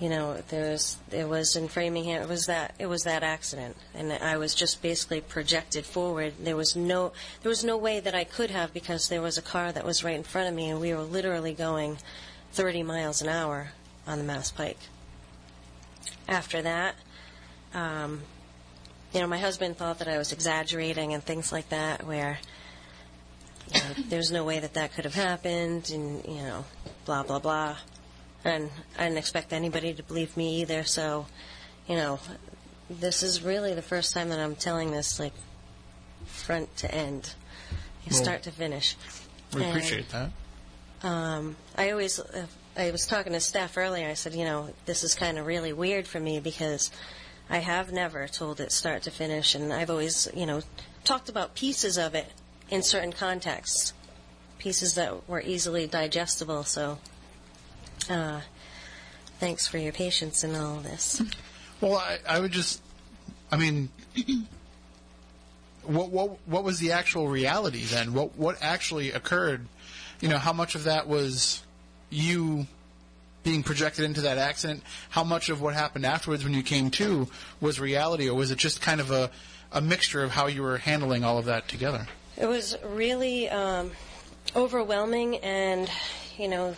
[0.00, 2.22] you know there was it was in Framingham.
[2.22, 6.34] It was that it was that accident, and I was just basically projected forward.
[6.40, 7.12] There was no
[7.42, 10.02] there was no way that I could have because there was a car that was
[10.02, 11.98] right in front of me, and we were literally going
[12.52, 13.72] 30 miles an hour
[14.06, 14.78] on the Mass Pike.
[16.28, 16.94] After that,
[17.74, 18.22] um,
[19.12, 22.38] you know, my husband thought that I was exaggerating and things like that, where
[23.72, 26.64] you know, there's no way that that could have happened, and you know,
[27.04, 27.76] blah blah blah.
[28.44, 30.84] And I didn't expect anybody to believe me either.
[30.84, 31.26] So,
[31.88, 32.18] you know,
[32.90, 35.32] this is really the first time that I'm telling this like
[36.26, 37.30] front to end,
[38.10, 38.96] Well, start to finish.
[39.54, 40.30] We And- appreciate that.
[41.02, 42.46] um, I always, uh,
[42.76, 44.08] I was talking to Steph earlier.
[44.08, 46.90] I said, you know, this is kind of really weird for me because
[47.48, 50.62] I have never told it start to finish, and I've always, you know,
[51.04, 52.26] talked about pieces of it
[52.70, 53.92] in certain contexts,
[54.58, 56.64] pieces that were easily digestible.
[56.64, 56.98] So,
[58.10, 58.40] uh,
[59.38, 61.22] thanks for your patience in all this.
[61.80, 62.82] Well, I, I would just,
[63.52, 63.90] I mean,
[65.82, 68.14] what what what was the actual reality then?
[68.14, 69.66] What what actually occurred?
[70.20, 71.63] You know, how much of that was
[72.14, 72.66] you
[73.42, 74.82] being projected into that accident?
[75.10, 77.28] How much of what happened afterwards when you came to
[77.60, 79.30] was reality, or was it just kind of a
[79.70, 82.06] a mixture of how you were handling all of that together?
[82.36, 83.92] It was really um,
[84.56, 85.90] overwhelming, and
[86.38, 86.74] you know,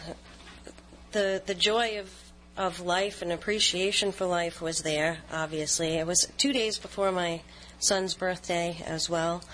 [1.13, 2.11] the the joy of
[2.57, 5.19] of life and appreciation for life was there.
[5.33, 7.43] Obviously, it was two days before my
[7.79, 9.45] son's birthday as well,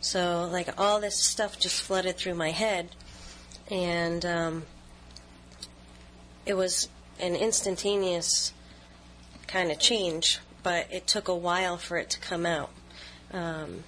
[0.00, 2.90] so like all this stuff just flooded through my head,
[3.70, 4.62] and um,
[6.44, 6.88] it was
[7.20, 8.52] an instantaneous
[9.46, 12.70] kind of change, but it took a while for it to come out.
[13.32, 13.84] Um,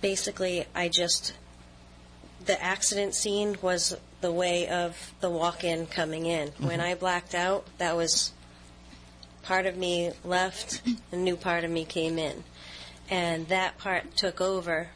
[0.00, 1.34] basically, I just
[2.44, 6.48] the accident scene was the way of the walk-in coming in.
[6.58, 8.32] When I blacked out, that was
[9.42, 10.80] part of me left,
[11.12, 12.44] a new part of me came in,
[13.10, 14.88] and that part took over.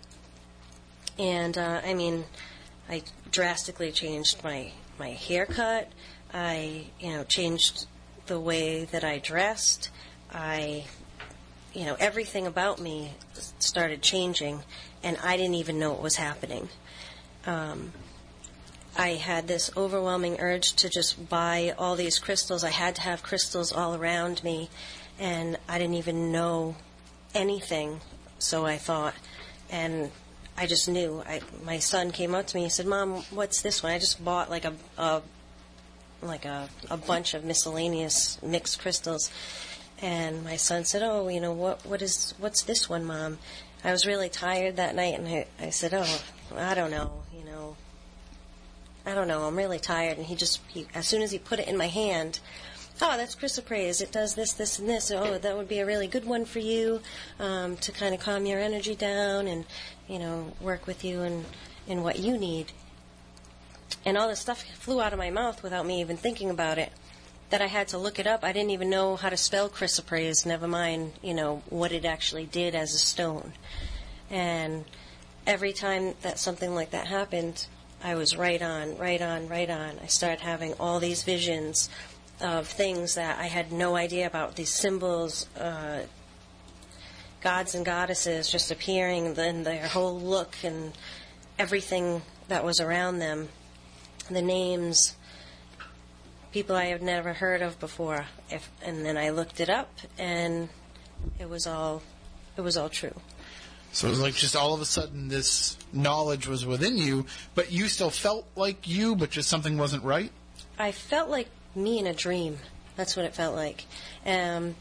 [1.19, 2.24] And uh, I mean,
[2.89, 5.89] I drastically changed my my haircut.
[6.32, 7.86] I you know changed
[8.27, 9.90] the way that I dressed.
[10.31, 10.85] I
[11.74, 13.14] you know everything about me
[13.59, 14.60] started changing,
[15.02, 16.68] and I didn't even know what was happening.
[17.47, 17.93] Um,
[18.97, 22.62] I had this overwhelming urge to just buy all these crystals.
[22.62, 24.68] I had to have crystals all around me,
[25.18, 26.77] and I didn't even know
[27.35, 28.01] anything.
[28.39, 29.14] So I thought,
[29.70, 30.10] and
[30.61, 31.23] I just knew.
[31.27, 34.23] I, my son came up to me and said, "Mom, what's this one?" I just
[34.23, 35.23] bought like a, a
[36.20, 39.31] like a, a bunch of miscellaneous mixed crystals,
[40.03, 41.87] and my son said, "Oh, you know what?
[41.87, 43.39] What is what's this one, Mom?"
[43.82, 46.23] I was really tired that night, and I, I said, "Oh,
[46.55, 47.23] I don't know.
[47.35, 47.77] You know,
[49.07, 49.45] I don't know.
[49.45, 51.89] I'm really tired." And he just, he, as soon as he put it in my
[51.89, 52.39] hand,
[53.01, 54.03] oh, that's chrysoprase.
[54.03, 55.11] It does this, this, and this.
[55.11, 57.01] Oh, that would be a really good one for you
[57.39, 59.65] um, to kind of calm your energy down and,
[60.11, 61.45] you know, work with you and
[61.87, 62.73] in what you need.
[64.05, 66.93] And all this stuff flew out of my mouth without me even thinking about it.
[67.51, 68.45] that I had to look it up.
[68.45, 72.47] I didn't even know how to spell chrysoprase, never mind, you know, what it actually
[72.47, 73.53] did as a stone.
[74.31, 74.85] And
[75.47, 77.66] every time that something like that happened,
[78.03, 79.99] I was right on, right on, right on.
[80.03, 81.91] I started having all these visions
[82.41, 86.03] of things that I had no idea about, these symbols, uh,
[87.41, 90.93] gods and goddesses just appearing, then their whole look and
[91.59, 93.49] everything that was around them,
[94.31, 95.17] the names,
[96.53, 98.27] people I had never heard of before.
[98.51, 100.69] If, and then I looked it up, and
[101.39, 102.03] it was all,
[102.57, 103.15] it was all true.
[103.93, 107.73] So it was like just all of a sudden this knowledge was within you, but
[107.73, 110.31] you still felt like you, but just something wasn't right.
[110.79, 112.59] I felt like me in a dream.
[112.97, 113.87] That's what it felt like.
[114.25, 114.77] Um,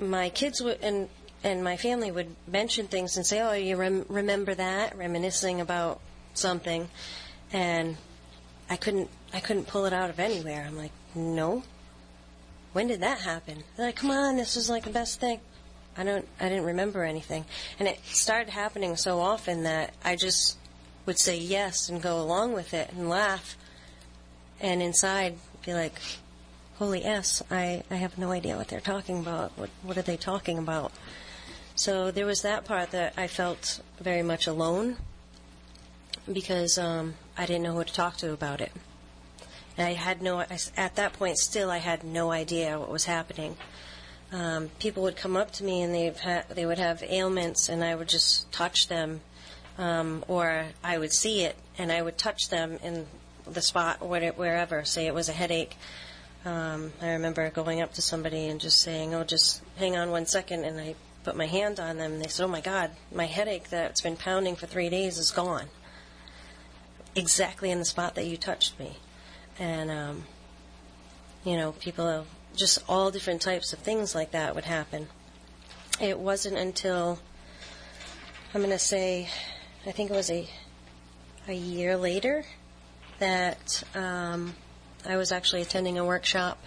[0.00, 1.08] my kids would and
[1.44, 6.00] and my family would mention things and say, "Oh, you rem- remember that?" Reminiscing about
[6.32, 6.88] something,
[7.52, 7.98] and
[8.70, 10.64] I couldn't I couldn't pull it out of anywhere.
[10.66, 11.62] I'm like, "No."
[12.72, 13.62] When did that happen?
[13.76, 15.40] They're like, "Come on, this was like the best thing."
[15.96, 17.44] I don't I didn't remember anything,
[17.78, 20.56] and it started happening so often that I just
[21.04, 23.56] would say yes and go along with it and laugh,
[24.60, 26.00] and inside be like,
[26.78, 27.42] "Holy s!
[27.50, 29.52] I I have no idea what they're talking about.
[29.58, 30.90] What what are they talking about?"
[31.76, 34.96] So there was that part that I felt very much alone
[36.32, 38.72] because um, I didn't know who to talk to about it.
[39.76, 43.56] And I had no, at that point still, I had no idea what was happening.
[44.32, 47.82] Um, people would come up to me and they've ha- they would have ailments, and
[47.84, 49.20] I would just touch them,
[49.76, 53.06] um, or I would see it and I would touch them in
[53.50, 54.84] the spot or wherever.
[54.84, 55.76] Say it was a headache.
[56.44, 60.26] Um, I remember going up to somebody and just saying, "Oh, just hang on one
[60.26, 60.94] second, and I
[61.24, 64.16] put my hand on them, and they said, "Oh my God, my headache that's been
[64.16, 65.68] pounding for three days is gone."
[67.16, 68.98] Exactly in the spot that you touched me,
[69.58, 70.24] and um,
[71.44, 75.08] you know, people, just all different types of things like that would happen.
[76.00, 77.18] It wasn't until
[78.52, 79.28] I'm going to say,
[79.86, 80.48] I think it was a
[81.46, 82.44] a year later
[83.18, 84.54] that um,
[85.06, 86.58] I was actually attending a workshop,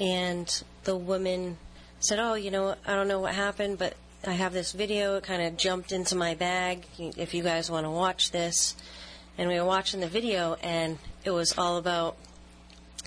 [0.00, 1.58] and the woman
[2.02, 3.94] said, "Oh, you know, I don't know what happened, but
[4.26, 5.16] I have this video.
[5.16, 6.84] It kind of jumped into my bag.
[6.98, 8.74] If you guys want to watch this."
[9.38, 12.16] And we were watching the video, and it was all about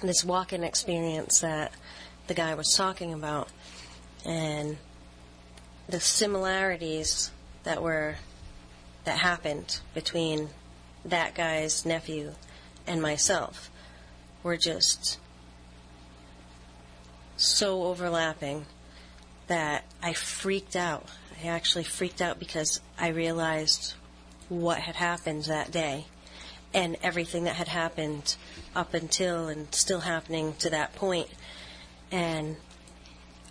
[0.01, 1.71] this walk-in experience that
[2.27, 3.49] the guy was talking about,
[4.25, 4.77] and
[5.87, 7.31] the similarities
[7.63, 8.15] that were
[9.03, 10.49] that happened between
[11.03, 12.33] that guy's nephew
[12.87, 13.69] and myself
[14.41, 15.19] were just
[17.37, 18.65] so overlapping
[19.47, 21.07] that I freaked out.
[21.43, 23.93] I actually freaked out because I realized
[24.49, 26.05] what had happened that day
[26.73, 28.35] and everything that had happened
[28.75, 31.29] up until and still happening to that point.
[32.11, 32.57] And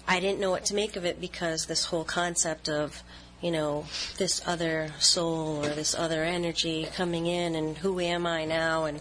[0.06, 3.02] I didn't know what to make of it because this whole concept of,
[3.40, 3.86] you know,
[4.18, 9.00] this other soul or this other energy coming in and who am I now and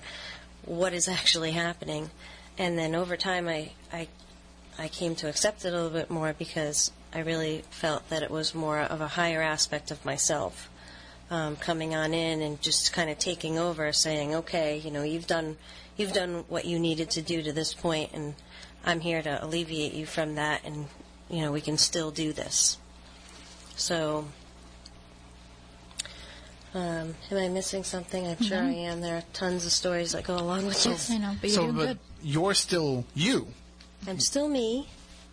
[0.66, 2.10] what is actually happening.
[2.58, 4.08] And then over time I, I
[4.78, 8.32] I came to accept it a little bit more because I really felt that it
[8.32, 10.70] was more of a higher aspect of myself
[11.30, 15.28] um, coming on in and just kind of taking over, saying, "Okay, you know, you've
[15.28, 15.58] done
[15.98, 18.36] you've done what you needed to do to this point, and
[18.86, 20.88] I'm here to alleviate you from that, and
[21.30, 22.78] you know, we can still do this."
[23.76, 24.26] So.
[26.76, 28.26] Um, am I missing something?
[28.26, 29.02] I'm sure I am.
[29.02, 31.12] There are tons of stories that go along with this.
[31.12, 32.00] I know, but you're so, doing but good.
[32.24, 33.48] you're still you,
[34.08, 34.88] I'm still me.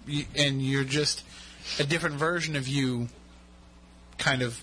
[0.07, 1.25] You- and you're just
[1.79, 3.09] a different version of you.
[4.19, 4.63] Kind of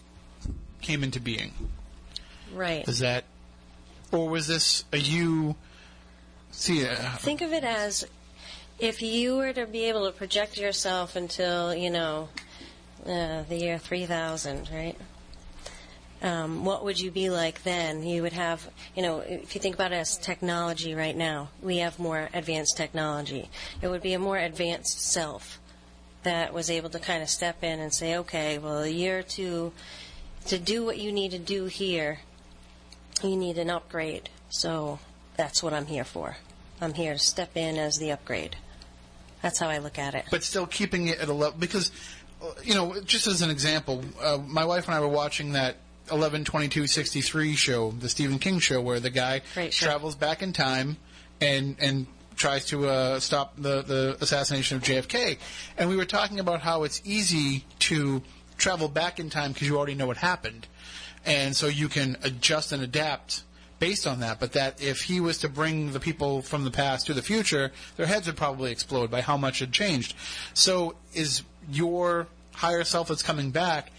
[0.81, 1.53] came into being.
[2.53, 2.87] Right.
[2.87, 3.25] Is that,
[4.11, 5.55] or was this a you?
[6.51, 8.05] See, uh, Think of it as
[8.79, 12.29] if you were to be able to project yourself until, you know,
[13.05, 14.97] uh, the year 3000, right?
[16.21, 18.03] Um, what would you be like then?
[18.03, 21.77] You would have, you know, if you think about it as technology right now, we
[21.77, 23.49] have more advanced technology.
[23.81, 25.59] It would be a more advanced self
[26.23, 29.23] that was able to kind of step in and say, okay, well, a year or
[29.23, 29.73] two
[30.47, 32.19] to do what you need to do here,
[33.21, 34.29] you need an upgrade.
[34.49, 34.99] So
[35.35, 36.37] that's what I'm here for.
[36.81, 38.55] I'm here to step in as the upgrade.
[39.41, 40.25] That's how I look at it.
[40.31, 41.91] but still keeping it at a level because
[42.41, 45.77] uh, you know just as an example uh, my wife and i were watching that
[46.09, 49.85] 112263 show the stephen king show where the guy Great show.
[49.87, 50.97] travels back in time
[51.41, 55.37] and and tries to uh, stop the, the assassination of jfk
[55.77, 58.21] and we were talking about how it's easy to
[58.57, 60.67] travel back in time because you already know what happened
[61.25, 63.43] and so you can adjust and adapt
[63.79, 67.07] based on that, but that if he was to bring the people from the past
[67.07, 70.15] to the future, their heads would probably explode by how much had changed.
[70.53, 73.91] So, is your higher self that's coming back?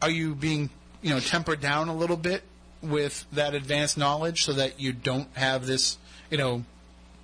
[0.00, 0.70] Are you being,
[1.04, 2.42] you know, tempered down a little bit
[2.82, 5.98] with that advanced knowledge so that you don't have this,
[6.30, 6.64] you know,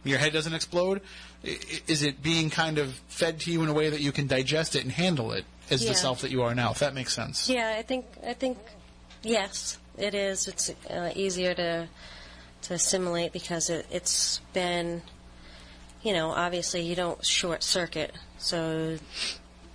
[0.05, 1.01] your head doesn't explode?
[1.43, 4.77] Is it being kind of fed to you in a way that you can digest
[4.77, 5.89] it and handle it as Yeah.
[5.91, 6.73] the self that you are now?
[6.73, 7.49] If that makes sense.
[7.49, 8.59] Yeah, I think I think
[9.23, 10.47] yes, it is.
[10.47, 11.89] It's uh, easier to
[12.63, 15.01] to assimilate because it, it's been,
[16.03, 18.99] you know, obviously you don't short circuit, so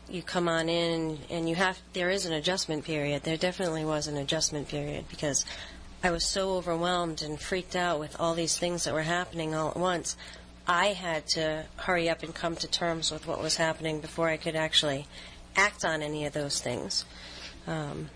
[0.09, 3.23] you come on in and, you have there is an adjustment period.
[3.23, 5.45] There definitely was an adjustment period because
[6.03, 9.69] I was so overwhelmed and freaked out with all these things that were happening all
[9.69, 10.15] at once.
[10.67, 14.37] I had to hurry up and come to terms with what was happening before I
[14.37, 15.07] could actually
[15.55, 17.05] act on any of those things.
[17.67, 18.09] Um,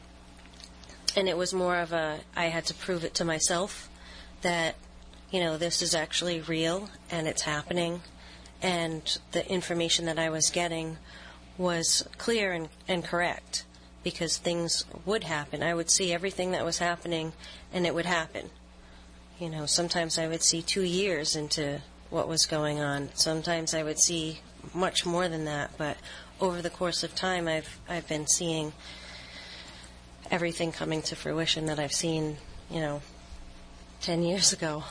[1.16, 3.90] and it was more of a I had to prove it to myself
[4.42, 4.76] that
[5.32, 8.02] you know this is actually real and it's happening,
[8.62, 10.98] and the information that I was getting
[11.60, 13.66] was clear and, and correct
[14.02, 15.62] because things would happen.
[15.62, 17.34] I would see everything that was happening,
[17.74, 18.50] and it would happen.
[19.40, 23.10] You know, sometimes I would see two years into what was going on.
[23.14, 24.40] Sometimes I would see
[24.74, 25.98] much more than that, but
[26.40, 28.74] over the course of time, I've I've been seeing
[30.32, 32.38] everything coming to fruition that I've seen,
[32.70, 33.02] you know,
[34.02, 34.84] 10 years ago.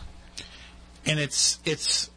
[1.07, 2.11] and it's it's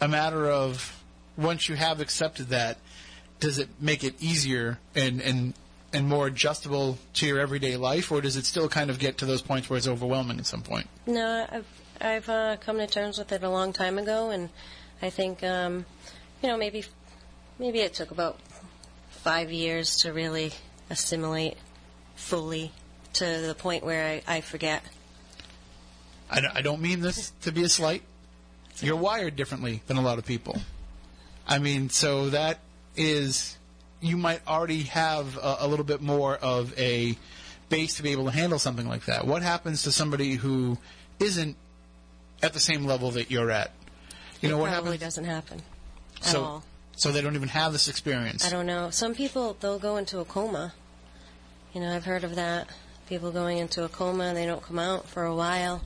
[0.00, 1.02] a matter of
[1.36, 2.76] once you have accepted that,
[3.42, 5.52] does it make it easier and and
[5.92, 9.26] and more adjustable to your everyday life, or does it still kind of get to
[9.26, 10.86] those points where it's overwhelming at some point?
[11.06, 11.66] No, I've,
[12.00, 14.48] I've uh, come to terms with it a long time ago, and
[15.02, 15.84] I think, um,
[16.40, 16.84] you know, maybe
[17.58, 18.38] maybe it took about
[19.10, 20.52] five years to really
[20.88, 21.58] assimilate
[22.14, 22.72] fully
[23.14, 24.82] to the point where I, I forget.
[26.30, 28.02] I, I don't mean this to be a slight.
[28.80, 30.62] You're wired differently than a lot of people.
[31.46, 32.60] I mean, so that
[32.96, 33.56] is
[34.00, 37.16] you might already have a, a little bit more of a
[37.68, 39.26] base to be able to handle something like that.
[39.26, 40.76] What happens to somebody who
[41.18, 41.56] isn't
[42.42, 43.70] at the same level that you're at?
[44.40, 45.14] You know it what probably happens?
[45.14, 45.62] doesn't happen
[46.16, 46.64] at so, all.
[46.96, 48.44] so they don't even have this experience.
[48.44, 48.90] I don't know.
[48.90, 50.74] Some people they'll go into a coma.
[51.72, 52.68] You know, I've heard of that.
[53.08, 55.82] People going into a coma and they don't come out for a while,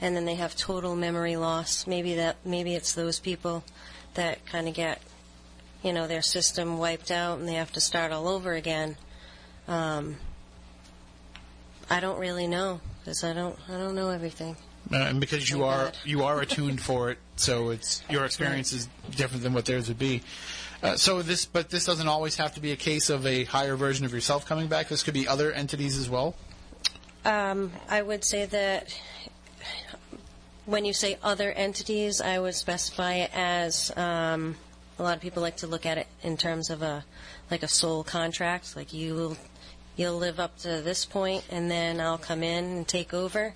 [0.00, 1.86] and then they have total memory loss.
[1.86, 3.64] Maybe that maybe it's those people
[4.14, 5.00] that kind of get,
[5.82, 8.96] you know, their system wiped out and they have to start all over again.
[9.66, 10.16] Um,
[11.90, 14.56] I don't really know because I don't I don't know everything.
[14.90, 15.98] Uh, and because you Thank are God.
[16.04, 19.98] you are attuned for it, so it's your experience is different than what theirs would
[19.98, 20.22] be.
[20.82, 23.74] Uh, so this, but this doesn't always have to be a case of a higher
[23.74, 24.88] version of yourself coming back.
[24.88, 26.36] This could be other entities as well.
[27.24, 28.96] Um, I would say that
[30.66, 34.56] when you say other entities, I would specify it as um,
[34.98, 37.04] a lot of people like to look at it in terms of a
[37.50, 38.76] like a soul contract.
[38.76, 39.36] Like you,
[39.96, 43.54] you'll live up to this point, and then I'll come in and take over.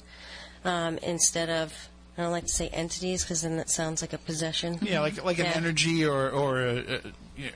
[0.65, 4.19] Um, instead of I don't like to say entities because then that sounds like a
[4.19, 4.79] possession.
[4.83, 7.01] Yeah, like like an energy or or a, a,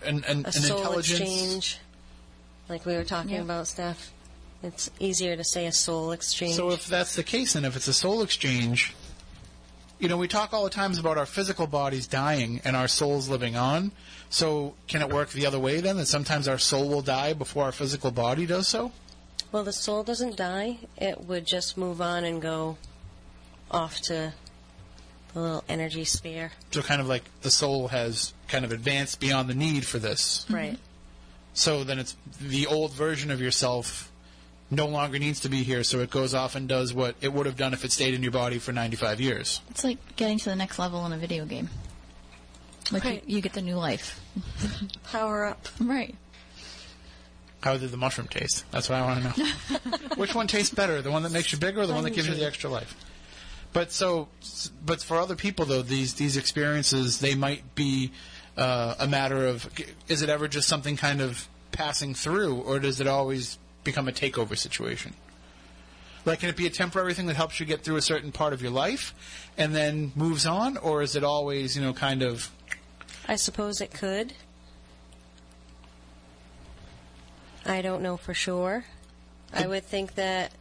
[0.05, 1.21] an, an, a an soul intelligence.
[1.21, 1.79] exchange,
[2.69, 3.43] like we were talking Yeah.
[3.43, 4.13] about stuff.
[4.63, 6.57] It's easier to say a soul exchange.
[6.57, 8.95] So if that's the case, and if it's a soul exchange,
[9.99, 13.29] you know, we talk all the times about our physical bodies dying and our souls
[13.29, 13.93] living on.
[14.29, 15.97] So can it work the other way then?
[15.97, 18.93] That sometimes our soul will die before our physical body does so?
[19.53, 20.79] Well, the soul doesn't die.
[20.97, 22.77] It would just move on and go
[23.71, 24.35] off to
[25.33, 26.53] the little energy sphere.
[26.73, 30.45] So kind of like the soul has kind of advanced beyond the need for this.
[30.51, 30.79] Right.
[31.55, 34.11] So then it's the old version of yourself
[34.71, 37.47] no longer needs to be here, so it goes off and does what it would
[37.47, 39.61] have done if it stayed in your body for 95 years.
[39.71, 41.69] It's like getting to the next level in a video game.
[42.91, 43.23] Like Right.
[43.27, 44.21] you, you get the new life.
[45.13, 45.69] Power up.
[45.81, 46.15] Right.
[47.63, 48.65] How did the mushroom taste?
[48.71, 49.91] That's what I want to know.
[50.17, 52.29] Which one tastes better, the one that makes you bigger or the one that gives
[52.29, 52.95] you the extra life?
[53.73, 54.29] But so,
[54.85, 58.13] but for other people though, these these experiences they might be
[58.57, 59.69] uh, a matter of
[60.09, 64.13] is it ever just something kind of passing through, or does it always become a
[64.13, 65.15] takeover situation?
[66.27, 68.53] Like, can it be a temporary thing that helps you get through a certain part
[68.53, 69.15] of your life,
[69.57, 72.51] and then moves on, or is it always you know kind of
[73.27, 74.35] I suppose it could.
[77.65, 78.85] I don't know for sure.
[79.53, 80.53] I would think that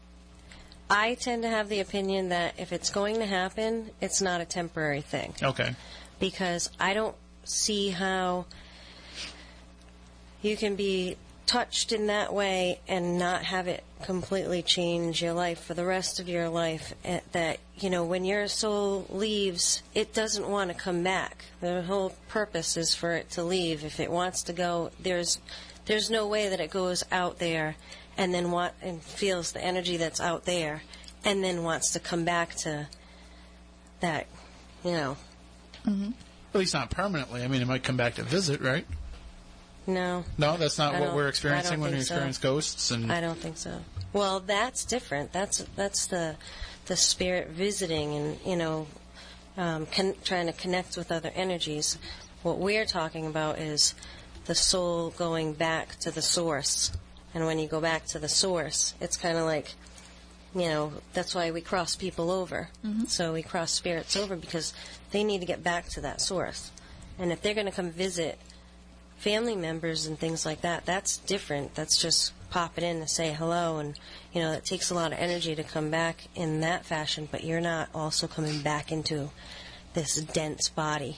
[0.90, 4.46] I tend to have the opinion that if it's going to happen, it's not a
[4.46, 5.34] temporary thing.
[5.44, 5.76] okay?
[6.20, 8.46] because I don't see how
[10.42, 15.64] you can be touched in that way and not have it completely change your life
[15.64, 20.14] for the rest of your life eh, that you know when your soul leaves it
[20.14, 24.12] doesn't want to come back the whole purpose is for it to leave if it
[24.12, 25.40] wants to go there's
[25.86, 27.76] there's no way that it goes out there
[28.18, 30.82] and then want and feels the energy that's out there
[31.24, 32.88] and then wants to come back to
[34.02, 34.28] that
[34.84, 35.18] you know
[36.54, 37.44] At least not permanently.
[37.44, 38.86] I mean, it might come back to visit, right?
[39.88, 42.14] No No, that's not I what we're experiencing when we think so.
[42.16, 42.92] experience ghosts.
[42.92, 43.80] And I don't think so.
[44.14, 45.32] Well, that's different.
[45.34, 46.36] That's that's the
[46.86, 48.88] the spirit visiting and you know
[49.58, 51.98] um, con- trying to connect with other energies.
[52.44, 53.96] What we're talking about is
[54.46, 56.92] the soul going back to the source.
[57.34, 59.74] And when you go back to the source, it's kind of like,
[60.54, 62.70] you know, that's why we cross people over.
[63.08, 64.74] So we cross spirits over because
[65.12, 66.72] they need to get back to that source.
[67.18, 68.40] And if they're going to come visit
[69.18, 71.76] family members and things like that, that's different.
[71.76, 74.00] That's just popping in to say hello, and
[74.34, 77.28] you know, it takes a lot of energy to come back in that fashion.
[77.32, 79.32] But you're not also coming back into
[79.94, 81.18] this dense body.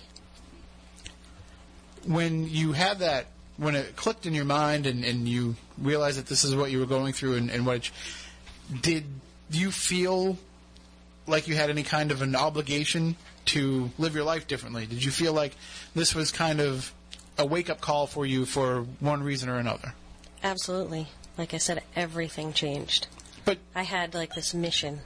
[2.07, 6.27] when you had that, when it clicked in your mind and, and you realized that
[6.27, 7.91] this is what you were going through and, and what, it,
[8.81, 9.05] did
[9.51, 10.37] you feel
[11.27, 13.15] like you had any kind of an obligation
[13.45, 14.85] to live your life differently?
[14.85, 15.55] Did you feel like
[15.95, 16.93] this was kind of
[17.37, 19.93] a wake up call for you for one reason or another?
[20.43, 21.07] Absolutely.
[21.37, 23.07] Like I said, everything changed.
[23.45, 25.01] But I had like this mission.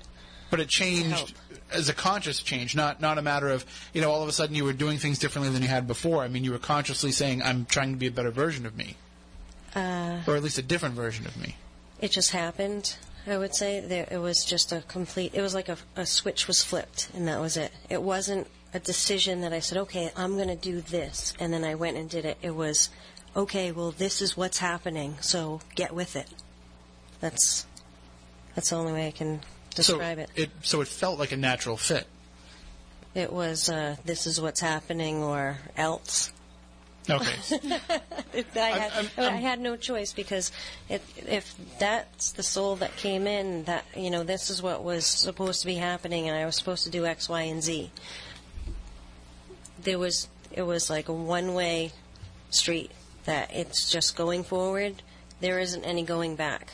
[0.49, 1.33] but it changed
[1.71, 4.55] as a conscious change, not not a matter of you know all of a sudden
[4.55, 6.23] you were doing things differently than you had before.
[6.23, 8.95] I mean, you were consciously saying, "I'm trying to be a better version of me,"
[9.75, 11.55] Uh, or at least a different version of me.
[12.01, 12.95] it just happened.
[13.27, 15.33] I would say there, it was just a complete.
[15.35, 17.71] It was like a, a switch was flipped, and that was it.
[17.89, 21.63] It wasn't a decision that I said, "Okay, I'm going to do this," and then
[21.63, 22.37] I went and did it.
[22.41, 22.89] It was,
[23.35, 26.27] "Okay, well, this is what's happening, so get with it."
[27.19, 27.65] That's
[28.55, 29.41] that's the only way I can
[29.75, 30.29] describe so it.
[30.35, 30.49] it.
[30.63, 32.07] So it felt like a natural fit.
[33.13, 36.31] It was, uh, "This is what's happening," or else.
[37.09, 37.35] Okay.
[38.55, 40.51] I had, I'm- I, I'm- had no choice because
[40.87, 45.05] if, if that's the soul that came in, that you know, this is what was
[45.05, 47.91] supposed to be happening, and I was supposed to do X, Y, and Z.
[49.83, 51.91] There was it was like a one way
[52.49, 52.91] street
[53.25, 55.01] that it's just going forward.
[55.39, 56.73] There isn't any going back.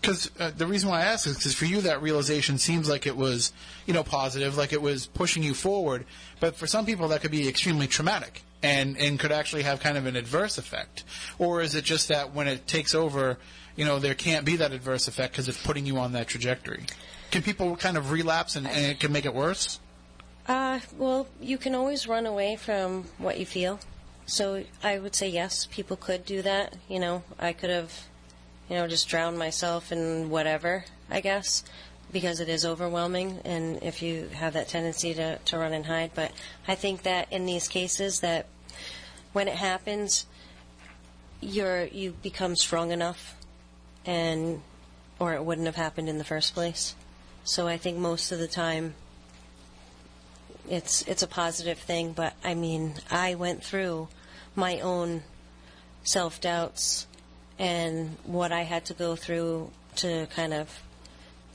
[0.00, 3.06] Because uh, the reason why I ask is because for you that realization seems like
[3.06, 3.52] it was,
[3.86, 6.04] you know, positive, like it was pushing you forward.
[6.40, 9.96] But for some people that could be extremely traumatic and and could actually have kind
[9.96, 11.04] of an adverse effect.
[11.38, 13.38] Or is it just that when it takes over,
[13.76, 16.84] you know, there can't be that adverse effect because it's putting you on that trajectory?
[17.30, 19.78] Can people kind of relapse and, and it can make it worse?
[20.48, 23.78] Uh, well, you can always run away from what you feel.
[24.26, 26.76] So I would say yes, people could do that.
[26.88, 28.06] You know, I could have,
[28.68, 31.62] you know, just drowned myself in whatever, I guess,
[32.12, 36.10] because it is overwhelming and if you have that tendency to, to run and hide.
[36.14, 36.32] But
[36.66, 38.46] I think that in these cases that
[39.32, 40.26] when it happens,
[41.40, 43.36] you're, you become strong enough
[44.04, 44.60] and,
[45.18, 46.94] or it wouldn't have happened in the first place.
[47.44, 48.94] So I think most of the time
[50.68, 54.08] it's it's a positive thing, but I mean, I went through
[54.54, 55.22] my own
[56.04, 57.06] self doubts
[57.58, 60.82] and what I had to go through to kind of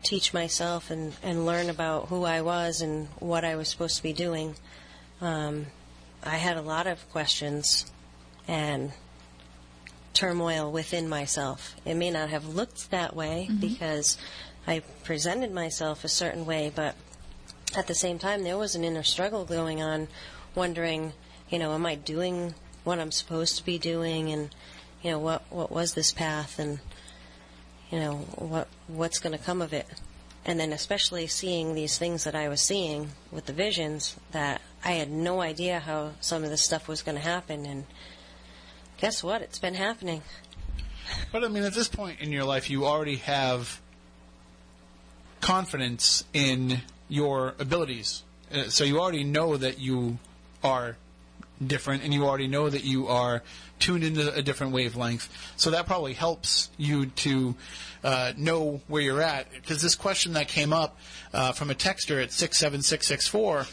[0.03, 4.03] teach myself and, and learn about who I was and what I was supposed to
[4.03, 4.55] be doing.
[5.21, 5.67] Um,
[6.23, 7.91] I had a lot of questions
[8.47, 8.91] and
[10.13, 11.75] turmoil within myself.
[11.85, 14.17] It may not have looked that way because
[14.65, 16.95] I presented myself a certain way, but
[17.75, 20.07] at the same time, there was an inner struggle going on,
[20.55, 21.13] wondering,
[21.49, 22.53] you know, am I doing
[22.83, 24.53] what I'm supposed to be doing, and
[25.01, 26.79] you know, what what was this path, and
[27.91, 29.87] you know, what what's going to come of it,
[30.45, 34.93] and then especially seeing these things that I was seeing with the visions that I
[34.93, 37.85] had no idea how some of this stuff was going to happen, and
[38.97, 39.41] guess what?
[39.41, 40.21] It's been happening.
[41.31, 43.81] But I mean, at this point in your life, you already have
[45.41, 48.23] confidence in your abilities.
[48.53, 50.17] Uh, so you already know that you
[50.63, 50.97] are
[51.65, 53.41] different, and you already know that you are
[53.79, 55.29] tuned into a different wavelength.
[55.57, 57.55] So that probably helps you to
[58.03, 59.51] uh, know where you're at.
[59.51, 60.97] Because this question that came up
[61.33, 63.65] uh, from a texter at six seven six six four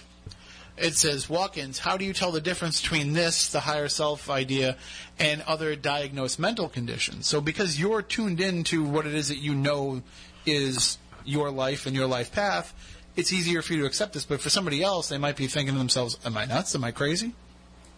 [0.76, 4.76] it says walk-ins how do you tell the difference between this the higher self idea
[5.18, 9.54] and other diagnosed mental conditions so because you're tuned into what it is that you
[9.54, 10.02] know
[10.46, 12.74] is your life and your life path
[13.16, 15.74] it's easier for you to accept this but for somebody else they might be thinking
[15.74, 17.32] to themselves am i nuts am i crazy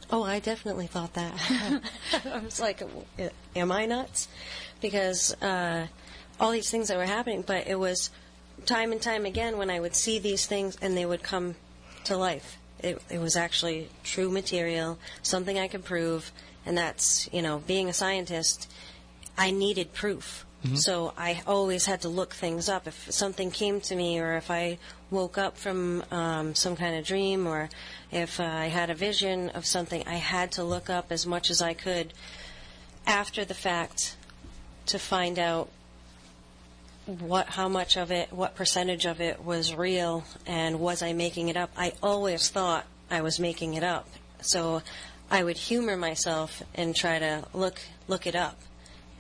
[0.09, 1.35] Oh, I definitely thought that.
[2.33, 2.81] I was like,
[3.57, 4.29] am I nuts?
[4.81, 5.89] Because uh,
[6.39, 8.11] all these things that were happening, but it was
[8.67, 11.57] time and time again when I would see these things and they would come
[12.05, 12.57] to life.
[12.79, 16.31] It, it was actually true material, something I could prove,
[16.65, 18.71] and that's, you know, being a scientist,
[19.37, 20.46] I needed proof.
[20.75, 22.87] So I always had to look things up.
[22.87, 24.79] If something came to me, or if I
[25.11, 27.69] woke up from um, some kind of dream, or
[28.11, 31.51] if uh, I had a vision of something, I had to look up as much
[31.51, 32.13] as I could
[33.07, 34.17] after the fact
[34.87, 35.69] to find out
[37.07, 41.49] what how much of it what percentage of it was real and was I making
[41.49, 41.71] it up.
[41.77, 44.09] I always thought I was making it up.
[44.41, 44.83] So
[45.31, 48.59] I would humor myself and try to look look it up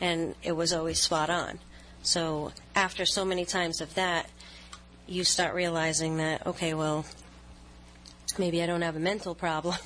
[0.01, 1.59] and it was always spot on.
[2.03, 4.29] So after so many times of that
[5.07, 7.05] you start realizing that okay well
[8.39, 9.77] maybe I don't have a mental problem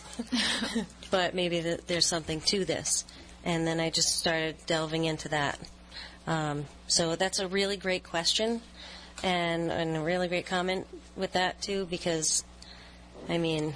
[1.10, 3.04] but maybe th- there's something to this.
[3.44, 5.58] And then I just started delving into that.
[6.26, 8.60] Um, so that's a really great question
[9.22, 12.44] and, and a really great comment with that too because
[13.28, 13.74] I mean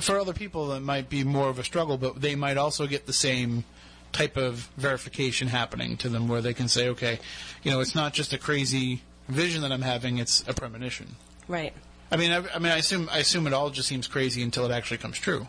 [0.00, 3.06] For other people, it might be more of a struggle, but they might also get
[3.06, 3.64] the same
[4.12, 7.18] type of verification happening to them where they can say, okay,
[7.62, 11.16] you know, it's not just a crazy vision that I'm having, it's a premonition.
[11.46, 11.72] right
[12.10, 14.64] I mean, I, I mean, I assume, I assume it all just seems crazy until
[14.64, 15.46] it actually comes true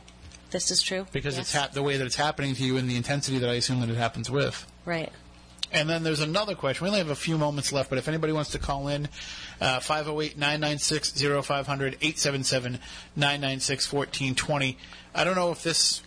[0.52, 1.46] this is true because Yes.
[1.46, 3.82] it's hap- the way that it's happening to you and the intensity that I assume
[3.82, 4.66] that it happens with.
[4.84, 5.12] right
[5.72, 6.84] And then there's another question.
[6.86, 9.08] We only have a few moments left, but if anybody wants to call in,
[9.62, 12.80] uh, 508-996-0500,
[13.18, 14.76] 877-996-1420.
[15.14, 16.02] I don't know if this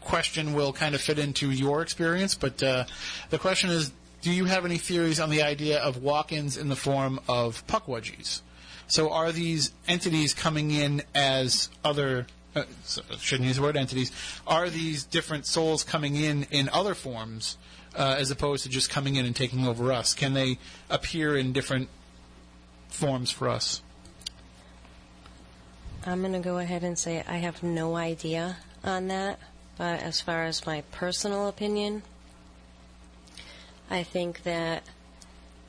[0.00, 2.84] question will kind of fit into your experience, but uh,
[3.30, 3.92] the question is,
[4.22, 8.40] do you have any theories on the idea of walk-ins in the form of pukwudgies?
[8.88, 12.26] So are these entities coming in as other,
[12.56, 12.64] uh,
[13.18, 14.10] shouldn't use the word entities,
[14.46, 17.58] are these different souls coming in in other forms
[17.96, 20.14] uh, as opposed to just coming in and taking over us?
[20.14, 20.58] Can they
[20.88, 21.88] appear in different
[22.88, 23.82] forms for us?
[26.06, 29.38] I'm going to go ahead and say I have no idea on that.
[29.78, 32.02] But as far as my personal opinion,
[33.88, 34.82] I think that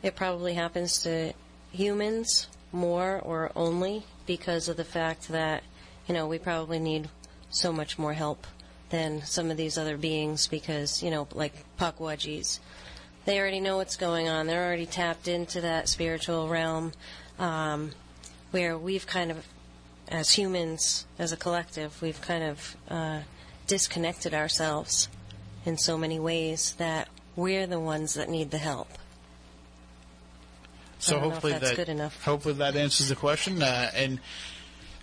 [0.02, 1.34] it probably happens to
[1.72, 5.64] humans more or only because of the fact that,
[6.07, 7.10] you know, we probably need
[7.52, 8.45] so much more help
[8.90, 12.60] than some of these other beings because, you know, like Pukwudgies,
[13.26, 14.48] they already know what's going on.
[14.48, 16.94] They're already tapped into that spiritual realm
[17.38, 17.91] um,
[18.52, 19.45] where we've kind of
[20.07, 23.19] as humans, as a collective, we've kind of uh,
[23.70, 25.08] disconnected ourselves
[25.64, 28.90] in so many ways that we're the ones that need the help.
[30.98, 32.24] So I don't know if hopefully that's that good enough.
[32.24, 33.62] hopefully that answers the question.
[33.64, 34.20] Uh, and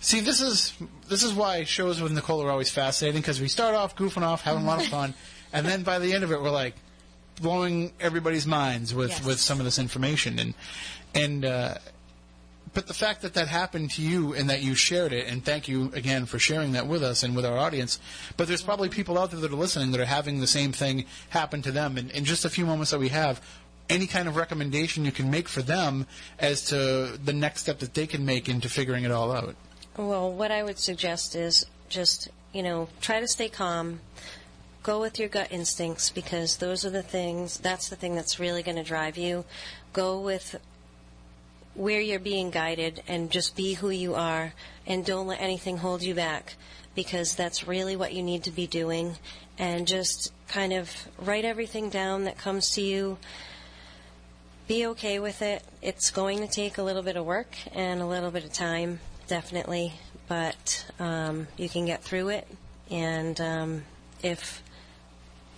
[0.00, 0.74] see, this is
[1.08, 4.42] this is why shows with Nicole are always fascinating because we start off goofing off,
[4.42, 5.14] having a lot of fun,
[5.52, 6.74] and then by the end of it, we're like
[7.40, 9.24] blowing everybody's minds with Yes.
[9.24, 10.54] with some of this information and
[11.14, 11.44] and.
[11.44, 11.74] Uh,
[12.76, 15.66] but the fact that that happened to you and that you shared it, and thank
[15.66, 17.98] you again for sharing that with us and with our audience.
[18.36, 21.06] But there's probably people out there that are listening that are having the same thing
[21.30, 21.96] happen to them.
[21.96, 23.40] And in just a few moments that we have,
[23.88, 26.06] any kind of recommendation you can make for them
[26.38, 29.56] as to the next step that they can make into figuring it all out.
[29.96, 34.00] Well, what I would suggest is just, you know, try to stay calm.
[34.82, 38.62] Go with your gut instincts because those are the things, that's the thing that's really
[38.62, 39.46] going to drive you.
[39.94, 40.56] Go with
[41.76, 44.52] where you're being guided and just be who you are
[44.86, 46.54] and don't let anything hold you back
[46.94, 49.16] because that's really what you need to be doing.
[49.58, 53.18] And just kind of write everything down that comes to you.
[54.66, 55.62] Be okay with it.
[55.82, 59.00] It's going to take a little bit of work and a little bit of time
[59.28, 59.92] definitely
[60.28, 62.46] but um, you can get through it.
[62.90, 63.84] And um,
[64.22, 64.62] if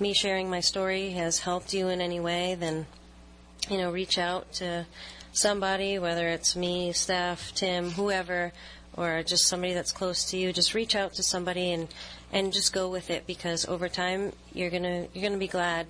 [0.01, 2.87] me sharing my story has helped you in any way then
[3.69, 4.87] you know reach out to
[5.39, 8.53] somebody, whether it's me, Steph, Tim, whoever,
[8.97, 11.89] or just somebody that's close to you, just reach out to somebody and
[12.33, 15.87] and just go with it because over time you're gonna you're gonna be glad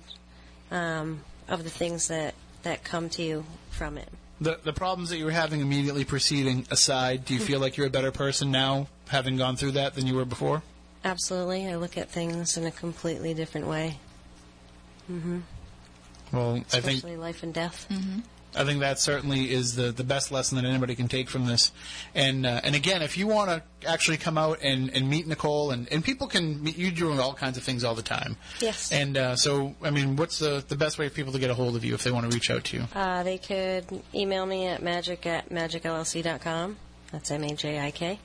[0.71, 4.09] um, of the things that that come to you from it.
[4.39, 7.87] The the problems that you were having immediately preceding aside, do you feel like you're
[7.87, 10.61] a better person now, having gone through that, than you were before?
[11.03, 13.97] Absolutely, I look at things in a completely different way,
[16.31, 17.87] Well, I think especially life and death.
[18.55, 21.71] I think that certainly is the, the best lesson that anybody can take from this.
[22.15, 25.71] And uh, and again, if you want to actually come out and, and meet Nicole,
[25.71, 28.37] and, and people can meet you doing all kinds of things all the time.
[28.59, 28.91] Yes.
[28.91, 31.53] And uh, so, I mean, what's the, the best way for people to get a
[31.53, 32.83] hold of you if they want to reach out to you?
[32.95, 36.77] Uh, they could email me at majik at majikllc.com.
[37.11, 38.19] That's M A J I K.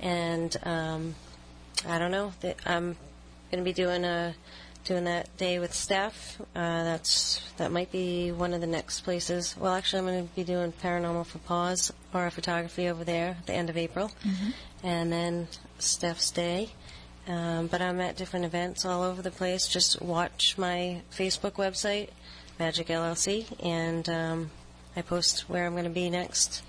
[0.00, 1.14] And um,
[1.88, 2.32] I don't know.
[2.66, 2.96] I'm
[3.50, 4.34] going to be doing a
[4.84, 6.40] doing that day with Steph.
[6.54, 9.54] Uh, that's that might be one of the next places.
[9.58, 13.46] Well, actually, I'm going to be doing paranormal for pause horror photography over there at
[13.46, 14.10] the end of April,
[14.82, 15.48] and then
[15.78, 16.70] Steph's day.
[17.28, 19.68] Um, but I'm at different events all over the place.
[19.68, 22.08] Just watch my Facebook website,
[22.58, 24.50] Majik LLC, and um,
[24.96, 26.62] I post where I'm going to be next.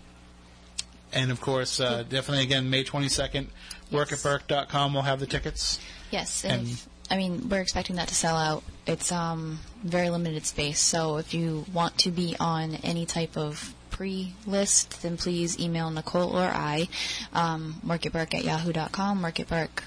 [1.11, 3.47] And of course, uh, definitely again, May 22nd,
[3.91, 5.79] workatburke.com will have the tickets.
[6.11, 8.63] Yes, And- and if, I mean we're expecting that to sell out.
[8.87, 13.73] It's um very limited space, so if you want to be on any type of
[13.91, 16.87] pre-list, then please email Nicole or I,
[17.33, 19.83] um, workatburke at yahoo.com, workatburke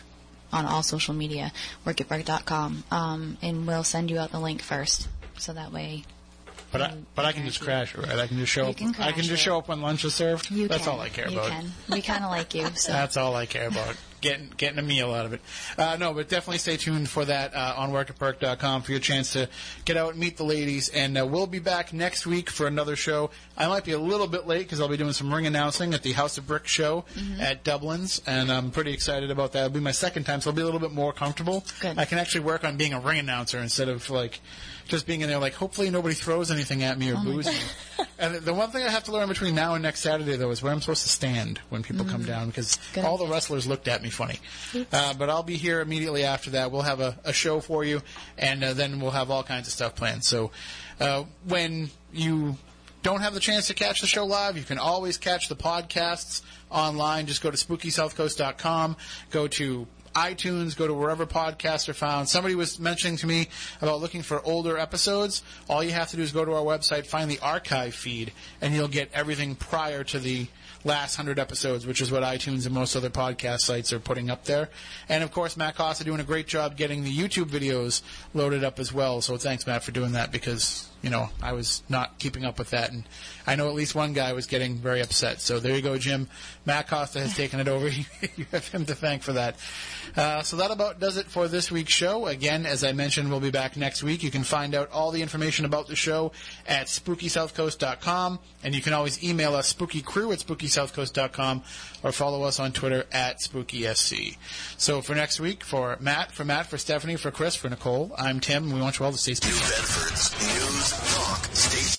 [0.53, 1.53] on all social media,
[1.85, 6.05] workatburke.com, um, and we'll send you out the link first, so that way
[6.71, 8.19] But I, but I can just crash it, right?
[8.19, 8.77] I can just show You up.
[8.77, 9.45] can I can just it.
[9.45, 10.51] show up when lunch is served.
[10.53, 10.93] you That's can.
[10.95, 11.51] all I care you about.
[11.51, 11.73] Can.
[11.91, 13.97] We kind of like you, so That's all I care about.
[14.27, 15.41] Getting getting a meal out of it.
[15.79, 19.49] Uh, no, but definitely stay tuned for that uh, on workatperk.com for your chance to
[19.85, 20.89] get out and meet the ladies.
[20.89, 23.31] And uh, we'll be back next week for another show.
[23.57, 26.03] I might be a little bit late because I'll be doing some ring announcing at
[26.03, 27.41] the House of Brick show Mm-hmm.
[27.41, 29.67] at Dublin's, and I'm pretty excited about that.
[29.67, 31.65] It'll be my second time, so I'll be a little bit more comfortable.
[31.81, 31.99] Good.
[31.99, 34.41] I can actually work on being a ring announcer instead of like
[34.87, 37.55] just being in there like hopefully nobody throws anything at me or boos me.
[38.19, 40.63] And the- one thing I have to learn between now and next Saturday though is
[40.63, 43.89] where I'm supposed to stand when people come down because Good all the wrestlers looked
[43.89, 44.41] at me funny.
[44.93, 46.71] Uh, but I'll be here immediately after that.
[46.73, 48.01] We'll have a, a show for you,
[48.39, 50.25] and uh, then we'll have all kinds of stuff planned.
[50.25, 50.51] So
[50.99, 52.57] uh, when you
[53.03, 56.43] don't have the chance to catch the show live, you can always catch the podcasts
[56.71, 57.27] online.
[57.27, 58.97] Just go to spookysouthcoast.com,
[59.31, 59.87] go to
[60.17, 62.29] iTunes, go to wherever podcasts are found.
[62.29, 63.49] Somebody was mentioning to me
[63.83, 65.43] about looking for older episodes.
[65.69, 68.33] All you have to do is go to our website, find the archive feed,
[68.63, 70.47] and you'll get everything prior to the
[70.87, 74.45] last 100 episodes, which is what iTunes and most other podcast sites are putting up
[74.45, 74.69] there.
[75.09, 78.03] And of course, Matt Costa doing a great job getting the YouTube videos
[78.33, 79.21] loaded up as well.
[79.21, 82.71] So thanks, Matt, for doing that because, you know, I was not keeping up with
[82.71, 82.93] that.
[82.93, 83.05] And
[83.47, 85.41] I know at least one guy was getting very upset.
[85.41, 86.29] So there you go, Jim.
[86.65, 87.89] Matt Costa has taken it over.
[88.37, 89.57] you have him to thank for that.
[90.17, 92.27] Uh, so that about does it for this week's show.
[92.27, 94.23] Again, as I mentioned, we'll be back next week.
[94.23, 96.33] You can find out all the information about the show
[96.67, 98.39] at spookysouthcoast.com.
[98.65, 101.63] And you can always email us spookycrew at spookysouthcoast.com
[102.03, 104.37] or follow us on Twitter at spookysc.
[104.79, 108.41] So for next week, for Matt, for Matt, for Stephanie, for Chris, for Nicole, I'm
[108.41, 109.55] Tim, and we want you all to stay spooky.
[109.55, 111.87] New Bedford's News Talk Station.